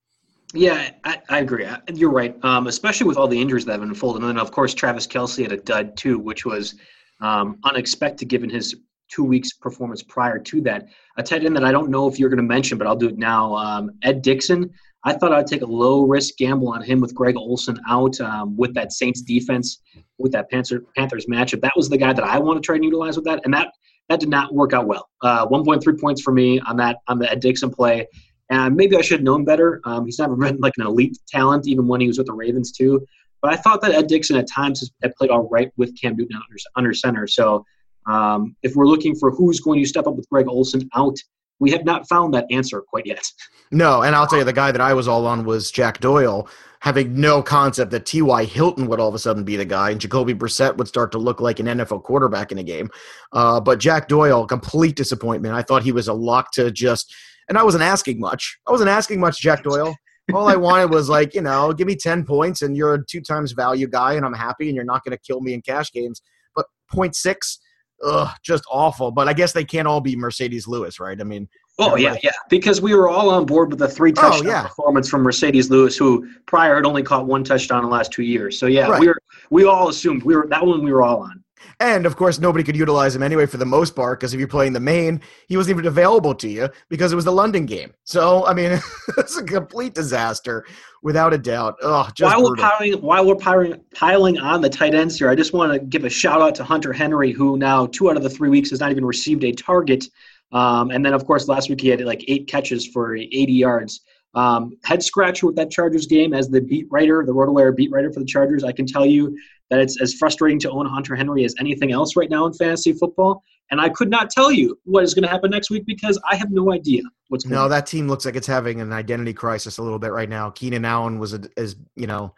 Yeah, 0.53 0.91
I, 1.03 1.21
I 1.29 1.39
agree. 1.39 1.67
You're 1.93 2.11
right, 2.11 2.35
um, 2.43 2.67
especially 2.67 3.07
with 3.07 3.17
all 3.17 3.27
the 3.27 3.39
injuries 3.39 3.65
that 3.65 3.73
have 3.73 3.81
unfolded. 3.83 4.23
And 4.23 4.29
then, 4.29 4.39
of 4.39 4.51
course, 4.51 4.73
Travis 4.73 5.05
Kelce 5.05 5.43
had 5.43 5.51
a 5.51 5.57
dud 5.57 5.95
too, 5.95 6.17
which 6.17 6.45
was 6.45 6.75
um, 7.21 7.59
unexpected 7.63 8.29
given 8.29 8.49
his 8.49 8.75
two 9.09 9.23
weeks 9.23 9.53
performance 9.53 10.01
prior 10.01 10.39
to 10.39 10.61
that. 10.61 10.87
A 11.17 11.23
tight 11.23 11.45
end 11.45 11.55
that 11.55 11.63
I 11.63 11.71
don't 11.71 11.89
know 11.89 12.07
if 12.07 12.17
you're 12.17 12.29
going 12.29 12.37
to 12.37 12.43
mention, 12.43 12.77
but 12.77 12.87
I'll 12.87 12.95
do 12.95 13.09
it 13.09 13.17
now. 13.17 13.55
Um, 13.55 13.91
Ed 14.03 14.21
Dickson. 14.21 14.71
I 15.05 15.13
thought 15.13 15.31
I'd 15.31 15.47
take 15.47 15.61
a 15.61 15.65
low 15.65 16.03
risk 16.03 16.35
gamble 16.37 16.69
on 16.69 16.81
him 16.81 16.99
with 16.99 17.15
Greg 17.15 17.37
Olsen 17.37 17.79
out 17.87 18.19
um, 18.19 18.57
with 18.57 18.73
that 18.73 18.91
Saints 18.91 19.21
defense, 19.21 19.79
with 20.17 20.31
that 20.33 20.49
Panther, 20.49 20.83
Panthers 20.97 21.25
matchup. 21.27 21.61
That 21.61 21.73
was 21.75 21.89
the 21.89 21.97
guy 21.97 22.11
that 22.11 22.23
I 22.23 22.37
want 22.37 22.61
to 22.61 22.65
try 22.65 22.75
and 22.75 22.83
utilize 22.83 23.15
with 23.15 23.25
that, 23.25 23.41
and 23.45 23.53
that 23.53 23.71
that 24.09 24.19
did 24.19 24.29
not 24.29 24.53
work 24.53 24.73
out 24.73 24.87
well. 24.87 25.07
Uh, 25.21 25.47
1.3 25.47 26.01
points 26.01 26.21
for 26.21 26.33
me 26.33 26.59
on 26.61 26.75
that 26.77 26.97
on 27.07 27.19
the 27.19 27.31
Ed 27.31 27.39
Dickson 27.39 27.69
play. 27.69 28.07
And 28.49 28.75
maybe 28.75 28.97
I 28.97 29.01
should 29.01 29.19
have 29.19 29.23
known 29.23 29.45
better. 29.45 29.79
Um, 29.85 30.05
he's 30.05 30.19
never 30.19 30.35
been 30.35 30.57
like 30.57 30.73
an 30.77 30.85
elite 30.85 31.17
talent, 31.27 31.67
even 31.67 31.87
when 31.87 32.01
he 32.01 32.07
was 32.07 32.17
with 32.17 32.27
the 32.27 32.33
Ravens 32.33 32.71
too. 32.71 33.05
But 33.41 33.53
I 33.53 33.55
thought 33.57 33.81
that 33.81 33.91
Ed 33.91 34.07
Dickson 34.07 34.35
at 34.35 34.47
times 34.47 34.81
has, 34.81 35.13
played 35.17 35.29
all 35.29 35.47
right 35.49 35.71
with 35.77 35.95
Cam 35.99 36.17
Newton 36.17 36.35
under, 36.35 36.57
under 36.75 36.93
center. 36.93 37.25
So 37.25 37.63
um, 38.05 38.55
if 38.63 38.75
we're 38.75 38.87
looking 38.87 39.15
for 39.15 39.31
who's 39.31 39.59
going 39.61 39.81
to 39.81 39.87
step 39.87 40.07
up 40.07 40.15
with 40.15 40.27
Greg 40.29 40.47
Olsen 40.47 40.89
out, 40.95 41.17
we 41.59 41.71
have 41.71 41.85
not 41.85 42.07
found 42.07 42.33
that 42.33 42.45
answer 42.49 42.81
quite 42.81 43.05
yet. 43.05 43.25
No, 43.71 44.01
and 44.01 44.15
I'll 44.15 44.27
tell 44.27 44.39
you, 44.39 44.45
the 44.45 44.53
guy 44.53 44.71
that 44.71 44.81
I 44.81 44.93
was 44.93 45.07
all 45.07 45.25
on 45.25 45.43
was 45.43 45.71
Jack 45.71 45.99
Doyle, 45.99 46.47
having 46.79 47.19
no 47.19 47.43
concept 47.43 47.91
that 47.91 48.05
T.Y. 48.05 48.45
Hilton 48.45 48.87
would 48.87 48.99
all 48.99 49.09
of 49.09 49.15
a 49.15 49.19
sudden 49.19 49.43
be 49.43 49.55
the 49.55 49.65
guy, 49.65 49.91
and 49.91 50.01
Jacoby 50.01 50.33
Brissett 50.33 50.77
would 50.77 50.87
start 50.87 51.11
to 51.11 51.17
look 51.17 51.41
like 51.41 51.59
an 51.59 51.67
NFL 51.67 52.03
quarterback 52.03 52.51
in 52.51 52.57
a 52.57 52.63
game. 52.63 52.89
Uh, 53.33 53.59
but 53.59 53.79
Jack 53.79 54.07
Doyle, 54.07 54.45
complete 54.45 54.95
disappointment. 54.95 55.53
I 55.53 55.61
thought 55.61 55.83
he 55.83 55.91
was 55.91 56.07
a 56.07 56.13
lock 56.13 56.51
to 56.53 56.71
just– 56.71 57.13
and 57.49 57.57
I 57.57 57.63
wasn't 57.63 57.83
asking 57.83 58.19
much. 58.19 58.59
I 58.67 58.71
wasn't 58.71 58.91
asking 58.91 59.19
much, 59.19 59.41
Jack 59.41 59.63
Doyle. 59.63 59.95
All 60.33 60.47
I 60.47 60.55
wanted 60.55 60.91
was 60.91 61.09
like, 61.09 61.33
you 61.33 61.41
know, 61.41 61.73
give 61.73 61.87
me 61.87 61.95
10 61.95 62.23
points 62.23 62.61
and 62.61 62.77
you're 62.77 62.93
a 62.93 63.05
two 63.05 63.19
times 63.19 63.51
value 63.51 63.87
guy 63.87 64.13
and 64.13 64.23
I'm 64.23 64.33
happy 64.33 64.67
and 64.67 64.75
you're 64.75 64.85
not 64.85 65.03
going 65.03 65.17
to 65.17 65.21
kill 65.21 65.41
me 65.41 65.53
in 65.53 65.61
cash 65.63 65.91
games. 65.91 66.21
But 66.55 66.67
0.6, 66.93 67.57
ugh, 68.05 68.29
just 68.43 68.63
awful. 68.71 69.11
But 69.11 69.27
I 69.27 69.33
guess 69.33 69.51
they 69.51 69.65
can't 69.65 69.87
all 69.87 70.01
be 70.01 70.15
Marcedes 70.15 70.67
Lewis, 70.67 70.99
right? 70.99 71.19
I 71.19 71.23
mean, 71.23 71.47
Oh 71.81 71.95
yeah, 71.95 72.17
yeah. 72.21 72.31
Because 72.49 72.81
we 72.81 72.93
were 72.93 73.07
all 73.07 73.29
on 73.29 73.45
board 73.45 73.69
with 73.69 73.79
the 73.79 73.87
three 73.87 74.11
oh, 74.11 74.21
touchdown 74.21 74.47
oh, 74.47 74.51
yeah. 74.51 74.63
performance 74.63 75.09
from 75.09 75.23
Marcedes 75.23 75.69
Lewis, 75.69 75.95
who 75.95 76.29
prior 76.45 76.75
had 76.75 76.85
only 76.85 77.01
caught 77.01 77.25
one 77.25 77.43
touchdown 77.43 77.79
in 77.79 77.85
the 77.85 77.91
last 77.91 78.11
two 78.11 78.23
years. 78.23 78.59
So 78.59 78.65
yeah, 78.65 78.89
right. 78.89 78.99
we 78.99 79.07
were 79.07 79.17
we 79.49 79.63
all 79.63 79.87
assumed 79.87 80.23
we 80.23 80.35
were 80.35 80.45
that 80.49 80.65
one 80.65 80.83
we 80.83 80.91
were 80.91 81.03
all 81.03 81.21
on. 81.21 81.41
And 81.79 82.05
of 82.05 82.15
course, 82.15 82.39
nobody 82.39 82.63
could 82.63 82.75
utilize 82.75 83.15
him 83.15 83.23
anyway 83.23 83.45
for 83.45 83.57
the 83.57 83.65
most 83.65 83.95
part 83.95 84.19
because 84.19 84.33
if 84.33 84.39
you're 84.39 84.47
playing 84.47 84.73
the 84.73 84.79
main, 84.79 85.21
he 85.47 85.57
wasn't 85.57 85.77
even 85.77 85.87
available 85.87 86.35
to 86.35 86.47
you 86.47 86.69
because 86.89 87.11
it 87.11 87.15
was 87.15 87.25
the 87.25 87.31
London 87.31 87.65
game. 87.65 87.93
So 88.03 88.45
I 88.45 88.53
mean, 88.53 88.79
it's 89.17 89.37
a 89.37 89.43
complete 89.43 89.93
disaster 89.93 90.65
without 91.01 91.33
a 91.33 91.37
doubt. 91.37 91.77
Oh, 91.81 92.09
just 92.13 92.35
while 92.35 92.43
we're 92.43 92.55
piling, 92.55 92.93
while 93.01 93.25
we're 93.25 93.35
piling, 93.35 93.81
piling 93.93 94.37
on 94.39 94.61
the 94.61 94.69
tight 94.69 94.93
ends 94.93 95.17
here, 95.17 95.29
I 95.29 95.35
just 95.35 95.53
want 95.53 95.73
to 95.73 95.79
give 95.79 96.05
a 96.05 96.09
shout 96.09 96.41
out 96.41 96.55
to 96.55 96.63
Hunter 96.63 96.93
Henry, 96.93 97.31
who 97.31 97.57
now 97.57 97.87
two 97.87 98.09
out 98.09 98.17
of 98.17 98.23
the 98.23 98.29
three 98.29 98.49
weeks 98.49 98.69
has 98.71 98.79
not 98.79 98.91
even 98.91 99.05
received 99.05 99.43
a 99.43 99.51
target. 99.51 100.05
Um, 100.51 100.91
and 100.91 101.05
then 101.05 101.13
of 101.13 101.25
course 101.25 101.47
last 101.47 101.69
week 101.69 101.81
he 101.81 101.89
had 101.89 102.01
like 102.01 102.23
eight 102.27 102.47
catches 102.47 102.87
for 102.87 103.15
80 103.15 103.53
yards. 103.53 104.01
Um, 104.35 104.77
head 104.83 105.03
scratcher 105.03 105.47
with 105.47 105.55
that 105.55 105.71
Chargers 105.71 106.05
game 106.05 106.33
as 106.33 106.49
the 106.49 106.61
beat 106.61 106.87
writer, 106.91 107.25
the 107.25 107.33
RotoWire 107.33 107.75
beat 107.75 107.91
writer 107.91 108.11
for 108.11 108.19
the 108.19 108.25
Chargers. 108.25 108.63
I 108.63 108.71
can 108.71 108.85
tell 108.85 109.05
you 109.05 109.35
that 109.69 109.79
it's 109.79 110.01
as 110.01 110.13
frustrating 110.13 110.59
to 110.59 110.71
own 110.71 110.85
Hunter 110.85 111.15
Henry 111.15 111.45
as 111.45 111.55
anything 111.59 111.91
else 111.91 112.15
right 112.15 112.29
now 112.29 112.45
in 112.45 112.53
fantasy 112.53 112.93
football. 112.93 113.43
And 113.71 113.79
I 113.79 113.89
could 113.89 114.09
not 114.09 114.31
tell 114.31 114.51
you 114.51 114.79
what 114.85 115.03
is 115.03 115.13
going 115.13 115.23
to 115.23 115.29
happen 115.29 115.51
next 115.51 115.69
week 115.69 115.85
because 115.85 116.19
I 116.29 116.35
have 116.35 116.49
no 116.49 116.71
idea 116.73 117.03
what's 117.27 117.43
going 117.43 117.53
No, 117.53 117.65
on. 117.65 117.69
that 117.69 117.85
team 117.85 118.07
looks 118.07 118.25
like 118.25 118.35
it's 118.35 118.47
having 118.47 118.81
an 118.81 118.91
identity 118.91 119.33
crisis 119.33 119.77
a 119.77 119.83
little 119.83 119.99
bit 119.99 120.11
right 120.11 120.29
now. 120.29 120.49
Keenan 120.49 120.85
Allen 120.85 121.19
was, 121.19 121.33
a, 121.35 121.41
is, 121.55 121.75
you 121.95 122.07
know, 122.07 122.33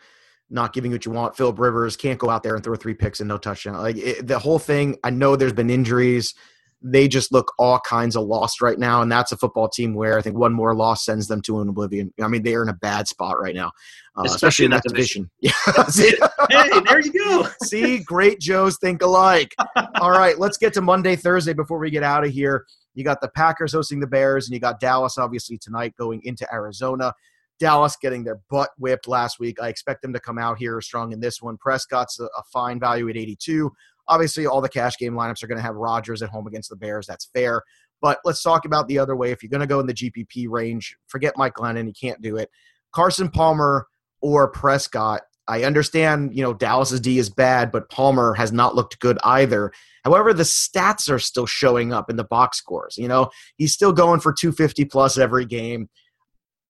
not 0.49 0.73
giving 0.73 0.91
what 0.91 1.05
you 1.05 1.11
want. 1.13 1.37
Philip 1.37 1.57
Rivers 1.57 1.95
can't 1.95 2.19
go 2.19 2.29
out 2.29 2.43
there 2.43 2.55
and 2.55 2.63
throw 2.63 2.75
three 2.75 2.93
picks 2.93 3.21
and 3.21 3.29
no 3.29 3.37
touchdown. 3.37 3.77
Like 3.77 3.97
it, 3.97 4.27
the 4.27 4.39
whole 4.39 4.59
thing, 4.59 4.97
I 5.05 5.09
know 5.09 5.37
there's 5.37 5.53
been 5.53 5.69
injuries 5.69 6.33
they 6.81 7.07
just 7.07 7.31
look 7.31 7.53
all 7.59 7.79
kinds 7.79 8.15
of 8.15 8.25
lost 8.25 8.61
right 8.61 8.79
now. 8.79 9.01
And 9.01 9.11
that's 9.11 9.31
a 9.31 9.37
football 9.37 9.69
team 9.69 9.93
where 9.93 10.17
I 10.17 10.21
think 10.21 10.35
one 10.37 10.53
more 10.53 10.73
loss 10.75 11.05
sends 11.05 11.27
them 11.27 11.41
to 11.43 11.61
an 11.61 11.69
oblivion. 11.69 12.11
I 12.21 12.27
mean, 12.27 12.43
they 12.43 12.55
are 12.55 12.63
in 12.63 12.69
a 12.69 12.73
bad 12.73 13.07
spot 13.07 13.39
right 13.39 13.53
now, 13.55 13.71
uh, 14.17 14.23
especially, 14.25 14.35
especially, 14.35 14.65
in 14.65 14.71
that 14.71 14.83
division. 14.83 15.29
division. 15.41 16.19
Yeah. 16.49 16.69
hey, 16.69 16.81
there 16.81 16.99
you 16.99 17.13
go. 17.13 17.47
See, 17.63 17.99
great 17.99 18.39
Joes 18.39 18.77
think 18.81 19.01
alike. 19.01 19.55
all 20.01 20.11
right, 20.11 20.37
let's 20.37 20.57
get 20.57 20.73
to 20.73 20.81
Monday, 20.81 21.15
Thursday 21.15 21.53
before 21.53 21.79
we 21.79 21.89
get 21.89 22.03
out 22.03 22.25
of 22.25 22.31
here. 22.31 22.65
You 22.93 23.05
got 23.05 23.21
the 23.21 23.29
Packers 23.29 23.71
hosting 23.71 24.01
the 24.01 24.07
Bears, 24.07 24.47
and 24.47 24.53
you 24.53 24.59
got 24.59 24.81
Dallas 24.81 25.17
obviously 25.17 25.57
tonight 25.57 25.93
going 25.97 26.21
into 26.25 26.45
Arizona. 26.53 27.13
Dallas 27.57 27.95
getting 28.01 28.23
their 28.23 28.39
butt 28.49 28.71
whipped 28.77 29.07
last 29.07 29.39
week. 29.39 29.61
I 29.61 29.69
expect 29.69 30.01
them 30.01 30.11
to 30.13 30.19
come 30.19 30.37
out 30.37 30.57
here 30.57 30.81
strong 30.81 31.13
in 31.13 31.21
this 31.21 31.41
one. 31.41 31.57
Prescott's 31.57 32.19
a, 32.19 32.25
a 32.25 32.43
fine 32.51 32.79
value 32.79 33.07
at 33.07 33.15
82. 33.15 33.71
Obviously, 34.07 34.45
all 34.45 34.61
the 34.61 34.67
cash 34.67 34.97
game 34.97 35.13
lineups 35.13 35.41
are 35.43 35.47
going 35.47 35.59
to 35.59 35.63
have 35.63 35.75
Rodgers 35.75 36.21
at 36.21 36.29
home 36.29 36.47
against 36.47 36.69
the 36.69 36.75
Bears. 36.75 37.05
That's 37.07 37.29
fair. 37.33 37.61
But 38.01 38.19
let's 38.25 38.41
talk 38.41 38.65
about 38.65 38.87
the 38.87 38.97
other 38.97 39.15
way. 39.15 39.31
If 39.31 39.43
you're 39.43 39.51
going 39.51 39.61
to 39.61 39.67
go 39.67 39.79
in 39.79 39.85
the 39.85 39.93
GPP 39.93 40.49
range, 40.49 40.97
forget 41.07 41.37
Mike 41.37 41.53
Glennon. 41.53 41.85
He 41.85 41.93
can't 41.93 42.21
do 42.21 42.35
it. 42.35 42.49
Carson 42.93 43.29
Palmer 43.29 43.87
or 44.21 44.49
Prescott. 44.49 45.21
I 45.47 45.63
understand, 45.63 46.35
you 46.35 46.43
know, 46.43 46.53
Dallas's 46.53 47.01
D 47.01 47.17
is 47.17 47.29
bad, 47.29 47.71
but 47.71 47.89
Palmer 47.89 48.33
has 48.35 48.51
not 48.51 48.75
looked 48.75 48.99
good 48.99 49.17
either. 49.23 49.71
However, 50.05 50.33
the 50.33 50.43
stats 50.43 51.09
are 51.09 51.19
still 51.19 51.45
showing 51.45 51.93
up 51.93 52.09
in 52.09 52.15
the 52.15 52.23
box 52.23 52.57
scores. 52.57 52.97
You 52.97 53.07
know, 53.07 53.29
he's 53.57 53.73
still 53.73 53.91
going 53.91 54.19
for 54.19 54.33
250 54.33 54.85
plus 54.85 55.17
every 55.17 55.45
game. 55.45 55.89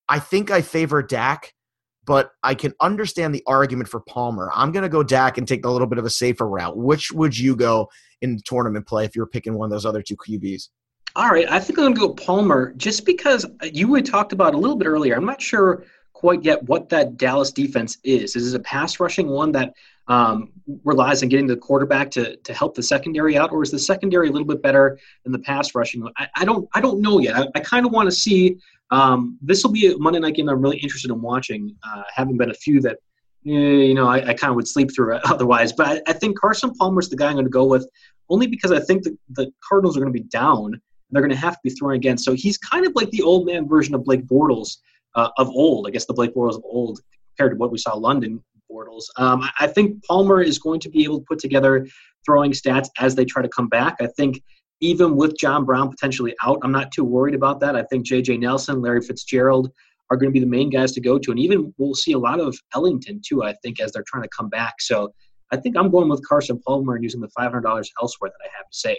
I 0.10 0.20
think 0.20 0.52
I 0.52 0.62
favor 0.62 1.04
Dak 1.04 1.54
but 2.06 2.32
I 2.44 2.56
can 2.56 2.74
understand 2.82 3.34
the 3.34 3.44
argument 3.48 3.90
for 3.90 4.00
Palmer. 4.00 4.52
I'm 4.54 4.72
going 4.72 4.84
to 4.84 4.90
go 4.90 5.04
Dak 5.04 5.38
and 5.38 5.48
take 5.48 5.66
a 5.66 5.70
little 5.70 5.88
bit 5.88 6.00
of 6.00 6.06
a 6.06 6.10
safer 6.10 6.48
route. 6.48 6.78
Which 6.78 7.12
would 7.12 7.38
you 7.38 7.56
go 7.56 7.90
in 8.22 8.40
tournament 8.46 8.88
play 8.88 9.06
if 9.06 9.16
you're 9.16 9.28
picking 9.28 9.54
one 9.54 9.68
of 9.68 9.72
those 9.72 9.86
other 9.86 10.02
two 10.02 10.18
QBs? 10.18 10.70
All 11.16 11.30
right, 11.30 11.50
I 11.50 11.60
think 11.60 11.78
I'm 11.78 11.94
going 11.94 11.96
to 11.96 12.00
go 12.00 12.14
Palmer 12.14 12.74
just 12.78 13.06
because 13.06 13.44
uh, 13.46 13.68
you 13.72 13.94
had 13.94 14.06
talked 14.06 14.32
about 14.32 14.54
a 14.54 14.58
little 14.58 14.78
bit 14.78 14.88
earlier. 14.88 15.16
I'm 15.16 15.26
not 15.26 15.42
sure 15.42 15.84
quite 16.22 16.44
yet 16.44 16.62
what 16.66 16.88
that 16.90 17.18
Dallas 17.18 17.52
defense 17.52 17.98
is. 18.04 18.36
Is 18.36 18.54
it 18.54 18.60
a 18.60 18.64
pass 18.64 19.00
rushing 19.00 19.28
one 19.28 19.52
that 19.54 19.74
um, 20.08 20.52
relies 20.84 21.24
on 21.24 21.30
getting 21.30 21.48
the 21.48 21.58
quarterback 21.58 22.12
to, 22.12 22.36
to 22.36 22.54
help 22.54 22.76
the 22.76 22.84
secondary 22.84 23.40
out, 23.40 23.52
or 23.52 23.64
is 23.64 23.72
the 23.72 23.80
secondary 23.80 24.30
a 24.30 24.32
little 24.32 24.48
bit 24.48 24.62
better 24.62 25.00
than 25.24 25.32
the 25.32 25.40
pass 25.40 25.74
rushing? 25.74 26.08
I, 26.18 26.28
I 26.36 26.46
don't 26.46 26.70
I 26.76 26.80
don't 26.80 27.02
know 27.02 27.20
yet. 27.20 27.36
I, 27.36 27.48
I 27.56 27.60
kind 27.60 27.88
of 27.88 27.92
want 27.92 28.06
to 28.06 28.12
see 28.12 28.58
um, 28.92 29.40
this 29.42 29.64
will 29.64 29.72
be 29.72 29.92
a 29.92 29.98
Monday 29.98 30.20
night 30.20 30.36
game 30.36 30.48
I'm 30.48 30.62
really 30.62 30.78
interested 30.78 31.10
in 31.10 31.20
watching. 31.22 31.76
Uh, 31.84 32.04
having 32.14 32.38
been 32.38 32.52
a 32.52 32.54
few 32.54 32.82
that, 32.82 32.98
eh, 33.48 33.50
you 33.50 33.96
know, 33.96 34.08
I, 34.08 34.18
I 34.18 34.34
kind 34.36 34.52
of 34.52 34.56
would 34.58 34.68
sleep 34.68 34.94
through 34.94 35.16
otherwise. 35.24 35.74
But 35.74 35.88
I, 35.88 36.02
I 36.12 36.14
think 36.14 36.38
Carson 36.40 36.72
Palmer's 36.76 37.10
the 37.10 37.16
guy 37.16 37.30
I'm 37.30 37.34
going 37.34 37.46
to 37.46 37.50
go 37.50 37.66
with, 37.66 37.90
only 38.30 38.46
because 38.46 38.72
I 38.72 38.80
think 38.80 39.04
the, 39.04 39.18
the 39.30 39.52
Cardinals 39.68 39.98
are 39.98 40.02
going 40.02 40.14
to 40.14 40.20
be 40.20 40.28
down 40.28 40.74
and 40.76 40.82
they're 41.10 41.24
going 41.24 41.32
to 41.32 41.38
have 41.38 41.56
to 41.56 41.60
be 41.64 41.72
thrown 41.72 41.96
again. 41.96 42.18
So 42.18 42.34
he's 42.34 42.60
kind 42.60 42.86
of 42.86 42.94
like 42.96 43.10
the 43.10 43.24
old 43.24 43.48
man 43.48 43.68
version 43.68 43.96
of 43.96 44.06
Blake 44.06 44.26
Bortles 44.26 44.78
uh, 45.16 45.30
of 45.38 45.50
old. 45.50 45.88
I 45.88 45.92
guess 45.92 46.06
the 46.06 46.14
Blake 46.14 46.34
Bortles 46.34 46.56
of 46.56 46.64
old 46.64 47.00
compared 47.36 47.54
to 47.54 47.58
what 47.58 47.72
we 47.72 47.78
saw 47.78 47.96
London 47.96 48.44
Bortles. 48.72 49.04
Um, 49.18 49.44
I 49.60 49.68
think 49.68 50.04
Palmer 50.06 50.42
is 50.42 50.60
going 50.60 50.80
to 50.82 50.90
be 50.90 51.04
able 51.04 51.20
to 51.20 51.26
put 51.26 51.40
together 51.40 51.88
throwing 52.26 52.52
stats 52.52 52.90
as 53.00 53.16
they 53.16 53.26
try 53.26 53.42
to 53.42 53.50
come 53.50 53.68
back. 53.68 53.98
I 54.00 54.08
think 54.08 54.42
even 54.80 55.16
with 55.16 55.38
John 55.38 55.66
Brown 55.66 55.90
potentially 55.90 56.36
out, 56.44 56.60
I'm 56.64 56.72
not 56.72 56.92
too 56.92 57.04
worried 57.04 57.36
about 57.36 57.60
that. 57.60 57.76
I 57.76 57.84
think 57.84 58.06
J.J. 58.06 58.38
Nelson, 58.38 58.82
Larry 58.82 59.02
Fitzgerald 59.02 59.72
are 60.10 60.18
going 60.18 60.30
to 60.30 60.34
be 60.34 60.40
the 60.40 60.46
main 60.46 60.70
guys 60.70 60.92
to 60.94 61.02
go 61.02 61.18
to. 61.20 61.32
And 61.32 61.40
even 61.40 61.74
we'll 61.78 61.94
see 61.94 62.14
a 62.14 62.20
lot 62.20 62.40
of 62.40 62.58
Ellington, 62.74 63.22
too, 63.26 63.44
I 63.44 63.54
think, 63.64 63.80
as 63.80 63.92
they're 63.92 64.04
trying 64.08 64.24
to 64.24 64.30
come 64.36 64.50
back. 64.50 64.82
So 64.82 65.14
I 65.52 65.58
think 65.58 65.78
I'm 65.78 65.92
going 65.92 66.10
with 66.10 66.28
Carson 66.28 66.60
Palmer 66.66 66.96
and 66.96 67.04
using 67.04 67.22
the 67.22 67.30
$500 67.38 67.64
elsewhere 68.02 68.32
that 68.32 68.46
I 68.46 68.50
have 68.58 68.70
to 68.70 68.78
save. 68.78 68.98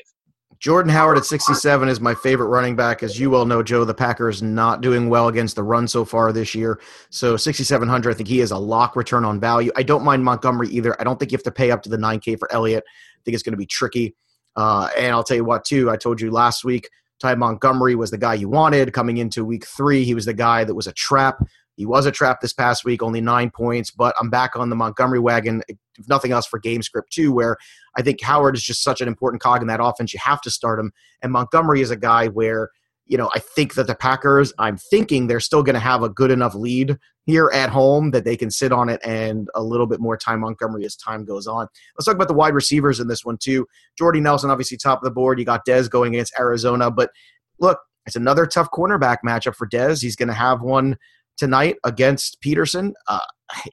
Jordan 0.62 0.92
Howard 0.92 1.18
at 1.18 1.24
67 1.24 1.88
is 1.88 2.00
my 2.00 2.14
favorite 2.14 2.46
running 2.46 2.76
back. 2.76 3.02
As 3.02 3.18
you 3.18 3.30
well 3.30 3.44
know, 3.44 3.64
Joe, 3.64 3.84
the 3.84 3.92
Packers 3.92 4.44
not 4.44 4.80
doing 4.80 5.08
well 5.08 5.26
against 5.26 5.56
the 5.56 5.62
run 5.64 5.88
so 5.88 6.04
far 6.04 6.32
this 6.32 6.54
year. 6.54 6.80
So 7.10 7.36
6,700, 7.36 8.10
I 8.10 8.14
think 8.14 8.28
he 8.28 8.38
is 8.38 8.52
a 8.52 8.56
lock 8.56 8.94
return 8.94 9.24
on 9.24 9.40
value. 9.40 9.72
I 9.74 9.82
don't 9.82 10.04
mind 10.04 10.24
Montgomery 10.24 10.68
either. 10.68 10.98
I 11.00 11.04
don't 11.04 11.18
think 11.18 11.32
you 11.32 11.36
have 11.36 11.42
to 11.42 11.50
pay 11.50 11.72
up 11.72 11.82
to 11.82 11.88
the 11.88 11.96
9K 11.96 12.38
for 12.38 12.50
Elliott. 12.52 12.84
I 12.86 13.20
think 13.24 13.34
it's 13.34 13.42
going 13.42 13.54
to 13.54 13.58
be 13.58 13.66
tricky. 13.66 14.14
Uh, 14.54 14.88
and 14.96 15.12
I'll 15.12 15.24
tell 15.24 15.36
you 15.36 15.44
what, 15.44 15.64
too, 15.64 15.90
I 15.90 15.96
told 15.96 16.20
you 16.20 16.30
last 16.30 16.64
week, 16.64 16.88
Ty 17.18 17.34
Montgomery 17.34 17.96
was 17.96 18.12
the 18.12 18.18
guy 18.18 18.34
you 18.34 18.48
wanted 18.48 18.92
coming 18.92 19.16
into 19.16 19.44
week 19.44 19.66
three. 19.66 20.04
He 20.04 20.14
was 20.14 20.26
the 20.26 20.34
guy 20.34 20.62
that 20.62 20.76
was 20.76 20.86
a 20.86 20.92
trap. 20.92 21.42
He 21.82 21.86
was 21.86 22.06
a 22.06 22.12
trap 22.12 22.40
this 22.40 22.52
past 22.52 22.84
week, 22.84 23.02
only 23.02 23.20
nine 23.20 23.50
points, 23.50 23.90
but 23.90 24.14
I'm 24.20 24.30
back 24.30 24.54
on 24.54 24.70
the 24.70 24.76
Montgomery 24.76 25.18
wagon, 25.18 25.62
if 25.68 26.08
nothing 26.08 26.30
else 26.30 26.46
for 26.46 26.60
game 26.60 26.80
script 26.80 27.12
too, 27.12 27.32
where 27.32 27.56
I 27.96 28.02
think 28.02 28.20
Howard 28.22 28.54
is 28.54 28.62
just 28.62 28.84
such 28.84 29.00
an 29.00 29.08
important 29.08 29.42
cog 29.42 29.62
in 29.62 29.66
that 29.66 29.80
offense. 29.82 30.14
You 30.14 30.20
have 30.22 30.40
to 30.42 30.50
start 30.50 30.78
him. 30.78 30.92
And 31.22 31.32
Montgomery 31.32 31.80
is 31.80 31.90
a 31.90 31.96
guy 31.96 32.28
where 32.28 32.70
you 33.06 33.18
know, 33.18 33.30
I 33.34 33.40
think 33.40 33.74
that 33.74 33.88
the 33.88 33.94
Packers, 33.94 34.52
I'm 34.58 34.76
thinking 34.76 35.26
they're 35.26 35.40
still 35.40 35.62
going 35.62 35.74
to 35.74 35.80
have 35.80 36.02
a 36.02 36.08
good 36.08 36.30
enough 36.30 36.54
lead 36.54 36.96
here 37.26 37.50
at 37.52 37.68
home 37.68 38.12
that 38.12 38.24
they 38.24 38.36
can 38.36 38.50
sit 38.50 38.72
on 38.72 38.88
it 38.88 39.00
and 39.04 39.48
a 39.54 39.62
little 39.62 39.86
bit 39.86 40.00
more 40.00 40.16
time 40.16 40.40
Montgomery 40.40 40.84
as 40.84 40.96
time 40.96 41.24
goes 41.24 41.46
on. 41.46 41.66
Let's 41.96 42.06
talk 42.06 42.14
about 42.14 42.28
the 42.28 42.34
wide 42.34 42.54
receivers 42.54 43.00
in 43.00 43.08
this 43.08 43.24
one 43.24 43.38
too. 43.38 43.66
Jordy 43.98 44.20
Nelson, 44.20 44.50
obviously 44.50 44.76
top 44.76 45.00
of 45.00 45.04
the 45.04 45.10
board. 45.10 45.38
You 45.38 45.44
got 45.44 45.66
Dez 45.66 45.90
going 45.90 46.14
against 46.14 46.32
Arizona, 46.38 46.90
but 46.90 47.10
look, 47.58 47.80
it's 48.06 48.16
another 48.16 48.46
tough 48.46 48.70
cornerback 48.70 49.18
matchup 49.26 49.54
for 49.54 49.68
Dez. 49.68 50.02
He's 50.02 50.16
going 50.16 50.28
to 50.28 50.34
have 50.34 50.62
one 50.62 50.96
tonight 51.42 51.74
against 51.82 52.40
Peterson. 52.40 52.94
Uh, 53.08 53.18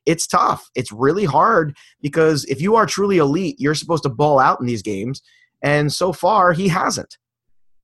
it's 0.08 0.26
tough. 0.26 0.68
It's 0.74 0.92
really 0.92 1.26
hard 1.26 1.78
because 2.02 2.46
if 2.46 2.60
you 2.62 2.76
are 2.76 2.88
truly 2.88 3.20
elite, 3.20 3.58
you're 3.60 3.76
supposed 3.76 4.02
to 4.04 4.10
ball 4.10 4.40
out 4.40 4.60
in 4.60 4.66
these 4.66 4.82
games. 4.82 5.22
And 5.62 5.94
so 5.94 6.12
far, 6.12 6.52
he 6.52 6.68
hasn't. 6.68 7.16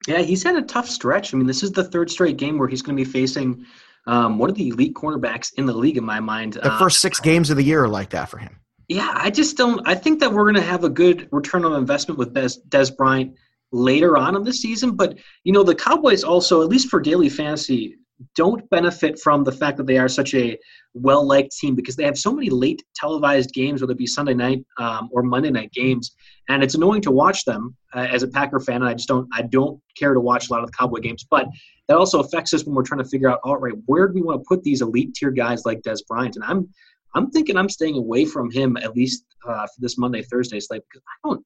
Yeah, 0.07 0.23
he's 0.23 0.41
had 0.41 0.55
a 0.55 0.63
tough 0.63 0.89
stretch. 0.89 1.33
I 1.33 1.37
mean, 1.37 1.45
this 1.45 1.61
is 1.61 1.71
the 1.71 1.83
third 1.83 2.09
straight 2.09 2.37
game 2.37 2.57
where 2.57 2.67
he's 2.67 2.81
going 2.81 2.97
to 2.97 3.03
be 3.03 3.09
facing 3.09 3.63
um, 4.07 4.39
one 4.39 4.49
of 4.49 4.55
the 4.55 4.69
elite 4.69 4.95
cornerbacks 4.95 5.53
in 5.57 5.67
the 5.67 5.73
league, 5.73 5.97
in 5.97 6.03
my 6.03 6.19
mind. 6.19 6.53
The 6.53 6.73
uh, 6.73 6.79
first 6.79 6.99
six 6.99 7.19
games 7.19 7.51
of 7.51 7.57
the 7.57 7.63
year 7.63 7.83
are 7.83 7.87
like 7.87 8.09
that 8.09 8.29
for 8.29 8.39
him. 8.39 8.59
Yeah, 8.87 9.11
I 9.13 9.29
just 9.29 9.55
don't. 9.55 9.87
I 9.87 9.93
think 9.93 10.19
that 10.19 10.31
we're 10.31 10.45
going 10.45 10.55
to 10.55 10.61
have 10.61 10.83
a 10.83 10.89
good 10.89 11.29
return 11.31 11.63
on 11.63 11.73
investment 11.73 12.17
with 12.17 12.33
Des, 12.33 12.59
Dez 12.69 12.95
Bryant 12.95 13.35
later 13.71 14.17
on 14.17 14.35
in 14.35 14.43
the 14.43 14.53
season. 14.53 14.95
But 14.95 15.19
you 15.43 15.53
know, 15.53 15.63
the 15.63 15.75
Cowboys 15.75 16.23
also, 16.23 16.63
at 16.63 16.69
least 16.69 16.89
for 16.89 16.99
daily 16.99 17.29
fantasy, 17.29 17.97
don't 18.35 18.67
benefit 18.69 19.19
from 19.19 19.43
the 19.43 19.51
fact 19.51 19.77
that 19.77 19.87
they 19.87 19.97
are 19.97 20.07
such 20.07 20.33
a 20.33 20.57
well 20.93 21.25
liked 21.25 21.51
team 21.57 21.75
because 21.75 21.95
they 21.95 22.05
have 22.05 22.17
so 22.17 22.33
many 22.33 22.49
late 22.49 22.81
televised 22.95 23.53
games, 23.53 23.81
whether 23.81 23.91
it 23.91 23.97
be 23.97 24.07
Sunday 24.07 24.33
night 24.33 24.65
um, 24.79 25.09
or 25.11 25.21
Monday 25.23 25.51
night 25.51 25.71
games, 25.73 26.15
and 26.49 26.63
it's 26.63 26.75
annoying 26.75 27.01
to 27.01 27.11
watch 27.11 27.43
them 27.43 27.75
uh, 27.93 28.07
as 28.09 28.23
a 28.23 28.27
Packer 28.27 28.59
fan. 28.59 28.83
I 28.83 28.93
just 28.93 29.07
don't 29.07 29.27
I 29.33 29.41
don't 29.43 29.79
care 29.97 30.13
to 30.13 30.19
watch 30.19 30.49
a 30.49 30.53
lot 30.53 30.63
of 30.63 30.67
the 30.67 30.77
Cowboy 30.77 30.99
games, 30.99 31.25
but 31.29 31.47
that 31.87 31.97
also 31.97 32.19
affects 32.19 32.53
us 32.53 32.63
when 32.63 32.73
we're 32.73 32.83
trying 32.83 33.03
to 33.03 33.09
figure 33.09 33.29
out 33.29 33.39
all 33.43 33.57
right 33.57 33.73
where 33.85 34.07
do 34.07 34.13
we 34.13 34.21
want 34.21 34.41
to 34.41 34.45
put 34.47 34.63
these 34.63 34.81
elite 34.81 35.13
tier 35.13 35.31
guys 35.31 35.65
like 35.65 35.81
Dez 35.81 35.99
Bryant, 36.07 36.35
and 36.35 36.45
I'm 36.45 36.69
I'm 37.15 37.31
thinking 37.31 37.57
I'm 37.57 37.69
staying 37.69 37.97
away 37.97 38.25
from 38.25 38.49
him 38.49 38.77
at 38.77 38.95
least 38.95 39.25
uh, 39.47 39.65
for 39.67 39.79
this 39.79 39.97
Monday 39.97 40.21
Thursday 40.21 40.59
slate 40.59 40.83
because 40.89 41.03
I 41.07 41.27
don't 41.27 41.45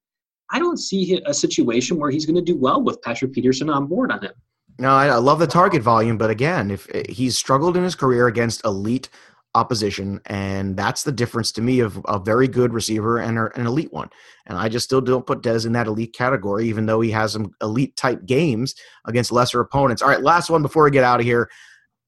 I 0.52 0.60
don't 0.60 0.78
see 0.78 1.22
a 1.26 1.34
situation 1.34 1.98
where 1.98 2.12
he's 2.12 2.26
going 2.26 2.36
to 2.36 2.42
do 2.42 2.58
well 2.58 2.82
with 2.82 3.02
Patrick 3.02 3.34
Peterson 3.34 3.70
on 3.70 3.88
board 3.88 4.12
on 4.12 4.24
him. 4.24 4.34
No, 4.80 4.92
I, 4.92 5.08
I 5.08 5.16
love 5.16 5.40
the 5.40 5.48
target 5.48 5.82
volume, 5.82 6.18
but 6.18 6.30
again, 6.30 6.72
if 6.72 6.88
eh, 6.96 7.04
he's 7.10 7.38
struggled 7.38 7.76
in 7.76 7.84
his 7.84 7.96
career 7.96 8.28
against 8.28 8.64
elite 8.64 9.10
opposition, 9.54 10.22
and 10.28 10.78
that's 10.78 11.04
the 11.04 11.12
difference 11.12 11.52
to 11.52 11.62
me 11.62 11.82
of 11.82 12.00
a 12.06 12.18
very 12.18 12.48
good 12.48 12.74
receiver 12.74 13.18
and 13.18 13.38
an 13.38 13.68
elite 13.68 13.92
one. 13.92 14.10
And 14.46 14.58
I 14.58 14.70
just 14.70 14.86
still 14.86 15.02
don't 15.02 15.28
put 15.28 15.42
Dez 15.42 15.66
in 15.66 15.74
that 15.74 15.88
elite 15.88 16.14
category, 16.14 16.70
even 16.70 16.86
though 16.86 17.02
he 17.02 17.12
has 17.12 17.34
some 17.34 17.52
elite 17.62 17.98
type 17.98 18.26
games 18.26 18.74
against 19.06 19.34
lesser 19.34 19.60
opponents. 19.60 20.02
All 20.02 20.08
right, 20.08 20.22
last 20.22 20.50
one 20.50 20.62
before 20.62 20.86
we 20.86 20.92
get 20.92 21.04
out 21.04 21.20
of 21.20 21.26
here. 21.26 21.50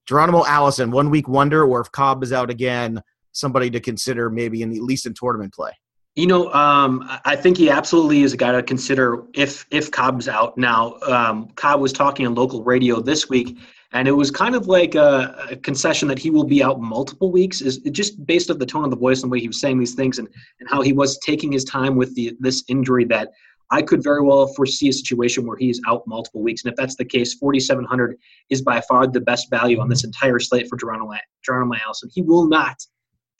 Geronimo 0.07 0.45
Allison, 0.45 0.91
one 0.91 1.09
week 1.09 1.28
wonder, 1.28 1.65
or 1.65 1.82
if 1.82 1.91
Cobb 1.91 2.24
is 2.24 2.32
out 2.32 2.49
again, 2.49 3.01
somebody 3.34 3.69
to 3.69 3.82
consider 3.82 4.30
maybe 4.30 4.61
in 4.61 4.72
at 4.72 4.82
least 4.82 5.05
in 5.05 5.13
tournament 5.13 5.53
play. 5.53 5.72
You 6.16 6.28
know, 6.28 6.51
um, 6.51 7.07
I 7.24 7.38
think 7.38 7.55
he 7.55 7.70
absolutely 7.70 8.24
is 8.24 8.34
a 8.34 8.38
guy 8.38 8.51
to 8.51 8.62
consider 8.62 9.24
if 9.34 9.66
if 9.72 9.91
Cobb's 9.91 10.28
out. 10.28 10.57
Now, 10.57 10.95
um, 11.07 11.47
Cobb 11.55 11.80
was 11.80 11.93
talking 11.93 12.28
on 12.28 12.36
local 12.36 12.64
radio 12.66 12.99
this 12.99 13.30
week, 13.30 13.57
and 13.93 14.09
it 14.09 14.12
was 14.12 14.30
kind 14.30 14.53
of 14.53 14.68
like 14.68 14.95
a, 14.95 15.47
a, 15.51 15.55
concession 15.55 16.09
that 16.09 16.20
he 16.20 16.30
will 16.30 16.43
be 16.43 16.62
out 16.62 16.82
multiple 16.82 17.32
weeks. 17.32 17.62
Is 17.62 17.78
just 17.78 18.26
based 18.26 18.51
on 18.51 18.59
the 18.59 18.66
tone 18.66 18.84
of 18.84 18.89
the 18.89 18.97
voice 18.97 19.24
and 19.24 19.32
the 19.32 19.34
way 19.34 19.39
he 19.39 19.47
was 19.47 19.62
saying 19.62 19.80
these 19.80 19.95
things, 19.95 20.20
and 20.20 20.28
and 20.59 20.70
how 20.70 20.82
he 20.82 20.91
was 20.91 21.18
taking 21.20 21.49
his 21.49 21.64
time 21.64 21.95
with 21.95 22.14
the 22.16 22.36
this 22.39 22.64
injury 22.68 23.05
that. 23.05 23.30
I 23.74 23.82
could 23.82 24.03
very 24.03 24.22
well 24.22 24.47
foresee 24.47 24.89
a 24.89 24.91
situation 24.91 25.47
where 25.47 25.55
he's 25.55 25.80
out 25.88 26.05
multiple 26.05 26.43
weeks, 26.43 26.66
and 26.66 26.74
if 26.74 26.76
that's 26.76 26.97
the 26.97 27.05
case, 27.05 27.36
4,700 27.36 28.18
is 28.49 28.62
by 28.62 28.82
far 28.82 29.07
the 29.07 29.22
best 29.22 29.49
value 29.49 29.80
on 29.80 29.88
this 29.88 30.03
entire 30.03 30.39
slate 30.39 30.68
for 30.68 30.76
Geronimo, 30.76 31.14
Geronimo 31.41 31.76
Allison. 31.86 32.09
He 32.14 32.22
will 32.22 32.49
not 32.49 32.76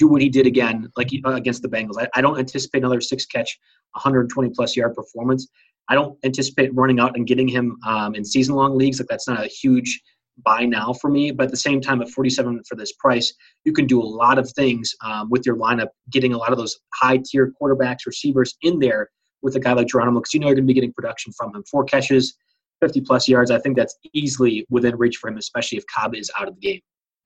do 0.02 0.08
what 0.08 0.22
he 0.22 0.30
did 0.30 0.47
again, 0.47 0.89
like 0.97 1.10
uh, 1.26 1.34
against 1.34 1.62
the 1.62 1.70
Bengals. 1.70 1.97
I, 1.99 2.08
I 2.16 2.22
don't 2.22 2.39
anticipate 2.39 2.80
another 2.80 3.02
six 3.02 3.26
catch, 3.26 3.60
120 3.93 4.49
plus 4.49 4.76
yard 4.76 4.95
performance. 4.95 5.47
I 5.89 5.95
don't 5.95 6.18
anticipate 6.24 6.74
running 6.74 6.99
out 6.99 7.16
and 7.16 7.28
getting 7.28 7.47
him 7.47 7.78
um, 7.86 8.16
in 8.16 8.26
season 8.26 8.56
long 8.56 8.78
leagues. 8.78 8.99
Like 8.99 9.08
that's 9.10 9.28
not 9.28 9.45
a 9.45 9.47
huge 9.47 10.02
buy 10.43 10.66
now 10.66 10.93
for 10.93 11.10
me. 11.10 11.30
But 11.32 11.45
at 11.45 11.52
the 11.52 11.58
same 11.58 11.82
time, 11.82 12.02
at 12.02 12.10
47 12.10 12.62
for 12.68 12.76
this 12.76 12.93
price, 12.93 13.32
you 13.64 13.74
can 13.74 13.86
do 13.86 14.02
a 14.02 14.10
lot 14.22 14.39
of 14.39 14.49
things 14.52 14.91
um, 15.06 15.30
with 15.30 15.45
your 15.45 15.56
lineup, 15.56 15.89
getting 16.10 16.34
a 16.34 16.38
lot 16.38 16.52
of 16.52 16.58
those 16.58 16.80
high 16.95 17.20
tier 17.24 17.54
quarterbacks, 17.62 18.08
receivers 18.08 18.56
in 18.64 18.80
there 18.80 19.10
with 19.43 19.56
a 19.56 19.60
guy 19.60 19.74
like 19.74 19.88
Geronimo, 19.88 20.20
because 20.20 20.34
you 20.34 20.39
know 20.39 20.47
you're 20.47 20.56
going 20.56 20.66
to 20.66 20.74
be 20.74 20.74
getting 20.74 20.93
production 20.93 21.32
from 21.34 21.56
him. 21.56 21.64
Four 21.70 21.84
catches, 21.84 22.36
50 22.80 23.02
plus 23.02 23.28
yards. 23.28 23.52
I 23.52 23.60
think 23.60 23.76
that's 23.76 23.95
easily 24.14 24.66
within 24.70 24.95
reach 24.97 25.18
for 25.18 25.30
him, 25.30 25.38
especially 25.38 25.78
if 25.78 25.84
Cobb 25.93 26.16
is 26.16 26.32
out 26.39 26.47
of 26.47 26.56
the 26.56 26.62
game. 26.62 26.82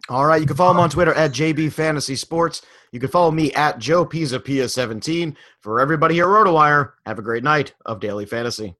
All 0.07 0.25
right, 0.25 0.39
you 0.39 0.45
can 0.45 0.55
follow 0.55 0.71
him 0.71 0.79
on 0.79 0.91
Twitter 0.91 1.13
at 1.15 1.31
JB 1.31 1.71
Fantasy 1.71 2.15
Sports. 2.15 2.61
You 2.91 2.99
can 2.99 3.09
follow 3.09 3.31
me 3.31 3.51
at 3.53 3.79
Joe 3.79 4.05
Pisapia 4.05 4.69
17. 4.69 5.35
For 5.61 5.79
everybody 5.79 6.15
here 6.15 6.25
at 6.25 6.45
RotoWire, 6.45 6.91
have 7.07 7.17
a 7.17 7.23
great 7.23 7.43
night 7.43 7.73
of 7.87 7.99
daily 7.99 8.27
fantasy. 8.27 8.75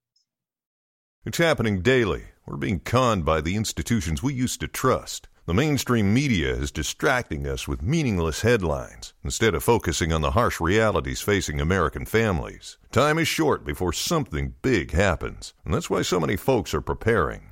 It's 1.26 1.39
happening 1.39 1.82
daily. 1.82 2.26
We're 2.45 2.57
being 2.57 2.80
conned 2.80 3.26
by 3.26 3.41
the 3.41 3.55
institutions 3.55 4.21
we 4.21 4.36
used 4.36 4.59
to 4.59 4.67
trust. 4.67 5.28
The 5.47 5.53
mainstream 5.55 6.13
media 6.13 6.53
is 6.53 6.71
distracting 6.71 7.47
us 7.47 7.67
with 7.67 7.82
meaningless 7.82 8.41
headlines 8.41 9.13
instead 9.23 9.55
of 9.55 9.63
focusing 9.63 10.13
on 10.13 10.21
the 10.21 10.32
harsh 10.32 10.61
realities 10.61 11.21
facing 11.21 11.59
American 11.59 12.05
families. 12.05 12.78
Time 12.91 13.17
is 13.17 13.28
short 13.28 13.65
before 13.65 13.93
something 13.93 14.53
big 14.61 14.91
happens, 14.91 15.55
and 15.63 15.73
that's 15.73 15.89
why 15.89 16.03
so 16.03 16.19
many 16.19 16.36
folks 16.36 16.73
are 16.76 16.82
preparing. 16.82 17.51